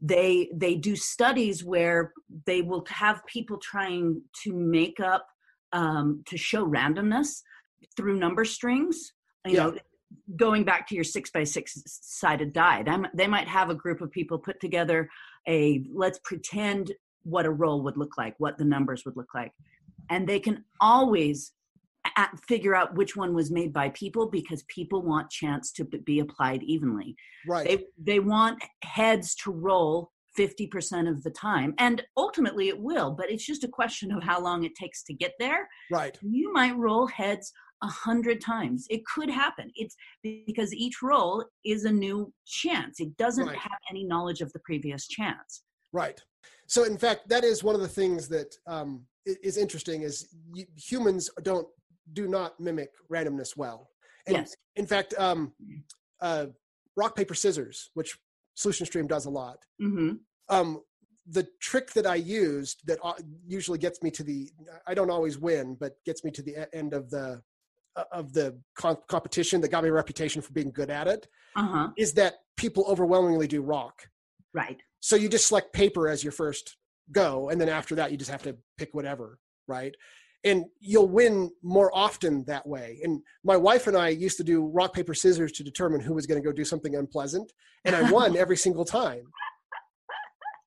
They 0.00 0.48
they 0.54 0.76
do 0.76 0.96
studies 0.96 1.62
where 1.62 2.12
they 2.46 2.62
will 2.62 2.84
have 2.88 3.26
people 3.26 3.58
trying 3.58 4.22
to 4.44 4.52
make 4.54 4.98
up 4.98 5.26
um, 5.72 6.22
to 6.26 6.38
show 6.38 6.66
randomness 6.66 7.42
through 7.96 8.18
number 8.18 8.44
strings 8.44 9.12
you 9.46 9.54
yeah. 9.54 9.64
know 9.64 9.76
going 10.36 10.64
back 10.64 10.88
to 10.88 10.94
your 10.94 11.04
six 11.04 11.30
by 11.30 11.44
six 11.44 11.82
sided 11.86 12.54
die. 12.54 12.82
I'm, 12.86 13.06
they 13.12 13.26
might 13.26 13.46
have 13.46 13.68
a 13.68 13.74
group 13.74 14.00
of 14.00 14.10
people 14.10 14.38
put 14.38 14.58
together 14.58 15.08
a 15.46 15.84
let's 15.92 16.18
pretend 16.24 16.92
what 17.24 17.44
a 17.44 17.50
roll 17.50 17.82
would 17.82 17.98
look 17.98 18.16
like 18.16 18.34
what 18.38 18.56
the 18.56 18.64
numbers 18.64 19.04
would 19.04 19.16
look 19.16 19.34
like. 19.34 19.52
And 20.08 20.26
they 20.26 20.40
can 20.40 20.64
always 20.80 21.52
figure 22.48 22.74
out 22.74 22.94
which 22.94 23.16
one 23.16 23.34
was 23.34 23.50
made 23.50 23.72
by 23.72 23.88
people 23.90 24.28
because 24.28 24.64
people 24.64 25.02
want 25.02 25.30
chance 25.30 25.72
to 25.72 25.84
be 25.84 26.20
applied 26.20 26.62
evenly. 26.62 27.14
Right. 27.46 27.66
They 27.66 27.84
they 27.98 28.20
want 28.20 28.62
heads 28.82 29.34
to 29.36 29.52
roll 29.52 30.10
50% 30.38 31.10
of 31.10 31.22
the 31.24 31.30
time 31.30 31.74
and 31.78 32.02
ultimately 32.16 32.68
it 32.68 32.78
will 32.78 33.10
but 33.10 33.28
it's 33.28 33.44
just 33.44 33.64
a 33.64 33.68
question 33.68 34.12
of 34.12 34.22
how 34.22 34.40
long 34.40 34.64
it 34.64 34.74
takes 34.74 35.02
to 35.04 35.14
get 35.14 35.32
there. 35.38 35.68
Right. 35.90 36.16
You 36.22 36.52
might 36.52 36.76
roll 36.76 37.06
heads 37.06 37.52
a 37.82 37.86
hundred 37.86 38.40
times. 38.40 38.86
It 38.90 39.02
could 39.06 39.30
happen. 39.30 39.70
It's 39.76 39.94
because 40.22 40.74
each 40.74 41.00
roll 41.02 41.44
is 41.64 41.84
a 41.84 41.92
new 41.92 42.32
chance. 42.46 43.00
It 43.00 43.16
doesn't 43.16 43.46
right. 43.46 43.56
have 43.56 43.78
any 43.90 44.04
knowledge 44.04 44.40
of 44.40 44.52
the 44.52 44.60
previous 44.60 45.06
chance. 45.06 45.62
Right. 45.92 46.20
So 46.66 46.84
in 46.84 46.98
fact 46.98 47.28
that 47.28 47.44
is 47.44 47.64
one 47.64 47.74
of 47.74 47.80
the 47.80 47.88
things 47.88 48.28
that 48.28 48.54
um, 48.66 49.02
is 49.24 49.56
interesting 49.56 50.02
is 50.02 50.34
humans 50.76 51.30
don't 51.42 51.66
do 52.12 52.28
not 52.28 52.58
mimic 52.60 52.90
randomness 53.10 53.56
well 53.56 53.90
and 54.26 54.36
yes. 54.36 54.56
in 54.76 54.86
fact 54.86 55.14
um, 55.18 55.52
uh, 56.20 56.46
rock 56.96 57.16
paper 57.16 57.34
scissors 57.34 57.90
which 57.94 58.16
SolutionStream 58.56 59.06
does 59.08 59.26
a 59.26 59.30
lot 59.30 59.58
mm-hmm. 59.80 60.14
um, 60.48 60.80
the 61.30 61.46
trick 61.60 61.92
that 61.92 62.06
I 62.06 62.16
used 62.16 62.86
that 62.86 62.98
uh, 63.02 63.12
usually 63.46 63.78
gets 63.78 64.02
me 64.02 64.10
to 64.12 64.22
the 64.22 64.50
I 64.86 64.94
don't 64.94 65.10
always 65.10 65.38
win, 65.38 65.76
but 65.78 65.96
gets 66.04 66.24
me 66.24 66.30
to 66.32 66.42
the 66.42 66.74
end 66.74 66.94
of 66.94 67.10
the 67.10 67.42
uh, 67.96 68.04
of 68.12 68.32
the 68.32 68.58
competition 68.74 69.60
that 69.60 69.68
got 69.68 69.82
me 69.82 69.90
a 69.90 69.92
reputation 69.92 70.40
for 70.40 70.52
being 70.52 70.70
good 70.70 70.90
at 70.90 71.06
it 71.06 71.26
uh-huh. 71.56 71.88
is 71.96 72.14
that 72.14 72.34
people 72.56 72.84
overwhelmingly 72.88 73.46
do 73.46 73.60
rock. 73.60 74.08
Right. 74.54 74.80
So 75.00 75.16
you 75.16 75.28
just 75.28 75.46
select 75.46 75.72
paper 75.72 76.08
as 76.08 76.24
your 76.24 76.32
first 76.32 76.76
go, 77.12 77.50
and 77.50 77.60
then 77.60 77.68
after 77.68 77.94
that 77.96 78.10
you 78.10 78.16
just 78.16 78.30
have 78.30 78.42
to 78.44 78.56
pick 78.78 78.90
whatever, 78.92 79.38
right? 79.66 79.94
And 80.44 80.66
you'll 80.78 81.08
win 81.08 81.50
more 81.62 81.90
often 81.92 82.44
that 82.44 82.66
way. 82.66 83.00
And 83.02 83.22
my 83.44 83.56
wife 83.56 83.88
and 83.88 83.96
I 83.96 84.10
used 84.10 84.36
to 84.36 84.44
do 84.44 84.66
rock 84.66 84.94
paper 84.94 85.12
scissors 85.12 85.50
to 85.52 85.64
determine 85.64 86.00
who 86.00 86.14
was 86.14 86.26
going 86.26 86.40
to 86.40 86.46
go 86.46 86.52
do 86.52 86.64
something 86.64 86.94
unpleasant, 86.94 87.52
and 87.84 87.96
I 87.96 88.10
won 88.10 88.36
every 88.38 88.56
single 88.56 88.84
time 88.84 89.24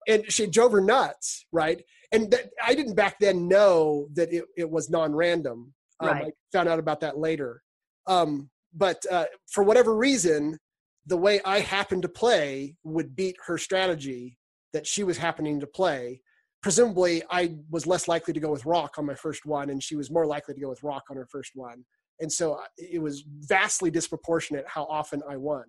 and 0.07 0.31
she 0.31 0.47
drove 0.47 0.71
her 0.71 0.81
nuts, 0.81 1.45
right? 1.51 1.83
And 2.11 2.31
that, 2.31 2.49
I 2.63 2.75
didn't 2.75 2.95
back 2.95 3.19
then 3.19 3.47
know 3.47 4.07
that 4.13 4.33
it, 4.33 4.45
it 4.57 4.69
was 4.69 4.89
non-random. 4.89 5.73
Um, 5.99 6.09
right. 6.09 6.25
I 6.25 6.31
found 6.51 6.67
out 6.67 6.79
about 6.79 7.01
that 7.01 7.17
later. 7.17 7.61
Um, 8.07 8.49
but 8.73 9.03
uh, 9.11 9.25
for 9.49 9.63
whatever 9.63 9.95
reason, 9.95 10.57
the 11.05 11.17
way 11.17 11.41
I 11.45 11.59
happened 11.59 12.01
to 12.03 12.09
play 12.09 12.75
would 12.83 13.15
beat 13.15 13.35
her 13.45 13.57
strategy 13.57 14.37
that 14.73 14.87
she 14.87 15.03
was 15.03 15.17
happening 15.17 15.59
to 15.59 15.67
play. 15.67 16.21
Presumably, 16.61 17.23
I 17.31 17.55
was 17.69 17.87
less 17.87 18.07
likely 18.07 18.33
to 18.33 18.39
go 18.39 18.51
with 18.51 18.65
rock 18.65 18.97
on 18.97 19.05
my 19.05 19.15
first 19.15 19.45
one, 19.45 19.69
and 19.71 19.81
she 19.81 19.95
was 19.95 20.11
more 20.11 20.25
likely 20.25 20.53
to 20.53 20.61
go 20.61 20.69
with 20.69 20.83
rock 20.83 21.03
on 21.09 21.17
her 21.17 21.25
first 21.25 21.51
one. 21.55 21.83
And 22.19 22.31
so 22.31 22.53
uh, 22.53 22.65
it 22.77 23.01
was 23.01 23.23
vastly 23.39 23.89
disproportionate 23.89 24.65
how 24.67 24.83
often 24.85 25.23
I 25.27 25.37
won. 25.37 25.63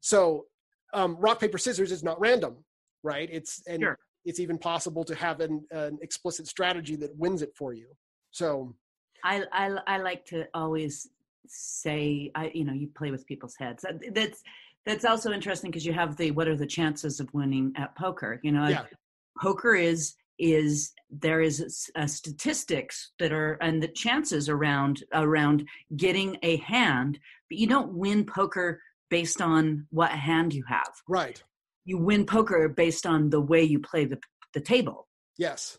So 0.00 0.46
um, 0.94 1.16
rock 1.18 1.40
paper 1.40 1.58
scissors 1.58 1.90
is 1.90 2.04
not 2.04 2.20
random 2.20 2.64
right? 3.02 3.28
It's 3.30 3.62
and 3.66 3.82
sure. 3.82 3.98
it's 4.24 4.40
even 4.40 4.58
possible 4.58 5.04
to 5.04 5.14
have 5.14 5.40
an, 5.40 5.64
an 5.70 5.98
explicit 6.02 6.46
strategy 6.46 6.96
that 6.96 7.16
wins 7.16 7.42
it 7.42 7.52
for 7.56 7.72
you. 7.72 7.88
So, 8.30 8.74
I, 9.24 9.44
I 9.52 9.76
I 9.86 9.98
like 9.98 10.24
to 10.26 10.46
always 10.54 11.08
say, 11.46 12.30
I 12.34 12.50
you 12.54 12.64
know, 12.64 12.72
you 12.72 12.88
play 12.88 13.10
with 13.10 13.26
people's 13.26 13.56
heads. 13.58 13.84
That's 14.12 14.42
that's 14.86 15.04
also 15.04 15.32
interesting 15.32 15.70
because 15.70 15.84
you 15.84 15.92
have 15.92 16.16
the 16.16 16.30
what 16.30 16.48
are 16.48 16.56
the 16.56 16.66
chances 16.66 17.20
of 17.20 17.32
winning 17.34 17.72
at 17.76 17.94
poker? 17.96 18.40
You 18.42 18.52
know, 18.52 18.66
yeah. 18.68 18.84
poker 19.40 19.74
is 19.74 20.14
is 20.40 20.92
there 21.10 21.40
is 21.40 21.90
a 21.96 22.08
statistics 22.08 23.10
that 23.18 23.32
are 23.32 23.58
and 23.60 23.82
the 23.82 23.88
chances 23.88 24.48
around 24.48 25.04
around 25.12 25.66
getting 25.96 26.36
a 26.42 26.56
hand 26.56 27.18
but 27.50 27.58
you 27.58 27.66
don't 27.66 27.92
win 27.92 28.24
poker 28.24 28.80
based 29.10 29.42
on 29.42 29.86
what 29.90 30.10
hand 30.10 30.54
you 30.54 30.64
have. 30.68 30.92
Right. 31.06 31.42
You 31.84 31.98
win 31.98 32.24
poker 32.24 32.68
based 32.68 33.04
on 33.04 33.28
the 33.28 33.40
way 33.40 33.62
you 33.62 33.80
play 33.80 34.06
the, 34.06 34.18
the 34.54 34.60
table. 34.60 35.08
Yes. 35.36 35.76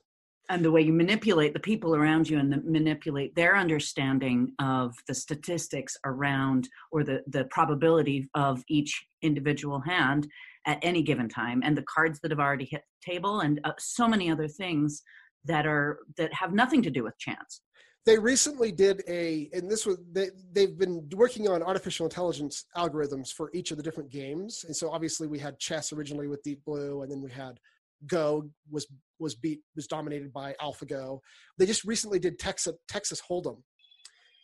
And 0.49 0.65
the 0.65 0.71
way 0.71 0.81
you 0.81 0.91
manipulate 0.91 1.53
the 1.53 1.59
people 1.59 1.95
around 1.95 2.29
you 2.29 2.37
and 2.37 2.51
the, 2.51 2.57
manipulate 2.57 3.33
their 3.35 3.55
understanding 3.55 4.51
of 4.59 4.93
the 5.07 5.13
statistics 5.13 5.95
around 6.05 6.67
or 6.91 7.05
the, 7.05 7.23
the 7.27 7.45
probability 7.45 8.27
of 8.33 8.61
each 8.67 9.01
individual 9.21 9.79
hand 9.79 10.27
at 10.65 10.79
any 10.81 11.01
given 11.01 11.27
time 11.27 11.61
and 11.63 11.77
the 11.77 11.83
cards 11.83 12.19
that 12.21 12.31
have 12.31 12.39
already 12.39 12.65
hit 12.65 12.81
the 12.81 13.11
table 13.11 13.39
and 13.41 13.59
uh, 13.63 13.71
so 13.79 14.07
many 14.07 14.29
other 14.29 14.47
things 14.47 15.01
that 15.45 15.65
are 15.65 15.99
that 16.17 16.33
have 16.33 16.53
nothing 16.53 16.81
to 16.83 16.91
do 16.91 17.03
with 17.03 17.17
chance. 17.17 17.61
They 18.05 18.17
recently 18.17 18.71
did 18.71 19.03
a 19.07 19.49
and 19.53 19.69
this 19.69 19.85
was 19.85 19.97
they, 20.11 20.29
they've 20.51 20.77
been 20.77 21.07
working 21.15 21.47
on 21.47 21.61
artificial 21.63 22.05
intelligence 22.05 22.65
algorithms 22.75 23.31
for 23.31 23.49
each 23.53 23.71
of 23.71 23.77
the 23.77 23.83
different 23.83 24.11
games 24.11 24.63
and 24.65 24.75
so 24.75 24.89
obviously 24.89 25.27
we 25.27 25.39
had 25.39 25.59
chess 25.59 25.93
originally 25.93 26.27
with 26.27 26.43
deep 26.43 26.63
blue 26.65 27.01
and 27.01 27.11
then 27.11 27.21
we 27.21 27.31
had 27.31 27.59
go 28.07 28.49
was 28.69 28.87
was 29.19 29.35
beat 29.35 29.61
was 29.75 29.87
dominated 29.87 30.33
by 30.33 30.55
alphago. 30.61 31.19
They 31.57 31.65
just 31.65 31.83
recently 31.83 32.19
did 32.19 32.39
texas 32.39 32.75
texas 32.87 33.21
hold'em. 33.29 33.57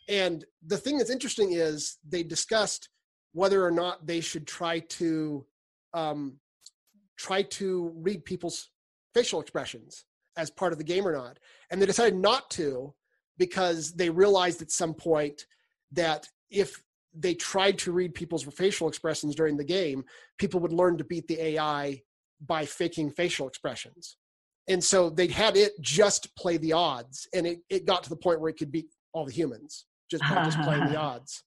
And 0.08 0.44
the 0.66 0.78
thing 0.78 0.98
that's 0.98 1.10
interesting 1.10 1.52
is 1.52 1.98
they 2.08 2.22
discussed 2.22 2.88
whether 3.32 3.64
or 3.64 3.70
not 3.70 4.06
they 4.06 4.20
should 4.20 4.46
try 4.46 4.78
to 4.80 5.44
um, 5.94 6.38
try 7.16 7.42
to 7.42 7.92
read 7.96 8.24
people's 8.24 8.70
facial 9.14 9.40
expressions 9.40 10.04
as 10.36 10.50
part 10.50 10.72
of 10.72 10.78
the 10.78 10.84
game 10.84 11.06
or 11.06 11.12
not 11.12 11.38
and 11.70 11.80
they 11.80 11.86
decided 11.86 12.18
not 12.18 12.50
to 12.50 12.94
because 13.38 13.92
they 13.92 14.10
realized 14.10 14.60
at 14.60 14.70
some 14.70 14.94
point 14.94 15.46
that 15.92 16.28
if 16.50 16.82
they 17.14 17.34
tried 17.34 17.78
to 17.78 17.92
read 17.92 18.14
people's 18.14 18.44
facial 18.44 18.88
expressions 18.88 19.34
during 19.34 19.56
the 19.56 19.64
game, 19.64 20.04
people 20.38 20.60
would 20.60 20.72
learn 20.72 20.98
to 20.98 21.04
beat 21.04 21.26
the 21.28 21.42
AI 21.42 22.02
by 22.44 22.64
faking 22.64 23.10
facial 23.10 23.48
expressions. 23.48 24.16
And 24.68 24.82
so 24.84 25.08
they 25.08 25.28
had 25.28 25.56
it 25.56 25.72
just 25.80 26.34
play 26.36 26.58
the 26.58 26.74
odds, 26.74 27.26
and 27.34 27.46
it, 27.46 27.60
it 27.70 27.86
got 27.86 28.02
to 28.02 28.10
the 28.10 28.16
point 28.16 28.40
where 28.40 28.50
it 28.50 28.58
could 28.58 28.70
beat 28.70 28.86
all 29.12 29.24
the 29.24 29.32
humans 29.32 29.86
just 30.10 30.22
by 30.22 30.44
just 30.44 30.60
playing 30.60 30.86
the 30.86 30.96
odds. 31.00 31.42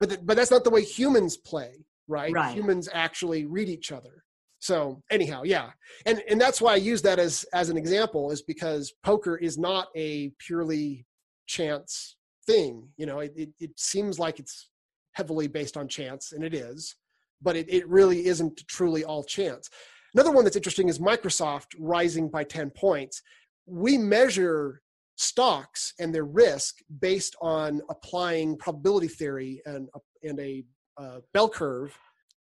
But 0.00 0.10
the, 0.10 0.18
but 0.18 0.36
that's 0.36 0.50
not 0.50 0.64
the 0.64 0.70
way 0.70 0.82
humans 0.82 1.36
play, 1.36 1.86
right? 2.08 2.32
Right. 2.32 2.54
Humans 2.54 2.88
actually 2.92 3.46
read 3.46 3.68
each 3.68 3.92
other. 3.92 4.24
So 4.60 5.02
anyhow, 5.10 5.42
yeah, 5.44 5.70
and 6.04 6.20
and 6.28 6.40
that's 6.40 6.60
why 6.60 6.72
I 6.72 6.76
use 6.76 7.00
that 7.02 7.20
as 7.20 7.44
as 7.54 7.68
an 7.68 7.76
example 7.76 8.32
is 8.32 8.42
because 8.42 8.92
poker 9.04 9.36
is 9.36 9.56
not 9.56 9.88
a 9.94 10.32
purely 10.44 11.06
chance 11.46 12.16
thing. 12.44 12.88
You 12.96 13.06
know, 13.06 13.20
it, 13.20 13.32
it, 13.36 13.50
it 13.60 13.70
seems 13.76 14.18
like 14.18 14.40
it's 14.40 14.70
heavily 15.12 15.46
based 15.46 15.76
on 15.76 15.86
chance, 15.86 16.32
and 16.32 16.42
it 16.42 16.54
is, 16.54 16.96
but 17.40 17.54
it, 17.54 17.66
it 17.68 17.88
really 17.88 18.26
isn't 18.26 18.66
truly 18.66 19.04
all 19.04 19.22
chance. 19.22 19.70
Another 20.14 20.32
one 20.32 20.44
that's 20.44 20.56
interesting 20.56 20.88
is 20.88 20.98
Microsoft 20.98 21.66
rising 21.78 22.28
by 22.28 22.42
10 22.42 22.70
points. 22.70 23.22
We 23.66 23.98
measure 23.98 24.80
stocks 25.16 25.92
and 25.98 26.14
their 26.14 26.24
risk 26.24 26.76
based 27.00 27.36
on 27.42 27.82
applying 27.90 28.56
probability 28.56 29.08
theory 29.08 29.60
and, 29.66 29.88
and 30.22 30.40
a 30.40 30.64
uh, 30.98 31.20
bell 31.32 31.48
curve, 31.48 31.96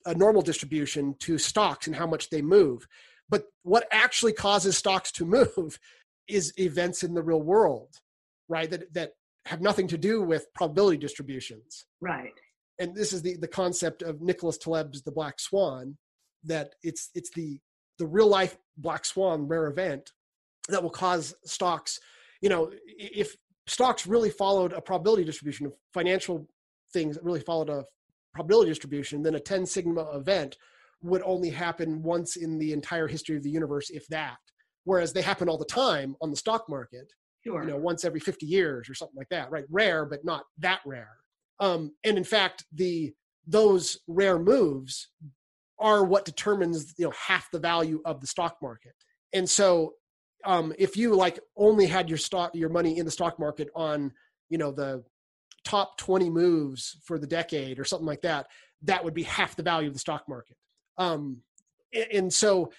a 0.06 0.14
normal 0.14 0.42
distribution 0.42 1.14
to 1.20 1.38
stocks 1.38 1.86
and 1.86 1.96
how 1.96 2.06
much 2.06 2.30
they 2.30 2.42
move. 2.42 2.86
But 3.28 3.44
what 3.62 3.86
actually 3.90 4.32
causes 4.32 4.76
stocks 4.76 5.10
to 5.12 5.24
move 5.26 5.78
is 6.28 6.52
events 6.58 7.02
in 7.02 7.14
the 7.14 7.22
real 7.22 7.42
world 7.42 8.00
right? 8.48 8.70
That 8.70 8.92
that 8.94 9.12
have 9.46 9.60
nothing 9.60 9.86
to 9.88 9.98
do 9.98 10.22
with 10.22 10.52
probability 10.54 10.96
distributions. 10.96 11.86
Right. 12.00 12.32
And 12.78 12.94
this 12.94 13.12
is 13.12 13.22
the 13.22 13.36
the 13.36 13.48
concept 13.48 14.02
of 14.02 14.20
Nicholas 14.20 14.58
Taleb's 14.58 15.02
The 15.02 15.12
Black 15.12 15.40
Swan, 15.40 15.96
that 16.44 16.74
it's 16.82 17.10
it's 17.14 17.30
the 17.34 17.58
the 17.98 18.06
real 18.06 18.28
life 18.28 18.56
black 18.76 19.04
swan 19.04 19.46
rare 19.46 19.68
event 19.68 20.10
that 20.68 20.82
will 20.82 20.90
cause 20.90 21.34
stocks. 21.44 22.00
You 22.40 22.48
know, 22.48 22.72
if 22.86 23.36
stocks 23.66 24.06
really 24.06 24.30
followed 24.30 24.72
a 24.72 24.80
probability 24.80 25.24
distribution 25.24 25.66
of 25.66 25.74
financial 25.92 26.48
things 26.92 27.14
that 27.14 27.24
really 27.24 27.40
followed 27.40 27.70
a 27.70 27.84
probability 28.34 28.70
distribution, 28.70 29.22
then 29.22 29.36
a 29.36 29.40
10 29.40 29.66
sigma 29.66 30.02
event 30.16 30.56
would 31.02 31.22
only 31.24 31.50
happen 31.50 32.02
once 32.02 32.36
in 32.36 32.58
the 32.58 32.72
entire 32.72 33.06
history 33.06 33.36
of 33.36 33.42
the 33.42 33.50
universe, 33.50 33.90
if 33.90 34.06
that. 34.08 34.36
Whereas 34.84 35.12
they 35.12 35.22
happen 35.22 35.48
all 35.48 35.58
the 35.58 35.64
time 35.64 36.16
on 36.20 36.30
the 36.30 36.36
stock 36.36 36.68
market 36.68 37.12
Sure. 37.44 37.62
you 37.62 37.68
know 37.68 37.76
once 37.76 38.04
every 38.04 38.20
50 38.20 38.46
years 38.46 38.88
or 38.88 38.94
something 38.94 39.16
like 39.16 39.28
that 39.28 39.50
right 39.50 39.64
rare 39.70 40.06
but 40.06 40.24
not 40.24 40.44
that 40.58 40.80
rare 40.86 41.10
um, 41.60 41.92
and 42.02 42.16
in 42.16 42.24
fact 42.24 42.64
the 42.72 43.12
those 43.46 43.98
rare 44.06 44.38
moves 44.38 45.08
are 45.78 46.04
what 46.04 46.24
determines 46.24 46.94
you 46.96 47.04
know 47.04 47.12
half 47.12 47.50
the 47.50 47.58
value 47.58 48.00
of 48.06 48.20
the 48.20 48.26
stock 48.26 48.56
market 48.62 48.94
and 49.34 49.48
so 49.48 49.92
um, 50.46 50.72
if 50.78 50.96
you 50.96 51.14
like 51.14 51.38
only 51.56 51.86
had 51.86 52.08
your 52.08 52.18
stock 52.18 52.50
your 52.54 52.70
money 52.70 52.96
in 52.96 53.04
the 53.04 53.10
stock 53.10 53.38
market 53.38 53.68
on 53.74 54.10
you 54.48 54.56
know 54.56 54.72
the 54.72 55.04
top 55.64 55.96
20 55.98 56.30
moves 56.30 56.96
for 57.04 57.18
the 57.18 57.26
decade 57.26 57.78
or 57.78 57.84
something 57.84 58.06
like 58.06 58.22
that 58.22 58.46
that 58.82 59.02
would 59.02 59.14
be 59.14 59.22
half 59.22 59.56
the 59.56 59.62
value 59.62 59.88
of 59.88 59.94
the 59.94 59.98
stock 59.98 60.24
market 60.28 60.56
um, 60.96 61.38
and, 62.12 62.32
so 62.32 62.70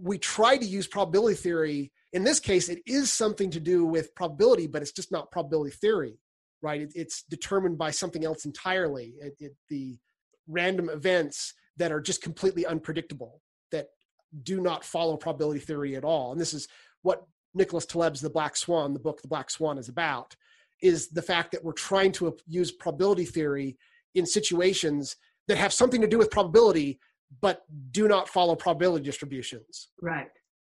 we 0.00 0.16
try 0.16 0.56
to 0.56 0.64
use 0.64 0.86
probability 0.86 1.34
theory 1.34 1.92
in 2.14 2.22
this 2.22 2.38
case, 2.38 2.68
it 2.68 2.80
is 2.86 3.10
something 3.10 3.50
to 3.50 3.60
do 3.60 3.84
with 3.84 4.14
probability, 4.14 4.68
but 4.68 4.80
it's 4.80 4.92
just 4.92 5.10
not 5.10 5.32
probability 5.32 5.72
theory, 5.72 6.20
right? 6.62 6.80
It, 6.80 6.92
it's 6.94 7.24
determined 7.24 7.76
by 7.76 7.90
something 7.90 8.24
else 8.24 8.44
entirely. 8.44 9.14
It, 9.20 9.34
it, 9.40 9.56
the 9.68 9.98
random 10.46 10.88
events 10.88 11.54
that 11.76 11.90
are 11.90 12.00
just 12.00 12.22
completely 12.22 12.64
unpredictable, 12.66 13.42
that 13.72 13.88
do 14.44 14.60
not 14.60 14.84
follow 14.84 15.16
probability 15.16 15.58
theory 15.58 15.96
at 15.96 16.04
all. 16.04 16.30
And 16.30 16.40
this 16.40 16.54
is 16.54 16.68
what 17.02 17.24
Nicholas 17.52 17.84
Taleb's 17.84 18.20
The 18.20 18.30
Black 18.30 18.56
Swan, 18.56 18.94
the 18.94 19.00
book 19.00 19.20
The 19.20 19.28
Black 19.28 19.50
Swan, 19.50 19.76
is 19.76 19.88
about, 19.88 20.36
is 20.82 21.08
the 21.08 21.22
fact 21.22 21.52
that 21.52 21.64
we're 21.64 21.72
trying 21.72 22.12
to 22.12 22.36
use 22.46 22.72
probability 22.72 23.24
theory 23.24 23.76
in 24.14 24.26
situations 24.26 25.16
that 25.48 25.58
have 25.58 25.72
something 25.72 26.00
to 26.00 26.06
do 26.06 26.18
with 26.18 26.30
probability, 26.30 26.98
but 27.40 27.62
do 27.90 28.08
not 28.08 28.28
follow 28.28 28.54
probability 28.54 29.04
distributions. 29.04 29.88
Right. 30.00 30.28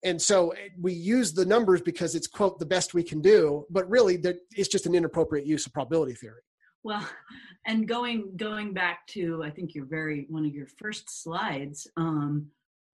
And 0.04 0.22
so 0.22 0.52
eh, 0.52 0.70
we 0.80 0.94
use 0.94 1.34
the 1.34 1.46
numbers 1.46 1.82
because 1.82 2.16
it's 2.16 2.28
quote 2.28 2.60
the 2.60 2.66
best 2.66 2.94
we 2.94 3.04
can 3.04 3.22
do 3.22 3.66
but 3.70 3.90
really 3.90 4.18
that 4.18 4.38
it's 4.56 4.70
just 4.70 4.86
an 4.86 4.96
inappropriate 4.96 5.46
use 5.46 5.66
of 5.66 5.74
probability 5.74 6.14
theory. 6.14 6.42
Well 6.84 7.06
and 7.66 7.88
going 7.88 8.32
going 8.36 8.74
back 8.74 9.06
to 9.08 9.44
i 9.44 9.50
think 9.50 9.76
your 9.76 9.86
very 9.86 10.26
one 10.30 10.46
of 10.46 10.54
your 10.54 10.68
first 10.78 11.24
slides 11.24 11.88
um 11.98 12.48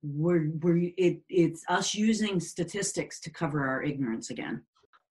we're 0.04 0.50
we're 0.62 0.92
it, 0.98 1.22
it's 1.30 1.64
us 1.68 1.96
using 1.96 2.40
statistics 2.40 3.20
to 3.20 3.30
cover 3.30 3.68
our 3.68 3.84
ignorance 3.84 4.30
again 4.30 4.62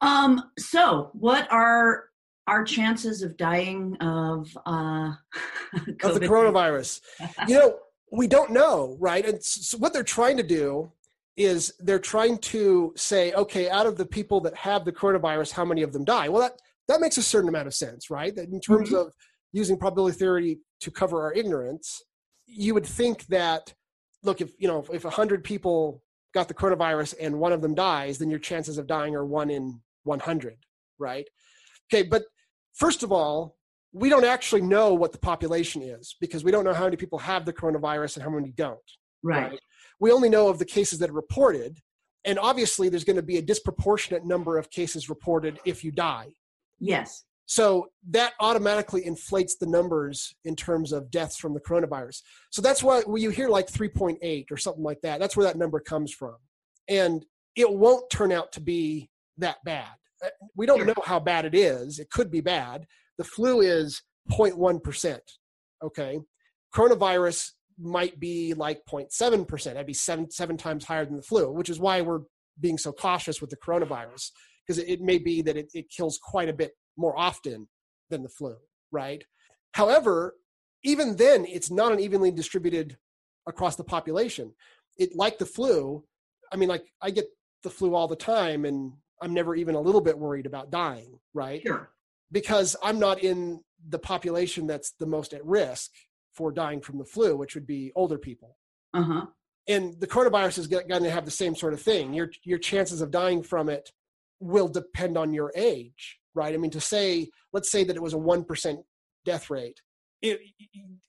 um 0.00 0.50
so 0.58 1.10
what 1.12 1.50
are 1.50 2.04
our 2.46 2.62
chances 2.64 3.22
of 3.22 3.36
dying 3.36 3.96
of 4.00 4.56
uh 4.66 5.12
of 6.02 6.14
the 6.14 6.20
coronavirus 6.20 7.00
you 7.48 7.54
know 7.54 7.78
we 8.12 8.26
don't 8.26 8.50
know 8.50 8.96
right 9.00 9.26
and 9.26 9.42
so 9.42 9.78
what 9.78 9.92
they're 9.92 10.02
trying 10.02 10.36
to 10.36 10.42
do 10.42 10.90
is 11.36 11.74
they're 11.80 11.98
trying 11.98 12.38
to 12.38 12.92
say, 12.96 13.32
okay, 13.32 13.68
out 13.68 13.86
of 13.86 13.96
the 13.96 14.06
people 14.06 14.40
that 14.40 14.54
have 14.54 14.84
the 14.84 14.92
coronavirus, 14.92 15.52
how 15.52 15.64
many 15.64 15.82
of 15.82 15.92
them 15.92 16.04
die? 16.04 16.28
Well, 16.28 16.42
that 16.42 16.60
that 16.86 17.00
makes 17.00 17.16
a 17.16 17.22
certain 17.22 17.48
amount 17.48 17.66
of 17.66 17.74
sense, 17.74 18.10
right? 18.10 18.34
That 18.34 18.50
in 18.50 18.60
terms 18.60 18.88
mm-hmm. 18.88 19.08
of 19.08 19.14
using 19.52 19.76
probability 19.76 20.18
theory 20.18 20.58
to 20.80 20.90
cover 20.90 21.22
our 21.22 21.32
ignorance, 21.32 22.02
you 22.46 22.74
would 22.74 22.86
think 22.86 23.26
that, 23.26 23.72
look, 24.22 24.40
if 24.40 24.52
you 24.58 24.68
know, 24.68 24.84
if 24.92 25.04
a 25.04 25.10
hundred 25.10 25.42
people 25.44 26.02
got 26.34 26.48
the 26.48 26.54
coronavirus 26.54 27.14
and 27.20 27.38
one 27.38 27.52
of 27.52 27.62
them 27.62 27.74
dies, 27.74 28.18
then 28.18 28.30
your 28.30 28.38
chances 28.38 28.76
of 28.78 28.86
dying 28.86 29.14
are 29.14 29.24
one 29.24 29.50
in 29.50 29.80
one 30.02 30.20
hundred, 30.20 30.56
right? 30.98 31.26
Okay, 31.92 32.02
but 32.02 32.24
first 32.74 33.02
of 33.02 33.12
all, 33.12 33.56
we 33.92 34.08
don't 34.08 34.24
actually 34.24 34.62
know 34.62 34.92
what 34.92 35.12
the 35.12 35.18
population 35.18 35.80
is 35.80 36.16
because 36.20 36.42
we 36.42 36.50
don't 36.50 36.64
know 36.64 36.74
how 36.74 36.84
many 36.84 36.96
people 36.96 37.18
have 37.18 37.44
the 37.44 37.52
coronavirus 37.52 38.16
and 38.16 38.24
how 38.24 38.30
many 38.30 38.50
don't. 38.50 38.78
Right. 39.22 39.52
right? 39.52 39.60
we 40.00 40.10
only 40.10 40.28
know 40.28 40.48
of 40.48 40.58
the 40.58 40.64
cases 40.64 40.98
that 40.98 41.10
are 41.10 41.14
reported. 41.14 41.78
And 42.24 42.38
obviously, 42.38 42.88
there's 42.88 43.04
going 43.04 43.16
to 43.16 43.22
be 43.22 43.38
a 43.38 43.42
disproportionate 43.42 44.24
number 44.24 44.58
of 44.58 44.70
cases 44.70 45.08
reported 45.08 45.60
if 45.64 45.84
you 45.84 45.92
die. 45.92 46.28
Yes. 46.80 47.24
So 47.46 47.88
that 48.10 48.32
automatically 48.40 49.04
inflates 49.04 49.56
the 49.56 49.66
numbers 49.66 50.34
in 50.44 50.56
terms 50.56 50.92
of 50.92 51.10
deaths 51.10 51.36
from 51.36 51.52
the 51.52 51.60
coronavirus. 51.60 52.22
So 52.50 52.62
that's 52.62 52.82
why 52.82 53.02
when 53.02 53.20
you 53.20 53.30
hear 53.30 53.48
like 53.48 53.66
3.8 53.66 54.50
or 54.50 54.56
something 54.56 54.82
like 54.82 55.00
that, 55.02 55.20
that's 55.20 55.36
where 55.36 55.44
that 55.44 55.58
number 55.58 55.80
comes 55.80 56.12
from. 56.12 56.36
And 56.88 57.24
it 57.54 57.70
won't 57.70 58.10
turn 58.10 58.32
out 58.32 58.52
to 58.52 58.60
be 58.60 59.10
that 59.38 59.56
bad. 59.64 59.92
Uh, 60.24 60.28
we 60.56 60.66
don't 60.66 60.86
know 60.86 60.94
how 61.04 61.20
bad 61.20 61.44
it 61.44 61.54
is. 61.54 61.98
It 61.98 62.10
could 62.10 62.30
be 62.30 62.40
bad. 62.40 62.86
The 63.18 63.24
flu 63.24 63.60
is 63.60 64.02
0.1%. 64.30 65.18
Okay. 65.82 66.18
Coronavirus 66.74 67.50
might 67.78 68.18
be 68.18 68.54
like 68.54 68.80
0.7%. 68.88 69.64
That'd 69.64 69.86
be 69.86 69.92
seven, 69.92 70.30
seven 70.30 70.56
times 70.56 70.84
higher 70.84 71.04
than 71.04 71.16
the 71.16 71.22
flu, 71.22 71.52
which 71.52 71.68
is 71.68 71.78
why 71.78 72.00
we're 72.00 72.22
being 72.60 72.78
so 72.78 72.92
cautious 72.92 73.40
with 73.40 73.50
the 73.50 73.56
coronavirus, 73.56 74.30
because 74.66 74.78
it, 74.78 74.88
it, 74.88 75.00
may 75.00 75.18
be 75.18 75.42
that 75.42 75.56
it, 75.56 75.68
it 75.74 75.90
kills 75.90 76.18
quite 76.22 76.48
a 76.48 76.52
bit 76.52 76.72
more 76.96 77.18
often 77.18 77.68
than 78.10 78.22
the 78.22 78.28
flu, 78.28 78.56
right? 78.90 79.24
However, 79.72 80.34
even 80.84 81.16
then, 81.16 81.44
it's 81.46 81.70
not 81.70 81.92
an 81.92 82.00
evenly 82.00 82.30
distributed 82.30 82.96
across 83.46 83.76
the 83.76 83.84
population. 83.84 84.54
It 84.98 85.16
like 85.16 85.38
the 85.38 85.46
flu. 85.46 86.04
I 86.52 86.56
mean, 86.56 86.68
like 86.68 86.84
I 87.02 87.10
get 87.10 87.26
the 87.62 87.70
flu 87.70 87.94
all 87.94 88.06
the 88.06 88.16
time, 88.16 88.64
and 88.64 88.92
I'm 89.20 89.34
never 89.34 89.54
even 89.54 89.74
a 89.74 89.80
little 89.80 90.00
bit 90.00 90.18
worried 90.18 90.46
about 90.46 90.70
dying, 90.70 91.18
right? 91.32 91.62
Sure. 91.62 91.90
Because 92.30 92.76
I'm 92.82 92.98
not 92.98 93.22
in 93.22 93.60
the 93.88 93.98
population 93.98 94.66
that's 94.66 94.92
the 94.98 95.06
most 95.06 95.32
at 95.34 95.44
risk 95.44 95.90
for 96.34 96.52
dying 96.52 96.80
from 96.80 96.98
the 96.98 97.04
flu, 97.04 97.36
which 97.36 97.54
would 97.54 97.66
be 97.66 97.92
older 97.94 98.18
people. 98.18 98.56
Uh-huh. 98.92 99.26
And 99.66 99.98
the 99.98 100.06
coronavirus 100.06 100.58
is 100.58 100.66
going 100.66 100.88
to 100.88 101.10
have 101.10 101.24
the 101.24 101.30
same 101.30 101.54
sort 101.54 101.72
of 101.72 101.80
thing. 101.80 102.12
Your 102.12 102.30
your 102.44 102.58
chances 102.58 103.00
of 103.00 103.10
dying 103.10 103.42
from 103.42 103.68
it 103.68 103.90
will 104.40 104.68
depend 104.68 105.16
on 105.16 105.32
your 105.32 105.52
age, 105.56 106.18
right? 106.34 106.54
I 106.54 106.56
mean, 106.56 106.70
to 106.72 106.80
say, 106.80 107.28
let's 107.52 107.70
say 107.70 107.84
that 107.84 107.96
it 107.96 108.02
was 108.02 108.14
a 108.14 108.18
1% 108.18 108.76
death 109.24 109.50
rate, 109.50 109.80
it, 110.22 110.40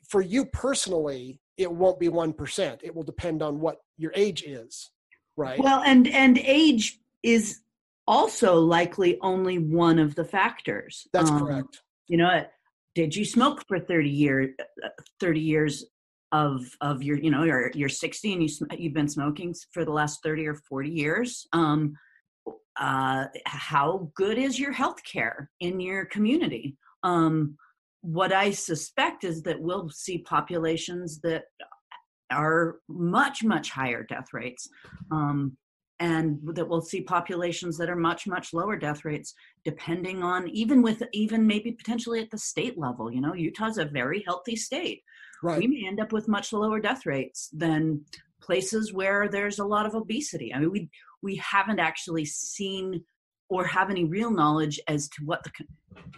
for 0.07 0.21
you 0.21 0.45
personally, 0.45 1.39
it 1.57 1.71
won't 1.71 1.99
be 1.99 2.09
1%. 2.09 2.79
It 2.83 2.95
will 2.95 3.03
depend 3.03 3.41
on 3.41 3.59
what 3.59 3.77
your 3.97 4.11
age 4.15 4.43
is, 4.43 4.91
right? 5.37 5.59
Well, 5.59 5.81
and, 5.85 6.07
and 6.07 6.37
age 6.37 6.99
is 7.23 7.61
also 8.07 8.55
likely 8.55 9.17
only 9.21 9.57
one 9.57 9.99
of 9.99 10.15
the 10.15 10.25
factors. 10.25 11.07
That's 11.13 11.29
um, 11.29 11.39
correct. 11.39 11.81
You 12.07 12.17
know, 12.17 12.45
did 12.93 13.15
you 13.15 13.25
smoke 13.25 13.63
for 13.67 13.79
30 13.79 14.09
years, 14.09 14.49
30 15.19 15.39
years 15.39 15.85
of 16.31 16.65
of 16.81 17.03
your 17.03 17.17
you 17.17 17.29
know 17.29 17.43
you're 17.43 17.71
you're 17.75 17.87
60 17.89 18.33
and 18.33 18.43
you 18.43 18.49
you've 18.77 18.93
been 18.93 19.07
smoking 19.07 19.53
for 19.71 19.85
the 19.85 19.91
last 19.91 20.21
30 20.23 20.47
or 20.47 20.55
40 20.55 20.89
years 20.89 21.47
um 21.53 21.93
uh 22.79 23.25
how 23.45 24.11
good 24.15 24.37
is 24.37 24.59
your 24.59 24.71
health 24.71 25.03
care 25.03 25.49
in 25.59 25.79
your 25.79 26.05
community? 26.05 26.77
Um 27.03 27.57
what 28.01 28.31
i 28.31 28.51
suspect 28.51 29.23
is 29.23 29.41
that 29.41 29.59
we'll 29.59 29.89
see 29.89 30.19
populations 30.19 31.19
that 31.21 31.45
are 32.31 32.75
much 32.87 33.43
much 33.43 33.71
higher 33.71 34.03
death 34.03 34.27
rates 34.31 34.69
um 35.11 35.57
and 35.99 36.39
that 36.43 36.67
we'll 36.67 36.81
see 36.81 37.01
populations 37.01 37.77
that 37.77 37.89
are 37.89 37.95
much 37.95 38.27
much 38.27 38.53
lower 38.53 38.75
death 38.75 39.05
rates 39.05 39.33
depending 39.63 40.21
on 40.21 40.47
even 40.49 40.81
with 40.81 41.01
even 41.13 41.47
maybe 41.47 41.71
potentially 41.71 42.21
at 42.21 42.29
the 42.29 42.37
state 42.37 42.77
level 42.77 43.11
you 43.11 43.21
know? 43.21 43.33
Utah's 43.33 43.77
a 43.77 43.85
very 43.85 44.23
healthy 44.25 44.55
state. 44.55 45.01
Right. 45.41 45.59
we 45.59 45.67
may 45.67 45.87
end 45.87 45.99
up 45.99 46.11
with 46.11 46.27
much 46.27 46.53
lower 46.53 46.79
death 46.79 47.05
rates 47.05 47.49
than 47.53 48.01
places 48.41 48.93
where 48.93 49.27
there's 49.27 49.59
a 49.59 49.65
lot 49.65 49.85
of 49.85 49.95
obesity. 49.95 50.53
I 50.53 50.59
mean 50.59 50.71
we 50.71 50.89
we 51.25 51.35
haven't 51.37 51.79
actually 51.79 52.23
seen 52.23 53.03
or 53.49 53.65
have 53.65 53.89
any 53.89 54.05
real 54.05 54.31
knowledge 54.31 54.79
as 54.87 55.09
to 55.09 55.25
what 55.25 55.43
the 55.43 55.51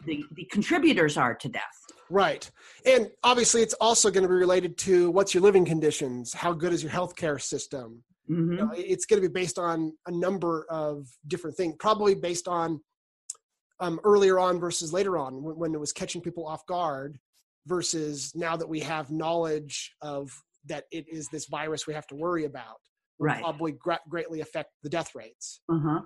the, 0.06 0.24
the 0.36 0.46
contributors 0.52 1.18
are 1.18 1.36
to 1.36 1.50
death. 1.50 1.64
Right. 2.10 2.50
And 2.86 3.12
obviously 3.24 3.62
it's 3.62 3.74
also 3.76 4.10
going 4.10 4.24
to 4.24 4.30
be 4.30 4.36
related 4.36 4.78
to 4.80 5.12
what's 5.12 5.34
your 5.34 5.44
living 5.44 5.66
conditions 5.66 6.34
how 6.34 6.54
good 6.54 6.74
is 6.74 6.82
your 6.82 6.92
healthcare 6.92 7.42
system? 7.42 8.04
Mm-hmm. 8.30 8.52
You 8.52 8.58
know, 8.58 8.72
it's 8.76 9.06
going 9.06 9.22
to 9.22 9.28
be 9.28 9.32
based 9.32 9.58
on 9.58 9.94
a 10.08 10.12
number 10.12 10.66
of 10.70 11.08
different 11.28 11.56
things, 11.56 11.76
probably 11.80 12.16
based 12.16 12.48
on 12.48 12.82
um, 13.80 14.00
earlier 14.04 14.40
on 14.40 14.60
versus 14.60 14.92
later 14.92 15.18
on 15.18 15.44
when, 15.44 15.56
when, 15.56 15.74
it 15.76 15.80
was 15.80 15.94
catching 15.94 16.22
people 16.22 16.48
off 16.48 16.66
guard 16.66 17.20
versus 17.68 18.32
now 18.36 18.58
that 18.58 18.68
we 18.68 18.80
have 18.80 19.12
knowledge 19.12 19.94
of 20.02 20.32
that 20.66 20.86
it 20.92 21.06
is 21.08 21.28
this 21.30 21.46
virus 21.46 21.86
we 21.86 21.94
have 21.94 22.08
to 22.08 22.16
worry 22.16 22.46
about 22.46 22.80
right. 23.20 23.42
probably 23.42 23.74
gra- 23.74 24.00
greatly 24.10 24.42
affect 24.42 24.72
the 24.84 24.90
death 24.90 25.16
rates. 25.16 25.62
Uh-huh. 25.70 26.02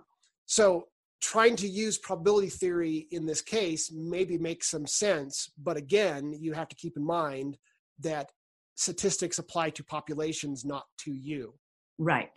So 0.46 0.88
trying 1.22 1.56
to 1.56 1.68
use 1.68 1.98
probability 1.98 2.50
theory 2.50 3.08
in 3.12 3.26
this 3.26 3.42
case 3.42 3.92
maybe 3.92 4.38
makes 4.38 4.70
some 4.70 4.88
sense, 4.88 5.52
but 5.62 5.78
again, 5.78 6.36
you 6.40 6.54
have 6.54 6.68
to 6.68 6.76
keep 6.76 6.98
in 6.98 7.06
mind 7.06 7.58
that 8.00 8.32
statistics 8.76 9.38
apply 9.38 9.70
to 9.70 9.84
populations, 9.84 10.66
not 10.66 10.86
to 10.98 11.12
you. 11.14 11.54
Right. 12.00 12.32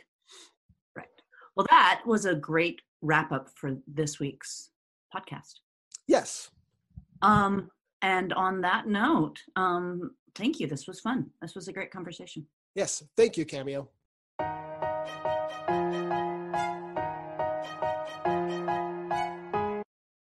Right. 0.97 1.07
Well, 1.57 1.67
that 1.71 2.03
was 2.07 2.27
a 2.27 2.35
great 2.35 2.81
wrap 3.01 3.33
up 3.33 3.49
for 3.57 3.77
this 3.87 4.21
week's 4.21 4.71
podcast. 5.15 5.55
Yes. 6.07 6.51
Um, 7.23 7.71
and 8.03 8.35
on 8.35 8.61
that 8.61 8.87
note, 8.87 9.39
um, 9.57 10.11
thank 10.35 10.61
you. 10.61 10.67
This 10.67 10.87
was 10.87 11.01
fun. 11.01 11.31
This 11.41 11.55
was 11.55 11.69
a 11.69 11.73
great 11.73 11.91
conversation. 11.91 12.47
Yes. 12.75 13.03
Thank 13.17 13.39
you, 13.39 13.47
Cameo 13.47 13.89
you 14.41 14.74